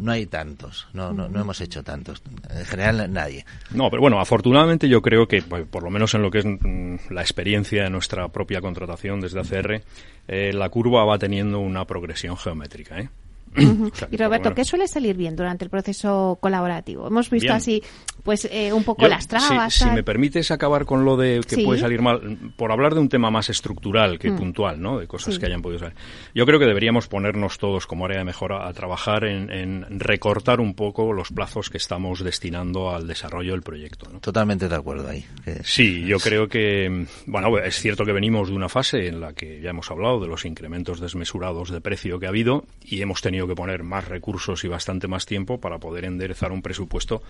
no 0.00 0.12
hay 0.12 0.26
tantos, 0.26 0.88
no, 0.92 1.12
no, 1.12 1.28
no 1.28 1.40
hemos 1.40 1.60
hecho 1.60 1.82
tantos. 1.82 2.22
En 2.48 2.64
general 2.64 3.12
nadie. 3.12 3.44
No, 3.72 3.90
pero 3.90 4.00
bueno, 4.00 4.20
afortunadamente 4.20 4.88
yo 4.88 5.02
creo 5.02 5.26
que, 5.26 5.42
pues, 5.42 5.66
por 5.66 5.82
lo 5.82 5.90
menos 5.90 6.14
en 6.14 6.22
lo 6.22 6.30
que 6.30 6.38
es 6.38 6.44
mm, 6.46 7.12
la 7.12 7.20
experiencia 7.22 7.84
de 7.84 7.90
nuestra 7.90 8.28
propia 8.28 8.60
contratación 8.60 9.20
desde 9.20 9.40
ACR, 9.40 9.82
eh, 10.28 10.52
la 10.52 10.68
curva 10.68 11.04
va 11.04 11.18
teniendo 11.18 11.60
una 11.60 11.84
progresión 11.84 12.36
geométrica, 12.36 12.98
¿eh? 12.98 13.08
Y 14.10 14.16
Roberto, 14.16 14.54
¿qué 14.54 14.64
suele 14.64 14.86
salir 14.88 15.16
bien 15.16 15.36
durante 15.36 15.64
el 15.64 15.70
proceso 15.70 16.38
colaborativo? 16.40 17.06
Hemos 17.08 17.28
visto 17.30 17.46
Bien. 17.46 17.56
así, 17.56 17.82
pues, 18.22 18.48
eh, 18.50 18.72
un 18.72 18.84
poco 18.84 19.02
Yo, 19.02 19.08
las 19.08 19.26
trabas. 19.26 19.74
Si, 19.74 19.86
me 19.90 20.02
permites 20.02 20.50
acabar 20.50 20.84
con 20.84 21.04
lo 21.04 21.16
de 21.16 21.40
que 21.48 21.56
Sí. 21.56 21.64
puede 21.64 21.80
salir 21.80 22.00
mal, 22.02 22.20
por 22.56 22.70
hablar 22.72 22.94
de 22.94 23.00
un 23.00 23.08
tema 23.08 23.30
más 23.30 23.50
estructural 23.50 24.18
que 24.18 24.30
Mm. 24.30 24.36
puntual, 24.36 24.80
¿no? 24.80 24.98
De 24.98 25.06
cosas 25.06 25.34
Sí. 25.34 25.40
que 25.40 25.46
hayan 25.46 25.62
podido 25.62 25.80
salir. 25.80 25.96
Yo 26.34 26.46
creo 26.46 26.58
que 26.58 26.66
deberíamos 26.66 27.08
ponernos 27.08 27.58
todos 27.58 27.86
como 27.86 28.04
área 28.04 28.18
de 28.18 28.24
mejora 28.24 28.68
a 28.68 28.72
trabajar 28.72 29.24
en, 29.24 29.50
en 29.50 29.98
recortar 30.00 30.60
un 30.60 30.74
poco 30.74 31.12
los 31.12 31.30
plazos 31.30 31.70
que 31.70 31.78
estamos 31.78 32.22
destinando 32.22 32.90
al 32.94 33.06
desarrollo 33.06 33.52
del 33.52 33.62
proyecto, 33.62 34.08
¿no? 34.12 34.20
Totalmente 34.20 34.68
de 34.68 34.74
acuerdo 34.76 35.08
ahí. 35.08 35.24
Sí, 35.64 36.04
yo 36.04 36.18
creo 36.18 36.48
que, 36.48 37.06
bueno, 37.26 37.58
es 37.58 37.76
cierto 37.80 38.04
que 38.04 38.12
venimos 38.12 38.48
de 38.48 38.54
una 38.54 38.68
fase 38.68 39.08
en 39.08 39.20
la 39.20 39.32
que 39.32 39.60
ya 39.60 39.70
hemos 39.70 39.90
hablado 39.90 40.20
de 40.20 40.28
los 40.28 40.44
incrementos 40.44 41.00
desmesurados 41.00 41.70
de 41.70 41.80
precio 41.80 42.18
que 42.20 42.26
ha 42.26 42.28
habido 42.30 42.64
y 42.84 43.02
hemos 43.02 43.20
tenido 43.22 43.39
que 43.46 43.54
poner 43.54 43.82
más 43.82 44.08
recursos 44.08 44.64
y 44.64 44.68
bastante 44.68 45.08
más 45.08 45.26
tiempo 45.26 45.60
para 45.60 45.78
poder 45.78 46.04
enderezar 46.04 46.52
un 46.52 46.62
presupuesto 46.62 47.22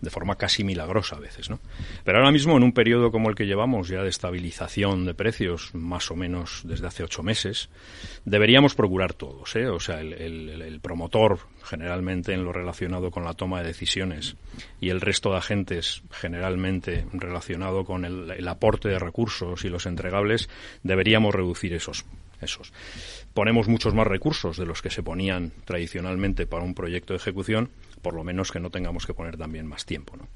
de 0.00 0.10
forma 0.10 0.36
casi 0.36 0.64
milagrosa 0.64 1.16
a 1.16 1.20
veces, 1.20 1.50
¿no? 1.50 1.58
Pero 2.04 2.18
ahora 2.18 2.30
mismo 2.32 2.56
en 2.56 2.62
un 2.62 2.72
periodo 2.72 3.10
como 3.10 3.28
el 3.28 3.34
que 3.34 3.46
llevamos 3.46 3.88
ya 3.88 4.02
de 4.02 4.08
estabilización 4.08 5.04
de 5.04 5.14
precios, 5.14 5.74
más 5.74 6.10
o 6.10 6.16
menos 6.16 6.62
desde 6.64 6.86
hace 6.86 7.02
ocho 7.04 7.22
meses, 7.22 7.68
deberíamos 8.24 8.74
procurar 8.74 9.14
todos, 9.14 9.54
¿eh? 9.56 9.68
O 9.68 9.80
sea, 9.80 10.00
el, 10.00 10.12
el- 10.14 10.80
promotor 10.80 11.40
generalmente 11.64 12.32
en 12.32 12.44
lo 12.44 12.52
relacionado 12.52 13.10
con 13.10 13.24
la 13.24 13.34
toma 13.34 13.60
de 13.60 13.66
decisiones 13.66 14.36
y 14.80 14.90
el 14.90 15.00
resto 15.00 15.32
de 15.32 15.38
agentes 15.38 16.02
generalmente 16.12 17.04
relacionado 17.12 17.84
con 17.84 18.04
el, 18.04 18.30
el 18.30 18.48
aporte 18.48 18.88
de 18.88 18.98
recursos 18.98 19.64
y 19.64 19.68
los 19.68 19.84
entregables, 19.86 20.48
deberíamos 20.82 21.34
reducir 21.34 21.74
esos 21.74 22.04
esos. 22.40 22.72
Ponemos 23.38 23.68
muchos 23.68 23.94
más 23.94 24.08
recursos 24.08 24.56
de 24.56 24.66
los 24.66 24.82
que 24.82 24.90
se 24.90 25.04
ponían 25.04 25.52
tradicionalmente 25.64 26.44
para 26.44 26.64
un 26.64 26.74
proyecto 26.74 27.12
de 27.12 27.18
ejecución, 27.18 27.70
por 28.02 28.14
lo 28.14 28.24
menos 28.24 28.50
que 28.50 28.58
no 28.58 28.70
tengamos 28.70 29.06
que 29.06 29.14
poner 29.14 29.36
también 29.36 29.64
más 29.64 29.86
tiempo, 29.86 30.16
¿no? 30.16 30.26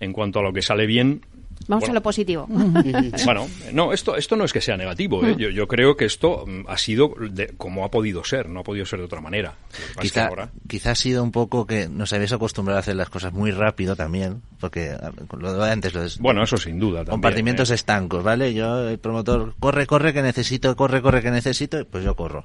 En 0.00 0.14
cuanto 0.14 0.38
a 0.38 0.42
lo 0.42 0.54
que 0.54 0.62
sale 0.62 0.86
bien, 0.86 1.20
Vamos 1.68 1.82
bueno. 1.82 1.92
a 1.92 1.94
lo 1.94 2.02
positivo. 2.02 2.46
bueno, 3.24 3.46
no, 3.72 3.92
esto, 3.92 4.16
esto 4.16 4.34
no 4.36 4.44
es 4.44 4.52
que 4.52 4.60
sea 4.60 4.76
negativo. 4.76 5.24
¿eh? 5.24 5.36
Yo, 5.38 5.50
yo 5.50 5.68
creo 5.68 5.96
que 5.96 6.04
esto 6.04 6.44
mm, 6.46 6.62
ha 6.68 6.76
sido 6.78 7.14
de, 7.30 7.48
como 7.56 7.84
ha 7.84 7.90
podido 7.90 8.24
ser, 8.24 8.48
no 8.48 8.60
ha 8.60 8.62
podido 8.64 8.86
ser 8.86 8.98
de 8.98 9.04
otra 9.04 9.20
manera. 9.20 9.54
Es 9.72 9.96
Quizá, 9.98 10.26
ahora- 10.28 10.50
quizá 10.68 10.92
ha 10.92 10.94
sido 10.94 11.22
un 11.22 11.30
poco 11.32 11.66
que 11.66 11.88
nos 11.88 12.12
habéis 12.12 12.32
acostumbrado 12.32 12.78
a 12.78 12.80
hacer 12.80 12.96
las 12.96 13.10
cosas 13.10 13.32
muy 13.32 13.50
rápido 13.50 13.94
también, 13.94 14.42
porque 14.58 14.96
lo 15.38 15.52
de 15.52 15.70
antes, 15.70 15.94
lo 15.94 16.02
de 16.02 16.10
Bueno, 16.18 16.42
eso 16.42 16.56
sin 16.56 16.78
duda. 16.80 16.98
También, 17.00 17.12
compartimientos 17.12 17.70
¿eh? 17.70 17.74
estancos, 17.74 18.24
¿vale? 18.24 18.52
Yo, 18.54 18.88
el 18.88 18.98
promotor, 18.98 19.54
corre, 19.60 19.86
corre 19.86 20.12
que 20.12 20.22
necesito, 20.22 20.74
corre, 20.76 21.02
corre 21.02 21.22
que 21.22 21.30
necesito, 21.30 21.84
pues 21.86 22.02
yo 22.04 22.16
corro. 22.16 22.44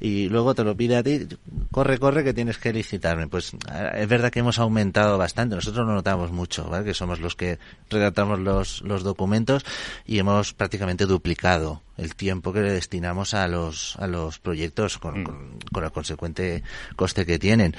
Y 0.00 0.28
luego 0.28 0.54
te 0.54 0.64
lo 0.64 0.76
pide 0.76 0.96
a 0.96 1.02
ti, 1.02 1.26
corre, 1.70 1.98
corre 1.98 2.22
que 2.24 2.34
tienes 2.34 2.58
que 2.58 2.72
licitarme. 2.72 3.26
Pues 3.26 3.52
es 3.94 4.08
verdad 4.08 4.30
que 4.30 4.40
hemos 4.40 4.58
aumentado 4.58 5.18
bastante, 5.18 5.56
nosotros 5.56 5.86
no 5.86 5.94
notamos 5.94 6.30
mucho, 6.30 6.68
¿vale? 6.68 6.84
Que 6.84 6.94
somos 6.94 7.20
los 7.20 7.34
que 7.34 7.58
redactamos 7.88 8.38
los 8.38 8.49
los, 8.50 8.82
los 8.82 9.02
documentos 9.02 9.64
y 10.04 10.18
hemos 10.18 10.52
prácticamente 10.54 11.06
duplicado 11.06 11.82
el 11.96 12.14
tiempo 12.14 12.52
que 12.52 12.60
le 12.60 12.72
destinamos 12.72 13.34
a 13.34 13.46
los, 13.48 13.96
a 13.98 14.06
los 14.06 14.38
proyectos 14.38 14.98
con, 14.98 15.24
con, 15.24 15.58
con 15.72 15.84
el 15.84 15.92
consecuente 15.92 16.62
coste 16.96 17.24
que 17.24 17.38
tienen. 17.38 17.76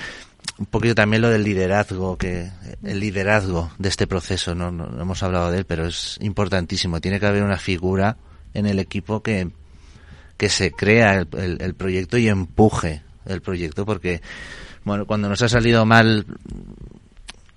Un 0.57 0.65
poquito 0.65 0.95
también 0.95 1.22
lo 1.22 1.30
del 1.30 1.43
liderazgo 1.43 2.17
que 2.17 2.49
el 2.84 2.99
liderazgo 2.99 3.72
de 3.78 3.89
este 3.89 4.07
proceso 4.07 4.55
no, 4.55 4.72
no, 4.72 4.88
no 4.88 5.01
hemos 5.01 5.22
hablado 5.24 5.51
de 5.51 5.59
él 5.59 5.65
pero 5.65 5.88
es 5.88 6.17
importantísimo. 6.22 7.01
Tiene 7.01 7.19
que 7.19 7.26
haber 7.28 7.43
una 7.43 7.57
figura 7.57 8.17
en 8.53 8.65
el 8.65 8.80
equipo 8.80 9.22
que 9.22 9.49
que 10.38 10.49
se 10.49 10.72
crea 10.72 11.19
el, 11.19 11.28
el, 11.38 11.61
el 11.61 11.76
proyecto 11.76 12.17
y 12.17 12.28
empuje 12.28 13.03
el 13.26 13.41
proyecto 13.41 13.86
porque 13.86 14.22
bueno 14.84 15.05
cuando 15.05 15.30
nos 15.30 15.43
ha 15.43 15.49
salido 15.49 15.86
mal 15.86 16.26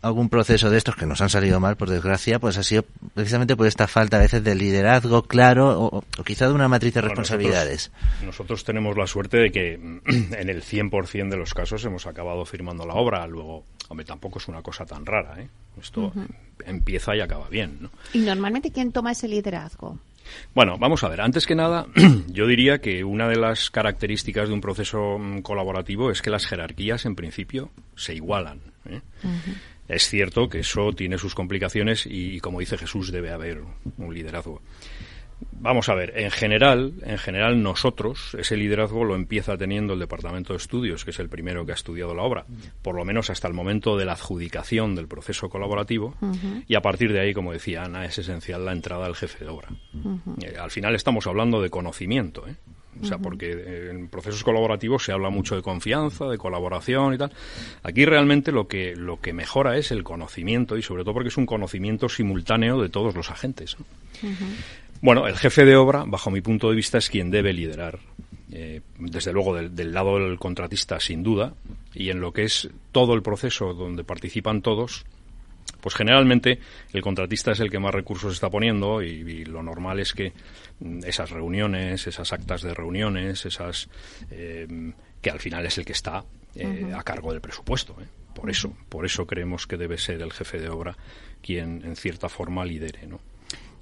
algún 0.04 0.28
proceso 0.28 0.70
de 0.70 0.78
estos 0.78 0.96
que 0.96 1.06
nos 1.06 1.20
han 1.20 1.30
salido 1.30 1.60
mal, 1.60 1.76
por 1.76 1.88
desgracia, 1.88 2.38
pues 2.38 2.58
ha 2.58 2.62
sido 2.62 2.84
precisamente 3.14 3.56
por 3.56 3.66
esta 3.66 3.88
falta 3.88 4.18
a 4.18 4.20
veces 4.20 4.44
de 4.44 4.54
liderazgo 4.54 5.22
claro 5.22 5.80
o, 5.80 5.98
o 5.98 6.24
quizá 6.24 6.46
de 6.46 6.54
una 6.54 6.68
matriz 6.68 6.94
de 6.94 7.00
responsabilidades. 7.00 7.90
Nosotros, 7.90 8.26
nosotros, 8.26 8.64
tenemos 8.64 8.96
la 8.96 9.06
suerte 9.06 9.38
de 9.38 9.50
que 9.50 9.74
en 10.06 10.48
el 10.48 10.62
100% 10.62 11.30
de 11.30 11.36
los 11.36 11.54
casos 11.54 11.84
hemos 11.84 12.06
acabado 12.06 12.44
firmando 12.44 12.86
la 12.86 12.94
obra. 12.94 13.26
Luego, 13.26 13.64
hombre, 13.88 14.04
tampoco 14.04 14.38
es 14.38 14.48
una 14.48 14.62
cosa 14.62 14.84
tan 14.84 15.06
rara, 15.06 15.40
¿eh? 15.40 15.48
Esto 15.80 16.02
uh 16.02 16.12
-huh. 16.12 16.26
empieza 16.66 17.16
y 17.16 17.20
acaba 17.20 17.48
bien, 17.48 17.78
¿no? 17.80 17.90
¿Y 18.12 18.18
normalmente 18.18 18.70
quién 18.70 18.92
toma 18.92 19.12
ese 19.12 19.26
liderazgo? 19.26 19.98
Bueno, 20.54 20.78
vamos 20.78 21.02
a 21.04 21.08
ver. 21.08 21.20
Antes 21.20 21.46
que 21.46 21.54
nada, 21.54 21.86
yo 22.28 22.46
diría 22.46 22.78
que 22.78 23.04
una 23.04 23.28
de 23.28 23.36
las 23.36 23.70
características 23.70 24.48
de 24.48 24.54
un 24.54 24.60
proceso 24.60 25.18
mm, 25.18 25.40
colaborativo 25.40 26.10
es 26.10 26.22
que 26.22 26.30
las 26.30 26.46
jerarquías, 26.46 27.04
en 27.06 27.14
principio, 27.14 27.70
se 27.96 28.14
igualan. 28.14 28.60
¿eh? 28.86 29.00
Uh 29.22 29.28
-huh. 29.28 29.54
Es 29.88 30.08
cierto 30.08 30.48
que 30.48 30.60
eso 30.60 30.92
tiene 30.92 31.18
sus 31.18 31.34
complicaciones 31.34 32.06
y, 32.06 32.40
como 32.40 32.60
dice 32.60 32.78
Jesús, 32.78 33.12
debe 33.12 33.30
haber 33.30 33.62
un 33.98 34.14
liderazgo. 34.14 34.62
Vamos 35.52 35.88
a 35.88 35.94
ver, 35.94 36.18
en 36.18 36.30
general, 36.30 36.92
en 37.02 37.18
general 37.18 37.62
nosotros 37.62 38.36
ese 38.38 38.56
liderazgo 38.56 39.04
lo 39.04 39.14
empieza 39.14 39.56
teniendo 39.56 39.92
el 39.94 39.98
departamento 39.98 40.52
de 40.52 40.58
estudios, 40.58 41.04
que 41.04 41.10
es 41.10 41.18
el 41.18 41.28
primero 41.28 41.66
que 41.66 41.72
ha 41.72 41.74
estudiado 41.74 42.14
la 42.14 42.22
obra, 42.22 42.46
por 42.82 42.94
lo 42.94 43.04
menos 43.04 43.30
hasta 43.30 43.48
el 43.48 43.54
momento 43.54 43.96
de 43.96 44.04
la 44.04 44.12
adjudicación 44.12 44.94
del 44.94 45.08
proceso 45.08 45.48
colaborativo, 45.48 46.14
uh 46.20 46.26
-huh. 46.26 46.64
y 46.66 46.74
a 46.76 46.80
partir 46.80 47.12
de 47.12 47.20
ahí, 47.20 47.34
como 47.34 47.52
decía 47.52 47.82
Ana, 47.82 48.04
es 48.04 48.16
esencial 48.18 48.64
la 48.64 48.72
entrada 48.72 49.04
del 49.04 49.16
jefe 49.16 49.44
de 49.44 49.50
obra. 49.50 49.68
Uh 49.92 49.98
-huh. 49.98 50.44
eh, 50.44 50.56
al 50.58 50.70
final 50.70 50.94
estamos 50.94 51.26
hablando 51.26 51.60
de 51.60 51.70
conocimiento, 51.70 52.46
¿eh? 52.46 52.54
O 53.02 53.06
sea, 53.06 53.18
porque 53.18 53.90
en 53.90 54.08
procesos 54.08 54.44
colaborativos 54.44 55.04
se 55.04 55.12
habla 55.12 55.30
mucho 55.30 55.56
de 55.56 55.62
confianza, 55.62 56.26
de 56.26 56.38
colaboración 56.38 57.14
y 57.14 57.18
tal. 57.18 57.32
Aquí 57.82 58.04
realmente 58.04 58.52
lo 58.52 58.68
que, 58.68 58.94
lo 58.96 59.20
que 59.20 59.32
mejora 59.32 59.76
es 59.76 59.90
el 59.90 60.04
conocimiento 60.04 60.76
y 60.76 60.82
sobre 60.82 61.02
todo 61.02 61.14
porque 61.14 61.28
es 61.28 61.36
un 61.36 61.46
conocimiento 61.46 62.08
simultáneo 62.08 62.80
de 62.80 62.88
todos 62.88 63.14
los 63.14 63.30
agentes. 63.30 63.76
¿no? 63.78 64.28
Uh 64.28 64.32
-huh. 64.32 64.56
Bueno, 65.00 65.26
el 65.26 65.36
jefe 65.36 65.64
de 65.64 65.76
obra, 65.76 66.04
bajo 66.06 66.30
mi 66.30 66.40
punto 66.40 66.70
de 66.70 66.76
vista, 66.76 66.98
es 66.98 67.10
quien 67.10 67.30
debe 67.30 67.52
liderar. 67.52 67.98
Eh, 68.52 68.80
desde 68.98 69.32
luego 69.32 69.54
del, 69.54 69.74
del, 69.74 69.92
lado 69.92 70.18
del 70.18 70.38
contratista, 70.38 71.00
sin 71.00 71.22
duda, 71.22 71.54
y 71.92 72.10
en 72.10 72.20
lo 72.20 72.32
que 72.32 72.44
es 72.44 72.70
todo 72.92 73.14
el 73.14 73.22
proceso 73.22 73.74
donde 73.74 74.04
participan 74.04 74.62
todos, 74.62 75.04
pues 75.80 75.94
generalmente 75.94 76.58
el 76.92 77.02
contratista 77.02 77.52
es 77.52 77.60
el 77.60 77.70
que 77.70 77.78
más 77.78 77.94
recursos 77.94 78.32
está 78.32 78.48
poniendo 78.48 79.02
y, 79.02 79.06
y 79.08 79.44
lo 79.44 79.62
normal 79.62 80.00
es 80.00 80.12
que 80.12 80.32
esas 81.04 81.30
reuniones, 81.30 82.06
esas 82.06 82.32
actas 82.32 82.62
de 82.62 82.74
reuniones, 82.74 83.44
esas 83.46 83.88
eh, 84.30 84.66
que 85.20 85.30
al 85.30 85.40
final 85.40 85.66
es 85.66 85.78
el 85.78 85.84
que 85.84 85.92
está 85.92 86.24
eh, 86.54 86.66
uh 86.66 86.88
-huh. 86.88 86.98
a 86.98 87.02
cargo 87.02 87.32
del 87.32 87.40
presupuesto. 87.40 87.96
¿eh? 88.00 88.06
Por 88.34 88.50
eso, 88.50 88.72
por 88.88 89.06
eso 89.06 89.26
creemos 89.26 89.66
que 89.66 89.76
debe 89.76 89.96
ser 89.98 90.20
el 90.20 90.32
jefe 90.32 90.58
de 90.58 90.68
obra 90.68 90.96
quien 91.42 91.84
en 91.84 91.96
cierta 91.96 92.28
forma 92.28 92.64
lidere, 92.64 93.06
¿no? 93.06 93.20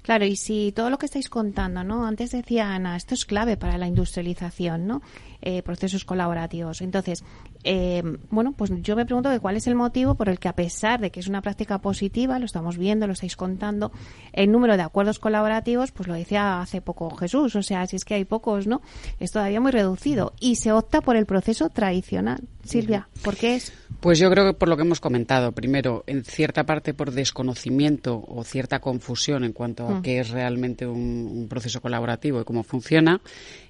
Claro, 0.03 0.25
y 0.25 0.35
si 0.35 0.73
todo 0.73 0.89
lo 0.89 0.97
que 0.97 1.05
estáis 1.05 1.29
contando, 1.29 1.85
¿no? 1.85 2.05
Antes 2.05 2.31
decía 2.31 2.75
Ana, 2.75 2.97
esto 2.97 3.13
es 3.13 3.23
clave 3.23 3.55
para 3.55 3.77
la 3.77 3.87
industrialización, 3.87 4.85
¿no? 4.85 5.01
Eh, 5.41 5.63
procesos 5.63 6.03
colaborativos. 6.03 6.81
Entonces, 6.81 7.23
eh, 7.63 8.03
bueno, 8.29 8.53
pues 8.53 8.71
yo 8.81 8.95
me 8.95 9.05
pregunto 9.05 9.29
que 9.29 9.39
cuál 9.39 9.55
es 9.55 9.67
el 9.67 9.75
motivo 9.75 10.15
por 10.15 10.29
el 10.29 10.39
que 10.39 10.47
a 10.47 10.55
pesar 10.55 10.99
de 10.99 11.11
que 11.11 11.19
es 11.19 11.27
una 11.27 11.41
práctica 11.41 11.79
positiva, 11.79 12.39
lo 12.39 12.45
estamos 12.45 12.77
viendo, 12.77 13.07
lo 13.07 13.13
estáis 13.13 13.35
contando, 13.35 13.91
el 14.31 14.51
número 14.51 14.77
de 14.77 14.83
acuerdos 14.83 15.19
colaborativos, 15.19 15.91
pues 15.91 16.07
lo 16.07 16.13
decía 16.13 16.61
hace 16.61 16.81
poco 16.81 17.09
Jesús, 17.15 17.55
o 17.55 17.63
sea, 17.63 17.87
si 17.87 17.95
es 17.95 18.05
que 18.05 18.15
hay 18.15 18.25
pocos, 18.25 18.67
¿no? 18.67 18.81
Es 19.19 19.31
todavía 19.31 19.61
muy 19.61 19.71
reducido 19.71 20.33
y 20.39 20.55
se 20.55 20.71
opta 20.71 21.01
por 21.01 21.15
el 21.15 21.25
proceso 21.25 21.69
tradicional. 21.69 22.47
Silvia, 22.63 23.07
¿por 23.23 23.35
qué 23.35 23.55
es? 23.55 23.73
Pues 23.99 24.19
yo 24.19 24.29
creo 24.29 24.45
que 24.45 24.53
por 24.53 24.69
lo 24.69 24.75
que 24.75 24.83
hemos 24.83 24.99
comentado, 24.99 25.51
primero, 25.51 26.03
en 26.07 26.23
cierta 26.23 26.65
parte 26.65 26.93
por 26.93 27.11
desconocimiento 27.11 28.23
o 28.27 28.43
cierta 28.43 28.79
confusión 28.79 29.43
en 29.43 29.53
cuanto 29.53 29.87
a 29.87 29.99
mm. 29.99 30.01
qué 30.01 30.19
es 30.19 30.29
realmente 30.29 30.85
un, 30.85 31.29
un, 31.31 31.47
proceso 31.47 31.81
colaborativo 31.81 32.41
y 32.41 32.43
cómo 32.43 32.63
funciona, 32.63 33.21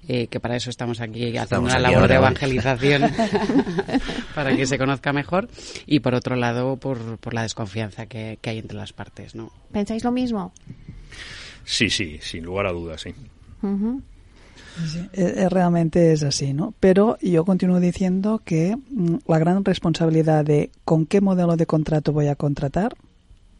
eh, 0.08 0.28
que 0.28 0.40
para 0.40 0.56
eso 0.56 0.70
estamos 0.70 1.00
aquí 1.00 1.36
haciendo 1.36 1.66
una 1.66 1.78
labor 1.78 2.08
de 2.08 2.14
evangelización 2.14 3.02
para 4.34 4.56
que 4.56 4.66
se 4.66 4.78
conozca 4.78 5.12
mejor, 5.12 5.48
y 5.86 6.00
por 6.00 6.14
otro 6.14 6.36
lado, 6.36 6.76
por, 6.76 7.18
por 7.18 7.34
la 7.34 7.42
desconfianza 7.42 8.06
que, 8.06 8.38
que, 8.40 8.50
hay 8.50 8.58
entre 8.58 8.76
las 8.76 8.92
partes. 8.92 9.34
¿no? 9.34 9.50
¿Pensáis 9.72 10.04
lo 10.04 10.12
mismo? 10.12 10.52
Sí, 11.64 11.90
sí, 11.90 12.18
sin 12.20 12.44
lugar 12.44 12.66
a 12.66 12.72
dudas, 12.72 13.00
sí. 13.00 13.14
Uh 13.62 13.66
-huh. 13.66 14.02
Sí, 14.86 15.08
realmente 15.50 16.12
es 16.12 16.22
así, 16.22 16.52
¿no? 16.52 16.74
Pero 16.80 17.16
yo 17.20 17.44
continúo 17.44 17.80
diciendo 17.80 18.40
que 18.44 18.76
mm, 18.76 19.16
la 19.26 19.38
gran 19.38 19.64
responsabilidad 19.64 20.44
de 20.44 20.70
con 20.84 21.06
qué 21.06 21.20
modelo 21.20 21.56
de 21.56 21.66
contrato 21.66 22.12
voy 22.12 22.28
a 22.28 22.34
contratar 22.34 22.96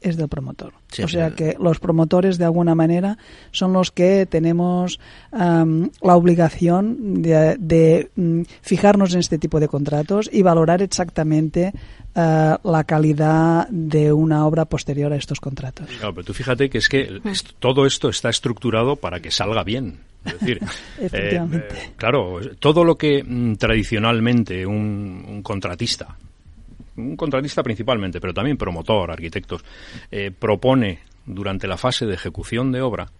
es 0.04 0.16
del 0.16 0.28
promotor. 0.28 0.74
Sí, 0.92 1.02
o 1.02 1.08
sea 1.08 1.30
que 1.30 1.56
los 1.58 1.80
promotores 1.80 2.36
de 2.36 2.44
alguna 2.44 2.74
manera 2.74 3.16
son 3.50 3.72
los 3.72 3.90
que 3.90 4.26
tenemos 4.26 5.00
um, 5.32 5.88
la 6.02 6.14
obligación 6.14 7.22
de, 7.22 7.56
de 7.58 8.10
um, 8.16 8.44
fijarnos 8.60 9.14
en 9.14 9.20
este 9.20 9.38
tipo 9.38 9.60
de 9.60 9.68
contratos 9.68 10.28
y 10.30 10.42
valorar 10.42 10.82
exactamente 10.82 11.72
Uh, 12.16 12.54
la 12.62 12.84
calidad 12.84 13.66
de 13.70 14.12
una 14.12 14.46
obra 14.46 14.66
posterior 14.66 15.12
a 15.12 15.16
estos 15.16 15.40
contratos. 15.40 15.88
Claro, 15.98 16.14
pero 16.14 16.26
tú 16.26 16.32
fíjate 16.32 16.70
que 16.70 16.78
es 16.78 16.88
que 16.88 17.20
esto, 17.24 17.50
todo 17.58 17.86
esto 17.86 18.08
está 18.08 18.30
estructurado 18.30 18.94
para 18.94 19.18
que 19.18 19.32
salga 19.32 19.64
bien. 19.64 19.98
Es 20.24 20.40
decir, 20.40 20.60
Efectivamente. 21.00 21.74
Eh, 21.74 21.84
eh, 21.86 21.92
claro, 21.96 22.40
todo 22.58 22.84
lo 22.84 22.96
que 22.96 23.22
mm, 23.22 23.54
tradicionalmente 23.54 24.64
un, 24.66 25.24
un, 25.28 25.42
contratista, 25.42 26.16
un 26.96 27.16
contratista 27.16 27.62
principalmente, 27.62 28.20
pero 28.20 28.32
también 28.32 28.56
promotor, 28.56 29.10
arquitectos, 29.10 29.64
eh, 30.10 30.30
propone 30.30 31.00
durante 31.26 31.66
la 31.66 31.76
fase 31.76 32.06
de 32.06 32.14
ejecución 32.14 32.72
de 32.72 32.82
obra, 32.82 33.10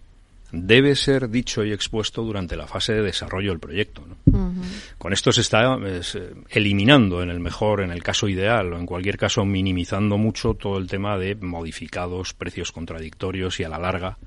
debe 0.55 0.95
ser 0.95 1.29
dicho 1.29 1.63
y 1.63 1.71
expuesto 1.71 2.23
durante 2.23 2.55
la 2.55 2.67
fase 2.67 2.93
de 2.93 3.01
desarrollo 3.01 3.51
del 3.51 3.59
proyecto. 3.59 4.03
¿no? 4.07 4.17
Uh 4.25 4.51
-huh. 4.51 4.95
Con 4.97 5.13
esto 5.13 5.31
se 5.31 5.41
está 5.41 5.77
es, 5.87 6.15
eh, 6.15 6.33
eliminando 6.49 7.21
en 7.21 7.29
el 7.29 7.39
mejor, 7.39 7.81
en 7.81 7.91
el 7.91 8.01
caso 8.01 8.27
ideal, 8.27 8.73
o 8.73 8.79
en 8.79 8.85
cualquier 8.85 9.17
caso 9.17 9.45
minimizando 9.45 10.17
mucho 10.17 10.53
todo 10.53 10.77
el 10.77 10.87
tema 10.87 11.17
de 11.17 11.35
modificados, 11.35 12.33
precios 12.33 12.71
contradictorios 12.71 13.59
y 13.59 13.63
a 13.63 13.69
la 13.69 13.79
larga 13.79 14.17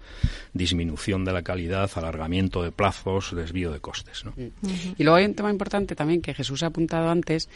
disminución 0.52 1.24
de 1.24 1.32
la 1.32 1.42
calidad, 1.42 1.90
alargamiento 1.94 2.62
de 2.62 2.72
plazos, 2.72 3.34
desvío 3.34 3.72
de 3.72 3.80
costes. 3.80 4.24
¿no? 4.24 4.32
Uh 4.36 4.50
-huh. 4.62 4.94
Y 4.98 5.04
luego 5.04 5.16
hay 5.16 5.24
un 5.24 5.34
tema 5.34 5.50
importante 5.50 5.94
también 5.94 6.22
que 6.22 6.34
Jesús 6.34 6.62
ha 6.62 6.66
apuntado 6.66 7.10
antes 7.10 7.48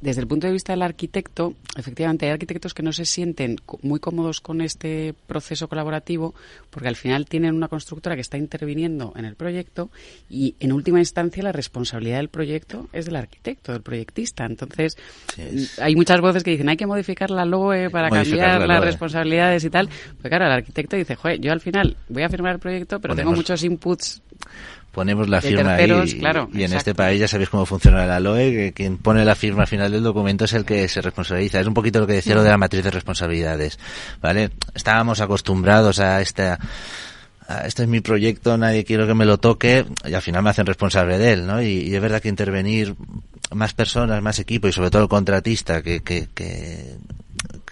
desde 0.00 0.20
el 0.20 0.26
punto 0.26 0.46
de 0.46 0.52
vista 0.52 0.72
del 0.72 0.82
arquitecto, 0.82 1.54
efectivamente 1.76 2.26
hay 2.26 2.32
arquitectos 2.32 2.74
que 2.74 2.82
no 2.82 2.92
se 2.92 3.06
sienten 3.06 3.56
muy 3.82 3.98
cómodos 3.98 4.40
con 4.40 4.60
este 4.60 5.14
proceso 5.26 5.68
colaborativo 5.68 6.34
porque 6.70 6.88
al 6.88 6.96
final 6.96 7.26
tienen 7.26 7.54
una 7.54 7.68
constructora 7.68 8.14
que 8.14 8.20
está 8.20 8.36
interviniendo 8.36 9.14
en 9.16 9.24
el 9.24 9.36
proyecto 9.36 9.90
y 10.28 10.54
en 10.60 10.72
última 10.72 10.98
instancia 10.98 11.42
la 11.42 11.52
responsabilidad 11.52 12.18
del 12.18 12.28
proyecto 12.28 12.88
es 12.92 13.06
del 13.06 13.16
arquitecto, 13.16 13.72
del 13.72 13.82
proyectista. 13.82 14.44
Entonces 14.44 14.98
sí, 15.34 15.66
hay 15.80 15.96
muchas 15.96 16.20
voces 16.20 16.44
que 16.44 16.50
dicen 16.50 16.68
hay 16.68 16.76
que 16.76 16.86
modificar 16.86 17.30
la 17.30 17.44
LOE 17.44 17.88
para 17.88 18.10
cambiar 18.10 18.60
la 18.60 18.66
las 18.66 18.78
LOE. 18.78 18.86
responsabilidades 18.86 19.64
y 19.64 19.70
tal. 19.70 19.88
Pues 19.88 20.28
claro, 20.28 20.44
el 20.44 20.52
arquitecto 20.52 20.96
dice, 20.96 21.14
joder, 21.14 21.40
yo 21.40 21.52
al 21.52 21.60
final 21.60 21.96
voy 22.08 22.22
a 22.22 22.28
firmar 22.28 22.54
el 22.54 22.58
proyecto 22.58 23.00
pero 23.00 23.14
Ponemos... 23.14 23.32
tengo 23.32 23.36
muchos 23.36 23.64
inputs 23.64 24.22
ponemos 24.96 25.28
la 25.28 25.42
firma 25.42 25.76
terceros, 25.76 26.14
ahí 26.14 26.18
claro, 26.18 26.48
y 26.54 26.62
en 26.62 26.72
este 26.72 26.94
país 26.94 27.20
ya 27.20 27.28
sabéis 27.28 27.50
cómo 27.50 27.66
funciona 27.66 28.06
la 28.06 28.18
LOE, 28.18 28.50
que 28.50 28.72
quien 28.72 28.96
pone 28.96 29.26
la 29.26 29.34
firma 29.34 29.66
final 29.66 29.92
del 29.92 30.02
documento 30.02 30.46
es 30.46 30.54
el 30.54 30.64
que 30.64 30.88
se 30.88 31.02
responsabiliza. 31.02 31.60
Es 31.60 31.66
un 31.66 31.74
poquito 31.74 32.00
lo 32.00 32.06
que 32.06 32.14
decía 32.14 32.34
lo 32.34 32.42
de 32.42 32.48
la 32.48 32.56
matriz 32.56 32.82
de 32.82 32.90
responsabilidades, 32.90 33.78
¿vale? 34.22 34.52
Estábamos 34.74 35.20
acostumbrados 35.20 36.00
a 36.00 36.22
esta 36.22 36.58
este 37.66 37.82
es 37.82 37.88
mi 37.90 38.00
proyecto, 38.00 38.56
nadie 38.56 38.84
quiero 38.84 39.06
que 39.06 39.12
me 39.12 39.26
lo 39.26 39.36
toque 39.36 39.84
y 40.06 40.14
al 40.14 40.22
final 40.22 40.42
me 40.42 40.48
hacen 40.48 40.64
responsable 40.64 41.18
de 41.18 41.34
él, 41.34 41.46
¿no? 41.46 41.60
Y, 41.60 41.82
y 41.82 41.94
es 41.94 42.00
verdad 42.00 42.22
que 42.22 42.30
intervenir 42.30 42.94
más 43.54 43.74
personas, 43.74 44.22
más 44.22 44.38
equipo 44.38 44.66
y 44.66 44.72
sobre 44.72 44.88
todo 44.90 45.02
el 45.02 45.08
contratista 45.08 45.82
que, 45.82 46.00
que, 46.00 46.26
que 46.34 46.96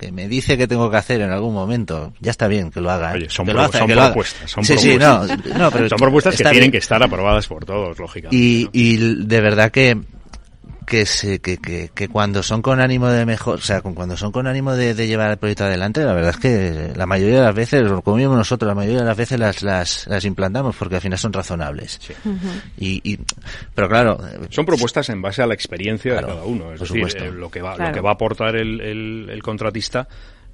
que 0.05 0.13
me 0.13 0.29
dice 0.29 0.59
que 0.59 0.69
tengo 0.69 0.91
que 0.91 0.99
hacer 0.99 1.23
en 1.23 1.31
algún 1.31 1.55
momento, 1.55 2.13
ya 2.21 2.31
está 2.31 2.47
bien 2.47 2.71
que 2.71 2.81
lo 2.81 2.91
haga. 2.91 3.13
Oye, 3.13 3.31
son, 3.31 3.47
pro, 3.47 3.71
propuestas, 3.71 4.51
son 4.51 4.63
sí, 4.63 4.75
propuestas. 4.75 5.31
Sí, 5.31 5.51
no, 5.51 5.59
no, 5.59 5.71
pero 5.71 5.89
son 5.89 5.99
propuestas 5.99 6.37
que 6.37 6.43
bien. 6.43 6.53
tienen 6.53 6.71
que 6.71 6.79
estar 6.79 7.03
aprobadas 7.03 7.47
por 7.47 7.65
todos, 7.65 7.99
lógicamente. 7.99 8.37
Y, 8.37 8.65
¿no? 8.65 8.71
y 8.75 9.25
de 9.25 9.41
verdad 9.41 9.71
que 9.71 9.99
que, 10.87 11.07
se, 11.07 11.41
que, 11.41 11.59
que, 11.59 11.91
que, 11.95 12.09
cuando 12.09 12.43
son 12.43 12.63
con 12.63 12.81
ánimo 12.81 13.09
de 13.09 13.27
mejor, 13.27 13.59
o 13.59 13.63
sea, 13.63 13.81
cuando 13.81 14.17
son 14.17 14.33
con 14.33 14.47
ánimo 14.47 14.75
de, 14.75 14.95
de, 14.95 15.07
llevar 15.07 15.31
el 15.31 15.37
proyecto 15.37 15.65
adelante, 15.65 16.05
la 16.05 16.13
verdad 16.13 16.31
es 16.31 16.37
que 16.39 16.93
la 16.97 17.07
mayoría 17.07 17.39
de 17.39 17.45
las 17.45 17.55
veces, 17.55 17.83
como 18.03 18.17
mismo 18.17 18.37
nosotros, 18.37 18.67
la 18.69 18.75
mayoría 18.75 19.01
de 19.01 19.07
las 19.07 19.17
veces 19.17 19.39
las, 19.39 19.63
las, 19.63 20.07
las 20.07 20.25
implantamos 20.25 20.77
porque 20.77 20.97
al 20.97 21.01
final 21.01 21.19
son 21.19 21.33
razonables. 21.33 21.99
Sí. 22.01 22.13
Uh 22.25 22.31
-huh. 22.31 22.63
y, 22.79 23.13
y, 23.13 23.19
pero 23.75 23.89
claro. 23.89 24.19
Son 24.51 24.65
propuestas 24.67 25.09
en 25.11 25.23
base 25.23 25.43
a 25.43 25.47
la 25.47 25.55
experiencia 25.55 26.13
claro, 26.13 26.27
de 26.27 26.33
cada 26.35 26.45
uno. 26.45 26.73
Es 26.73 26.79
por 26.79 26.89
decir, 26.89 26.97
supuesto. 27.09 27.25
Eh, 27.25 27.33
lo, 27.33 27.51
que 27.51 27.63
va, 27.63 27.75
claro. 27.77 27.91
lo 27.91 27.95
que 27.95 28.01
va 28.01 28.11
a 28.11 28.15
aportar 28.15 28.57
el, 28.57 28.81
el, 28.81 29.29
el 29.31 29.43
contratista 29.43 30.09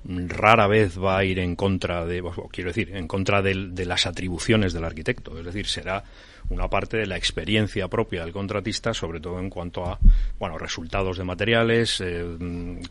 rara 0.05 0.67
vez 0.67 0.99
va 0.99 1.19
a 1.19 1.25
ir 1.25 1.39
en 1.39 1.57
contra 1.57 2.07
de, 2.07 2.23
quiero 2.51 2.71
decir, 2.71 2.97
en 2.97 3.07
contra 3.07 3.43
de, 3.43 3.69
de, 3.71 3.85
las 3.85 4.07
atribuciones 4.07 4.73
del 4.73 4.85
arquitecto. 4.85 5.39
Es 5.39 5.45
decir, 5.45 5.67
será 5.67 6.03
una 6.51 6.69
parte 6.69 6.99
de 6.99 7.07
la 7.07 7.17
experiencia 7.17 7.89
propia 7.89 8.25
del 8.25 8.33
contratista, 8.33 8.93
sobre 8.93 9.21
todo 9.21 9.39
en 9.39 9.49
cuanto 9.49 9.87
a, 9.87 9.99
bueno, 10.39 10.59
resultados 10.59 11.17
de 11.17 11.25
materiales, 11.25 12.01
eh, 12.05 12.27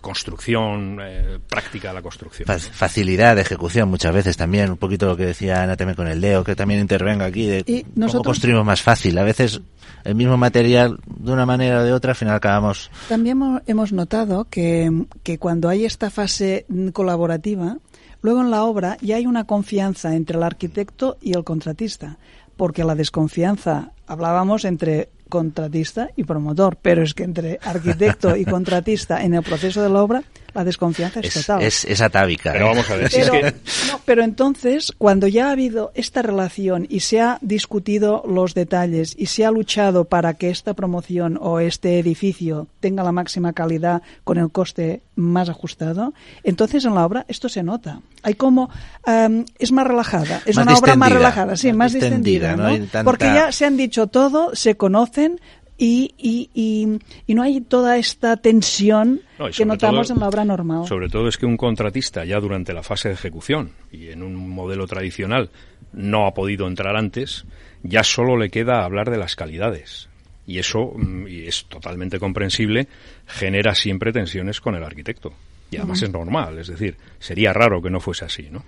construcción, 0.02 1.00
eh, 1.02 1.40
práctica 1.48 1.90
de 1.90 1.94
la 1.94 2.02
construcción. 2.02 2.48
Facilidad 2.48 3.36
de 3.36 3.42
ejecución 3.42 3.90
muchas 3.90 4.14
veces 4.14 4.38
también, 4.38 4.72
un 4.72 4.78
poquito 4.78 5.08
lo 5.08 5.18
que 5.18 5.26
decía 5.26 5.62
Ana 5.62 5.76
también 5.76 5.96
con 5.96 6.08
el 6.08 6.22
Leo, 6.22 6.44
que 6.44 6.56
también 6.56 6.80
intervenga 6.80 7.26
aquí 7.26 7.46
de 7.46 7.64
y 7.68 7.86
nosotros, 7.96 8.12
cómo 8.12 8.24
construimos 8.24 8.66
más 8.66 8.82
fácil. 8.82 9.18
A 9.18 9.24
veces 9.24 9.62
el 10.04 10.16
mismo 10.16 10.38
material, 10.38 10.98
de 11.06 11.32
una 11.32 11.46
manera 11.46 11.82
o 11.82 11.84
de 11.84 11.94
otra, 11.94 12.12
al 12.12 12.16
final 12.16 12.36
acabamos. 12.36 12.90
También 13.08 13.62
hemos 13.68 13.92
notado 13.92 14.48
que, 14.50 15.06
que 15.24 15.38
cuando 15.38 15.70
hay 15.70 15.86
esta 15.86 16.10
fase 16.10 16.66
colaborativa, 16.94 17.78
luego 18.22 18.42
en 18.42 18.52
la 18.52 18.64
obra 18.64 18.98
ya 19.02 19.18
hay 19.18 19.26
una 19.26 19.46
confianza 19.46 20.16
entre 20.16 20.38
el 20.38 20.44
arquitecto 20.44 21.18
y 21.22 21.36
el 21.36 21.44
contratista, 21.44 22.18
porque 22.60 22.84
la 22.84 22.94
desconfianza, 22.94 23.94
hablábamos 24.06 24.66
entre 24.66 25.08
contratista 25.30 26.10
y 26.18 26.26
promotor, 26.26 26.76
pero 26.82 27.02
es 27.02 27.14
que 27.14 27.24
entre 27.24 27.58
arquitecto 27.64 28.36
y 28.36 28.44
contratista 28.44 29.24
en 29.24 29.34
el 29.34 29.44
proceso 29.44 29.82
de 29.82 29.88
la 29.88 30.04
obra 30.04 30.24
la 30.54 30.64
desconfianza 30.64 31.20
es, 31.20 31.36
es 31.36 31.46
total. 31.46 31.64
Es, 31.64 31.86
es, 31.86 32.02
atávica. 32.02 32.52
Pero 32.54 32.68
vamos 32.68 32.90
a 32.90 32.96
ver, 32.96 33.10
pero, 33.12 33.32
si 33.32 33.40
es 33.40 33.54
que... 33.54 33.92
no, 33.92 34.02
pero 34.06 34.24
entonces, 34.24 34.92
cuando 34.98 35.28
ya 35.28 35.48
ha 35.48 35.52
habido 35.52 35.92
esta 35.96 36.22
relación 36.22 36.86
y 36.90 37.02
se 37.02 37.22
ha 37.22 37.38
discutido 37.42 38.24
los 38.28 38.54
detalles 38.54 39.16
y 39.18 39.28
se 39.28 39.46
ha 39.46 39.52
luchado 39.52 40.06
para 40.06 40.34
que 40.36 40.50
esta 40.50 40.74
promoción 40.74 41.38
o 41.42 41.60
este 41.60 42.00
edificio 42.00 42.68
tenga 42.80 43.04
la 43.04 43.12
máxima 43.12 43.54
calidad 43.54 44.02
con 44.24 44.38
el 44.38 44.52
coste 44.52 45.02
más 45.16 45.50
ajustado, 45.50 46.14
entonces 46.44 46.86
en 46.86 46.96
la 46.96 47.06
obra 47.06 47.26
esto 47.28 47.50
se 47.50 47.62
nota. 47.64 48.00
Hay 48.24 48.36
como 48.36 48.70
um, 49.06 49.46
es 49.58 49.72
más 49.72 49.86
relajada, 49.86 50.42
es 50.46 50.56
más 50.56 50.66
una 50.66 50.78
obra 50.78 50.96
más 50.96 51.12
relajada, 51.12 51.58
sí, 51.58 51.68
más 51.70 51.78
más, 51.78 51.94
distendida, 51.94 52.50
distendida, 52.50 52.56
¿no? 52.56 52.78
¿no? 52.78 52.86
Tanta- 52.86 53.04
Porque 53.04 53.26
ya 53.26 53.52
se 53.52 53.66
han 53.66 53.78
dicho 53.78 54.08
todo, 54.08 54.56
se 54.56 54.76
conocen 54.76 55.40
y, 55.80 56.14
y, 56.18 56.50
y, 56.54 57.00
y 57.26 57.34
no 57.34 57.42
hay 57.42 57.62
toda 57.62 57.98
esta 57.98 58.38
tensión 58.38 59.22
No, 59.40 59.50
que 59.50 59.66
notamos 59.66 60.08
todo- 60.08 60.16
en 60.16 60.20
la 60.22 60.28
obra 60.28 60.46
normal. 60.46 60.86
Sobre 60.88 61.10
todo 61.10 61.28
es 61.28 61.38
que 61.38 61.46
un 61.48 61.58
contratista 61.58 62.26
ya 62.26 62.40
durante 62.40 62.74
la 62.74 62.84
fase 62.84 63.08
de 63.08 63.16
ejecución 63.16 63.72
y 63.92 64.10
en 64.10 64.22
un 64.22 64.36
modelo 64.36 64.86
tradicional 64.86 65.50
no 65.94 66.28
ha 66.28 66.34
podido 66.36 66.68
entrar 66.68 66.96
antes, 66.96 67.46
ya 67.82 68.04
solo 68.04 68.38
le 68.38 68.50
queda 68.50 68.84
hablar 68.84 69.10
de 69.10 69.18
las 69.18 69.36
calidades. 69.36 70.10
Y 70.46 70.60
eso, 70.60 70.94
mm, 70.96 71.28
y 71.28 71.48
es 71.48 71.66
totalmente 71.66 72.20
comprensible, 72.20 72.88
genera 73.26 73.74
siempre 73.74 74.12
tensiones 74.12 74.60
con 74.62 74.76
el 74.76 74.84
arquitecto. 74.84 75.34
Y 75.72 75.78
además 75.78 76.02
es 76.02 76.12
normal, 76.12 76.58
es 76.58 76.68
decir, 76.68 76.98
sería 77.20 77.54
raro 77.54 77.82
que 77.82 77.90
no 77.90 78.00
fuese 78.00 78.26
así, 78.26 78.44
¿no? 78.52 78.64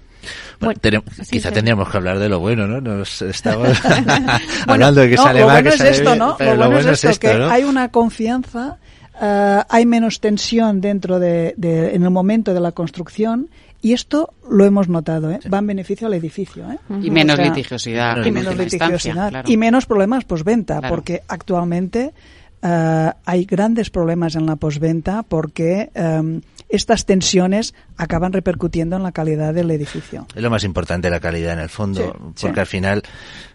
Bueno, 0.59 0.79
Bueno, 0.83 1.01
tenem- 1.03 1.23
sí, 1.23 1.31
quizá 1.31 1.49
sí. 1.49 1.55
tendríamos 1.55 1.89
que 1.89 1.97
hablar 1.97 2.19
de 2.19 2.29
lo 2.29 2.39
bueno, 2.39 2.67
¿no? 2.67 2.79
Nos 2.79 3.21
estamos 3.23 3.69
hablando 4.67 5.01
de 5.01 5.09
que 5.09 5.15
no, 5.15 5.23
sale 5.23 5.39
lo 5.41 5.47
mal, 5.47 5.55
bueno 5.63 5.69
que 5.69 5.75
es 5.75 5.77
sale 5.79 5.89
esto, 5.91 6.03
bien, 6.05 6.19
¿no? 6.19 6.35
pero 6.37 6.55
lo 6.55 6.69
bueno, 6.71 6.91
es 6.91 7.03
esto, 7.03 7.19
que 7.19 7.33
¿no? 7.37 7.49
hay 7.49 7.63
una 7.63 7.89
confianza, 7.89 8.77
eh, 9.19 9.59
hay 9.67 9.85
menos 9.85 10.19
tensión 10.19 10.79
dentro 10.81 11.19
de, 11.19 11.53
de- 11.57 11.95
en 11.95 12.03
el 12.03 12.11
momento 12.11 12.53
de 12.53 12.59
la 12.59 12.71
construcción 12.71 13.49
y 13.81 13.93
esto 13.93 14.31
lo 14.47 14.63
hemos 14.65 14.87
notado, 14.89 15.31
¿eh? 15.31 15.39
va 15.51 15.57
en 15.57 15.65
beneficio 15.67 16.05
al 16.05 16.13
edificio. 16.13 16.71
¿eh? 16.71 16.77
Y 17.01 17.09
menos 17.09 17.33
O 17.33 17.37
sea, 17.37 17.45
litigiosidad. 17.45 18.17
y 18.23 18.27
en 18.27 18.33
menos 18.35 18.55
litigiosidad 18.55 19.29
claro. 19.29 19.49
y 19.51 19.57
menos 19.57 19.87
problemas 19.87 20.23
postventa, 20.25 20.77
Claro. 20.81 20.93
porque 20.95 21.23
actualmente 21.27 22.13
eh, 22.61 23.11
hay 23.25 23.45
grandes 23.45 23.89
problemas 23.89 24.35
en 24.35 24.45
la 24.45 24.55
postventa 24.55 25.23
porque 25.23 25.89
eh, 25.95 26.41
estas 26.71 27.05
tensiones 27.05 27.73
acaban 27.97 28.33
repercutiendo 28.33 28.95
en 28.95 29.03
la 29.03 29.11
calidad 29.11 29.53
del 29.53 29.71
edificio. 29.71 30.25
Es 30.35 30.41
lo 30.41 30.49
más 30.49 30.63
importante 30.63 31.09
la 31.09 31.19
calidad 31.19 31.53
en 31.53 31.59
el 31.59 31.69
fondo, 31.69 32.13
Sí, 32.35 32.41
porque 32.47 32.55
sí. 32.55 32.59
al 32.59 32.67
final 32.67 33.03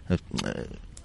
eh, 0.09 0.17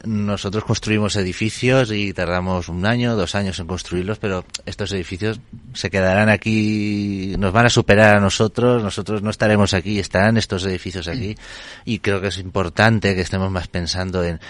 nosotros 0.05 0.65
construimos 0.65 1.15
edificios 1.17 1.93
y 1.93 2.13
tardamos 2.13 2.69
un 2.69 2.85
año, 2.87 3.15
dos 3.15 3.35
años 3.37 3.59
en 3.61 3.67
construirlos, 3.69 4.19
pero 4.19 4.45
estos 4.67 4.91
edificios 4.93 5.41
se 5.75 5.91
quedarán 5.91 6.29
aquí, 6.29 7.35
nos 7.39 7.53
van 7.53 7.67
a 7.67 7.71
superar 7.71 8.17
a 8.17 8.21
nosotros, 8.21 8.83
nosotros 8.83 9.23
no 9.23 9.31
estaremos 9.31 9.75
aquí, 9.75 10.01
estarán 10.01 10.37
estos 10.37 10.65
edificios 10.65 11.07
aquí 11.07 11.37
y 11.85 12.01
creo 12.01 12.21
que 12.21 12.29
es 12.29 12.39
importante 12.39 13.15
que 13.15 13.21
estemos 13.21 13.51
más 13.51 13.69
pensando 13.69 14.25
en 14.25 14.41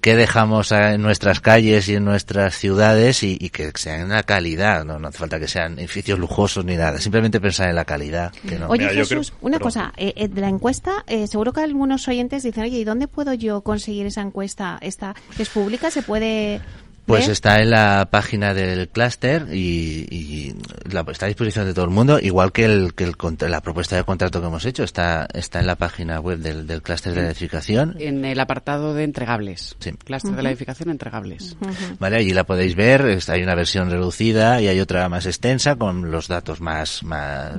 qué 0.00 0.16
dejamos 0.16 0.70
en 0.72 1.00
nuestras 1.02 1.40
calles 1.40 1.88
y 1.88 1.94
en 1.96 2.04
nuestras 2.04 2.56
ciudades 2.58 3.22
y, 3.22 3.36
y 3.40 3.50
que 3.50 3.70
sean 3.74 4.04
una 4.06 4.22
calidad, 4.22 4.84
no, 4.84 4.98
no 4.98 5.08
hace 5.08 5.18
falta 5.18 5.38
que 5.40 5.48
sean 5.48 5.78
edificios 5.78 6.18
lujosos 6.18 6.64
ni 6.64 6.76
nada, 6.76 6.98
simplemente 6.98 7.40
pensar 7.40 7.68
en 7.70 7.76
la 7.76 7.84
calidad. 7.84 8.32
Que 8.46 8.58
no. 8.58 8.68
Oye, 8.68 8.82
Mira, 8.88 8.94
Jesús, 8.94 9.30
creo- 9.30 9.38
una 9.42 9.58
perdón. 9.58 9.66
cosa, 9.66 9.92
eh, 9.96 10.12
eh, 10.16 10.28
de 10.28 10.40
la 10.40 10.48
encuesta, 10.48 11.04
eh, 11.06 11.26
seguro 11.26 11.52
que 11.52 11.60
algunos 11.60 12.06
oyentes 12.08 12.42
dicen, 12.42 12.64
oye, 12.64 12.78
¿y 12.78 12.84
dónde 12.84 13.08
puedo 13.08 13.32
yo 13.34 13.62
conseguir 13.62 14.06
esa 14.06 14.20
encuesta? 14.22 14.78
¿Está, 14.80 15.14
¿Es 15.38 15.48
pública? 15.48 15.90
¿Se 15.90 16.02
puede 16.02 16.60
Pues 17.06 17.24
ver? 17.24 17.32
está 17.32 17.60
en 17.60 17.70
la 17.70 18.08
página 18.10 18.54
del 18.54 18.88
clúster 18.88 19.46
y, 19.52 20.06
y 20.10 20.54
la- 20.90 21.04
está 21.10 21.26
a 21.26 21.28
disposición 21.28 21.66
de 21.66 21.74
todo 21.74 21.84
el 21.84 21.90
mundo, 21.90 22.18
igual 22.18 22.50
que, 22.52 22.64
el, 22.64 22.94
que 22.94 23.04
el 23.04 23.14
la 23.50 23.60
propuesta 23.60 23.96
de 23.96 24.04
contrato 24.04 24.40
que 24.40 24.46
hemos 24.46 24.64
hecho 24.64 24.84
está, 24.84 25.28
está 25.34 25.60
en 25.60 25.66
la 25.66 25.76
página 25.76 26.18
web 26.20 26.38
del, 26.38 26.66
del 26.66 26.80
clúster 26.82 27.14
de 27.14 27.22
la 27.22 27.28
edificación. 27.28 27.96
En 27.98 28.24
el 28.24 28.40
apartado 28.40 28.94
de 28.94 29.04
entregables. 29.04 29.76
Sí. 29.80 29.92
Clúster 30.04 30.32
de 30.32 30.42
la 30.42 30.50
edificación, 30.50 30.88
entregables. 30.90 31.56
Vale, 31.98 32.16
allí 32.16 32.32
la 32.32 32.44
podéis 32.44 32.74
ver, 32.74 33.18
hay 33.28 33.42
una 33.42 33.54
versión 33.54 33.90
reducida 33.90 34.60
y 34.60 34.68
hay 34.68 34.80
otra 34.80 35.08
más 35.08 35.26
extensa 35.26 35.76
con 35.76 36.10
los 36.10 36.28
datos 36.28 36.60
más, 36.60 37.02
más, 37.02 37.52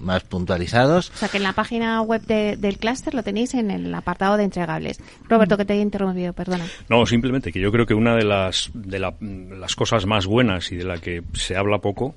más 0.00 0.22
puntualizados. 0.24 1.10
O 1.14 1.16
sea, 1.16 1.28
que 1.28 1.36
en 1.38 1.42
la 1.42 1.52
página 1.52 2.00
web 2.02 2.22
de- 2.22 2.56
del 2.56 2.78
clúster 2.78 3.14
lo 3.14 3.22
tenéis 3.22 3.54
en 3.54 3.70
el 3.70 3.94
apartado 3.94 4.36
de 4.36 4.44
entregables. 4.44 5.00
Roberto, 5.28 5.56
que 5.56 5.64
te 5.64 5.74
he 5.74 5.80
interrumpido, 5.80 6.32
perdona. 6.32 6.66
No, 6.88 7.04
simplemente 7.06 7.52
que 7.52 7.60
yo 7.60 7.70
creo 7.72 7.86
que 7.86 7.94
una 7.94 8.14
de 8.16 8.24
las, 8.24 8.70
de 8.74 8.98
la- 8.98 9.14
las 9.20 9.74
cosas 9.76 10.06
más 10.06 10.26
buenas 10.26 10.70
y 10.72 10.76
de 10.76 10.84
la 10.84 10.98
que 10.98 11.22
se 11.34 11.56
habla 11.56 11.78
poco, 11.78 12.14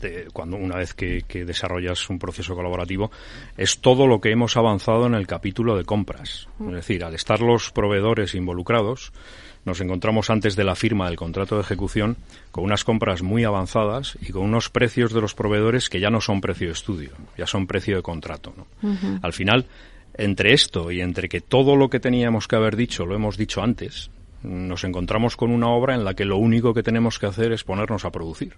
de- 0.00 0.28
cuando 0.32 0.56
una 0.56 0.76
vez 0.76 0.94
que, 0.94 1.22
que 1.26 1.44
desarrollas 1.44 2.08
un 2.10 2.18
proceso 2.18 2.54
colaborativo, 2.54 3.10
es 3.56 3.78
todo 3.80 4.06
lo 4.06 4.20
que 4.20 4.30
hemos 4.30 4.56
avanzado 4.56 5.06
en 5.06 5.14
el 5.14 5.26
capítulo 5.26 5.76
de 5.76 5.84
compras. 5.84 6.48
Es 6.68 6.72
decir, 6.72 7.04
al 7.04 7.14
estar 7.14 7.40
los 7.40 7.70
proveedores 7.70 8.34
involucrados, 8.34 9.12
nos 9.64 9.80
encontramos 9.82 10.30
antes 10.30 10.56
de 10.56 10.64
la 10.64 10.74
firma 10.74 11.06
del 11.06 11.16
contrato 11.16 11.56
de 11.56 11.60
ejecución 11.62 12.16
con 12.50 12.64
unas 12.64 12.82
compras 12.82 13.20
muy 13.22 13.44
avanzadas 13.44 14.16
y 14.22 14.32
con 14.32 14.42
unos 14.44 14.70
precios 14.70 15.12
de 15.12 15.20
los 15.20 15.34
proveedores 15.34 15.90
que 15.90 16.00
ya 16.00 16.08
no 16.08 16.20
son 16.22 16.40
precio 16.40 16.68
de 16.68 16.72
estudio, 16.72 17.10
ya 17.36 17.46
son 17.46 17.66
precio 17.66 17.96
de 17.96 18.02
contrato. 18.02 18.54
¿no? 18.56 18.66
Al 19.22 19.34
final, 19.34 19.66
entre 20.14 20.54
esto 20.54 20.90
y 20.90 21.02
entre 21.02 21.28
que 21.28 21.42
todo 21.42 21.76
lo 21.76 21.90
que 21.90 22.00
teníamos 22.00 22.48
que 22.48 22.56
haber 22.56 22.74
dicho 22.74 23.04
lo 23.04 23.14
hemos 23.14 23.36
dicho 23.36 23.62
antes, 23.62 24.10
nos 24.42 24.84
encontramos 24.84 25.36
con 25.36 25.50
una 25.50 25.68
obra 25.68 25.94
en 25.94 26.04
la 26.04 26.14
que 26.14 26.24
lo 26.24 26.38
único 26.38 26.72
que 26.74 26.82
tenemos 26.82 27.18
que 27.18 27.26
hacer 27.26 27.52
es 27.52 27.64
ponernos 27.64 28.04
a 28.04 28.10
producir. 28.10 28.54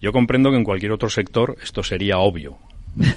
Yo 0.00 0.12
comprendo 0.12 0.50
que 0.50 0.56
en 0.56 0.64
cualquier 0.64 0.92
otro 0.92 1.10
sector 1.10 1.56
esto 1.62 1.82
sería 1.82 2.18
obvio. 2.18 2.58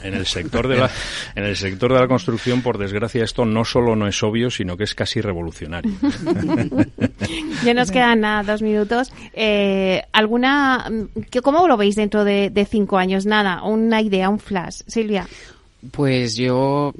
En 0.04 0.14
el 0.14 0.26
sector 0.28 0.68
de 0.68 0.78
la 0.78 0.92
en 1.36 1.44
el 1.44 1.56
sector 1.56 1.94
de 1.94 2.00
la 2.00 2.08
construcción, 2.08 2.62
por 2.62 2.78
desgracia, 2.78 3.24
esto 3.24 3.46
no 3.46 3.66
solo 3.66 3.96
no 3.96 4.08
es 4.08 4.22
obvio, 4.22 4.52
sino 4.52 4.78
que 4.78 4.84
es 4.84 4.94
casi 4.94 5.22
revolucionario. 5.22 5.94
Ya 7.64 7.74
nos 7.74 7.92
quedan 7.92 8.22
nada, 8.22 8.44
dos 8.52 8.62
minutos. 8.62 9.14
Eh, 9.34 10.04
¿Alguna, 10.12 10.92
cómo 11.44 11.68
lo 11.68 11.78
veis 11.78 11.96
dentro 11.96 12.24
de, 12.24 12.50
de 12.50 12.66
cinco 12.66 12.98
años? 12.98 13.26
Nada, 13.26 13.64
una 13.64 14.02
idea, 14.02 14.30
un 14.30 14.40
flash. 14.40 14.82
Silvia. 14.88 15.28
Pues 15.92 16.36
yo 16.36 16.94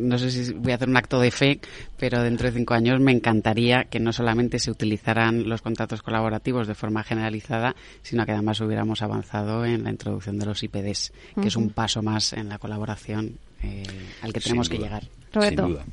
no 0.00 0.18
sé 0.18 0.30
si 0.30 0.52
voy 0.52 0.72
a 0.72 0.76
hacer 0.76 0.88
un 0.88 0.96
acto 0.96 1.20
de 1.20 1.30
fe, 1.30 1.60
pero 1.98 2.22
dentro 2.22 2.46
de 2.46 2.56
cinco 2.56 2.74
años 2.74 3.00
me 3.00 3.12
encantaría 3.12 3.84
que 3.84 4.00
no 4.00 4.12
solamente 4.12 4.58
se 4.58 4.70
utilizaran 4.70 5.48
los 5.48 5.62
contratos 5.62 6.02
colaborativos 6.02 6.66
de 6.66 6.74
forma 6.74 7.02
generalizada, 7.04 7.74
sino 8.02 8.24
que 8.24 8.32
además 8.32 8.60
hubiéramos 8.60 9.02
avanzado 9.02 9.64
en 9.64 9.84
la 9.84 9.90
introducción 9.90 10.38
de 10.38 10.46
los 10.46 10.62
IPDs, 10.62 11.12
que 11.40 11.48
es 11.48 11.56
un 11.56 11.70
paso 11.70 12.02
más 12.02 12.32
en 12.32 12.48
la 12.48 12.58
colaboración 12.58 13.38
eh, 13.62 13.82
al 14.22 14.32
que 14.32 14.40
tenemos 14.40 14.68
que 14.68 14.78
llegar. 14.78 15.04
Roberto. 15.32 15.64
Sin 15.64 15.72
duda. 15.74 15.84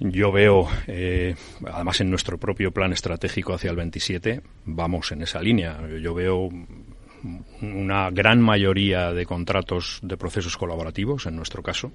Yo 0.00 0.32
veo, 0.32 0.68
eh, 0.88 1.36
además 1.72 2.00
en 2.00 2.10
nuestro 2.10 2.36
propio 2.36 2.72
plan 2.72 2.92
estratégico 2.92 3.54
hacia 3.54 3.70
el 3.70 3.76
27, 3.76 4.42
vamos 4.64 5.12
en 5.12 5.22
esa 5.22 5.40
línea. 5.40 5.78
Yo 6.02 6.12
veo 6.12 6.48
una 7.60 8.10
gran 8.10 8.40
mayoría 8.40 9.12
de 9.12 9.24
contratos 9.26 10.00
de 10.02 10.16
procesos 10.16 10.56
colaborativos, 10.56 11.26
en 11.26 11.36
nuestro 11.36 11.62
caso. 11.62 11.92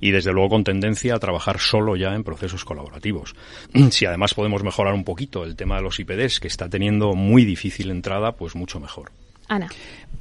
Y 0.00 0.10
desde 0.10 0.32
luego 0.32 0.50
con 0.50 0.64
tendencia 0.64 1.14
a 1.14 1.18
trabajar 1.18 1.58
solo 1.58 1.96
ya 1.96 2.14
en 2.14 2.24
procesos 2.24 2.64
colaborativos. 2.64 3.34
Si 3.96 4.04
además 4.04 4.34
podemos 4.34 4.62
mejorar 4.62 4.94
un 4.94 5.04
poquito 5.04 5.44
el 5.44 5.56
tema 5.56 5.76
de 5.76 5.82
los 5.82 5.98
IPDs, 5.98 6.40
que 6.40 6.48
está 6.48 6.68
teniendo 6.68 7.14
muy 7.14 7.44
difícil 7.44 7.90
entrada, 7.90 8.32
pues 8.32 8.54
mucho 8.54 8.78
mejor. 8.78 9.10
Ana. 9.48 9.68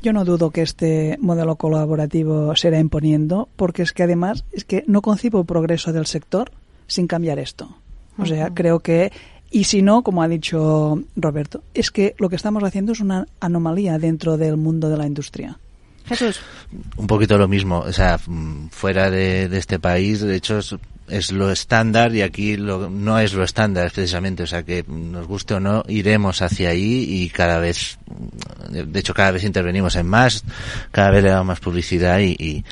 Yo 0.02 0.14
no 0.14 0.24
dudo 0.24 0.52
que 0.52 0.62
este 0.62 1.18
modelo 1.20 1.56
colaborativo 1.56 2.56
se 2.56 2.68
irá 2.68 2.80
imponiendo, 2.80 3.50
porque 3.56 3.82
es 3.82 3.92
que 3.92 4.04
además 4.04 4.46
es 4.52 4.66
que 4.66 4.84
no 4.88 5.02
concibo 5.02 5.40
el 5.40 5.46
progreso 5.46 5.92
del 5.92 6.06
sector 6.06 6.52
sin 6.88 7.08
cambiar 7.08 7.40
esto. 7.40 7.76
O 8.18 8.26
sea, 8.26 8.54
creo 8.54 8.80
que 8.80 9.12
y 9.52 9.66
si 9.66 9.82
no, 9.82 10.04
como 10.04 10.22
ha 10.22 10.28
dicho 10.28 11.02
Roberto, 11.16 11.64
es 11.74 11.92
que 11.92 12.16
lo 12.18 12.30
que 12.30 12.36
estamos 12.36 12.64
haciendo 12.64 12.92
es 12.92 13.00
una 13.00 13.28
anomalía 13.40 13.98
dentro 13.98 14.38
del 14.38 14.58
mundo 14.58 14.90
de 14.90 14.98
la 14.98 15.08
industria. 15.08 15.60
Jesús. 16.08 16.40
Un 16.98 17.08
poquito 17.08 17.38
lo 17.38 17.48
mismo, 17.48 17.80
o 17.80 17.94
sea, 17.94 18.20
mm, 18.26 18.70
fuera 18.70 19.10
de, 19.10 19.46
este 19.58 19.80
país, 19.80 20.22
de 20.22 20.36
hecho, 20.36 20.60
es, 21.08 21.32
lo 21.32 21.52
estándar 21.52 22.14
y 22.14 22.22
aquí 22.22 22.58
no 22.58 23.20
es 23.20 23.34
lo 23.34 23.44
estándar 23.44 23.92
precisamente, 23.92 24.44
o 24.44 24.48
sea 24.48 24.64
que 24.64 24.84
nos 24.88 25.28
guste 25.28 25.56
o 25.56 25.60
no, 25.60 25.84
iremos 25.88 26.42
hacia 26.42 26.70
ahí 26.70 27.06
y 27.08 27.30
cada 27.30 27.60
vez, 27.60 27.98
de 28.70 29.00
hecho 29.00 29.14
cada 29.14 29.32
vez 29.32 29.44
intervenimos 29.44 29.96
en 29.96 30.08
más, 30.08 30.44
cada 30.92 31.12
vez 31.12 31.24
le 31.24 31.30
damos 31.30 31.48
más 31.48 31.60
publicidad 31.60 32.20
y, 32.20 32.64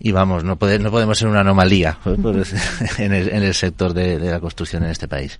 y, 0.00 0.12
vamos, 0.12 0.42
no, 0.44 0.58
no 0.60 0.90
podemos 0.90 1.18
ser 1.18 1.28
una 1.28 1.40
anomalía 1.40 1.98
en, 2.98 3.12
el, 3.12 3.54
sector 3.54 3.94
de 3.94 4.18
la 4.18 4.40
construcción 4.40 4.84
en 4.84 4.90
este 4.90 5.08
país. 5.08 5.38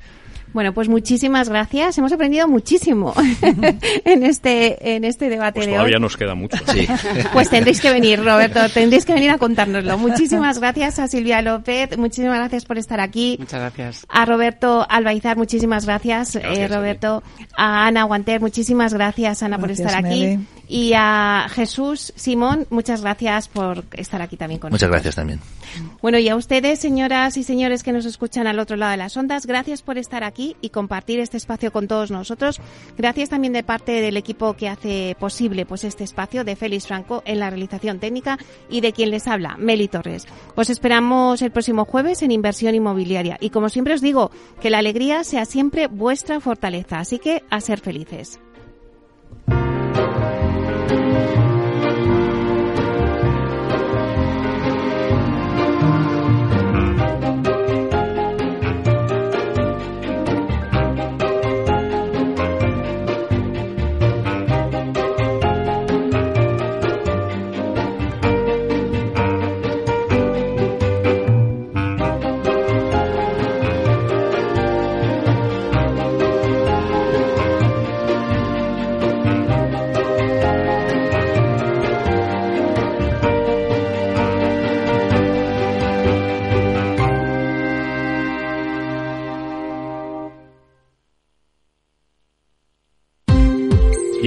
Bueno, 0.52 0.74
pues 0.74 0.88
muchísimas 0.88 1.48
gracias. 1.48 1.96
Hemos 1.98 2.12
aprendido 2.12 2.46
muchísimo 2.46 3.14
en 4.04 4.22
este 4.22 4.94
en 4.94 5.04
este 5.04 5.28
debate 5.28 5.60
pues 5.60 5.66
de 5.66 5.72
todavía 5.72 5.98
nos 5.98 6.16
queda 6.16 6.34
mucho. 6.34 6.58
Sí. 6.72 6.86
Pues 7.32 7.48
tendréis 7.48 7.80
que 7.80 7.90
venir, 7.90 8.22
Roberto, 8.22 8.60
tendréis 8.74 9.04
que 9.06 9.14
venir 9.14 9.30
a 9.30 9.38
contárnoslo. 9.38 9.96
Muchísimas 9.98 10.58
gracias 10.58 10.98
a 10.98 11.08
Silvia 11.08 11.40
López, 11.42 11.96
muchísimas 11.96 12.36
gracias 12.36 12.64
por 12.64 12.78
estar 12.78 13.00
aquí. 13.00 13.36
Muchas 13.38 13.60
gracias. 13.60 14.06
A 14.08 14.24
Roberto 14.26 14.86
Albaizar, 14.88 15.36
muchísimas 15.36 15.86
gracias, 15.86 16.36
eh, 16.36 16.68
Roberto. 16.68 17.22
A 17.56 17.86
Ana 17.86 18.04
Guanter, 18.04 18.40
muchísimas 18.40 18.92
gracias, 18.92 19.42
Ana, 19.42 19.58
por 19.58 19.70
estar 19.70 19.94
aquí. 19.94 20.38
Y 20.68 20.92
a 20.94 21.48
Jesús 21.50 22.12
Simón, 22.16 22.66
muchas 22.70 23.02
gracias 23.02 23.48
por 23.48 23.84
estar 23.92 24.22
aquí 24.22 24.36
también 24.36 24.58
con 24.58 24.70
nosotros. 24.70 24.88
Muchas 24.88 24.90
gracias 24.90 25.14
también. 25.16 25.40
Bueno, 26.00 26.18
y 26.18 26.28
a 26.28 26.36
ustedes, 26.36 26.78
señoras 26.78 27.36
y 27.36 27.42
señores 27.42 27.82
que 27.82 27.92
nos 27.92 28.04
escuchan 28.04 28.46
al 28.46 28.58
otro 28.58 28.76
lado 28.76 28.92
de 28.92 28.98
las 28.98 29.16
ondas, 29.16 29.46
gracias 29.46 29.82
por 29.82 29.98
estar 29.98 30.24
aquí 30.24 30.41
y 30.60 30.70
compartir 30.70 31.20
este 31.20 31.36
espacio 31.36 31.72
con 31.72 31.88
todos 31.88 32.10
nosotros. 32.10 32.60
Gracias 32.96 33.28
también 33.28 33.52
de 33.52 33.62
parte 33.62 34.00
del 34.00 34.16
equipo 34.16 34.54
que 34.54 34.68
hace 34.68 35.16
posible 35.18 35.66
pues 35.66 35.84
este 35.84 36.04
espacio 36.04 36.44
de 36.44 36.56
Félix 36.56 36.86
Franco 36.86 37.22
en 37.26 37.38
la 37.38 37.50
realización 37.50 37.98
técnica 37.98 38.38
y 38.68 38.80
de 38.80 38.92
quien 38.92 39.10
les 39.10 39.26
habla, 39.26 39.56
Meli 39.58 39.88
Torres. 39.88 40.26
Os 40.54 40.70
esperamos 40.70 41.42
el 41.42 41.50
próximo 41.50 41.84
jueves 41.84 42.22
en 42.22 42.30
Inversión 42.30 42.74
Inmobiliaria 42.74 43.38
y 43.40 43.50
como 43.50 43.68
siempre 43.68 43.94
os 43.94 44.00
digo, 44.00 44.30
que 44.60 44.70
la 44.70 44.78
alegría 44.78 45.24
sea 45.24 45.44
siempre 45.44 45.86
vuestra 45.86 46.40
fortaleza, 46.40 46.98
así 46.98 47.18
que 47.18 47.42
a 47.50 47.60
ser 47.60 47.80
felices. 47.80 48.40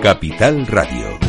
Capital 0.00 0.64
Radio. 0.66 1.27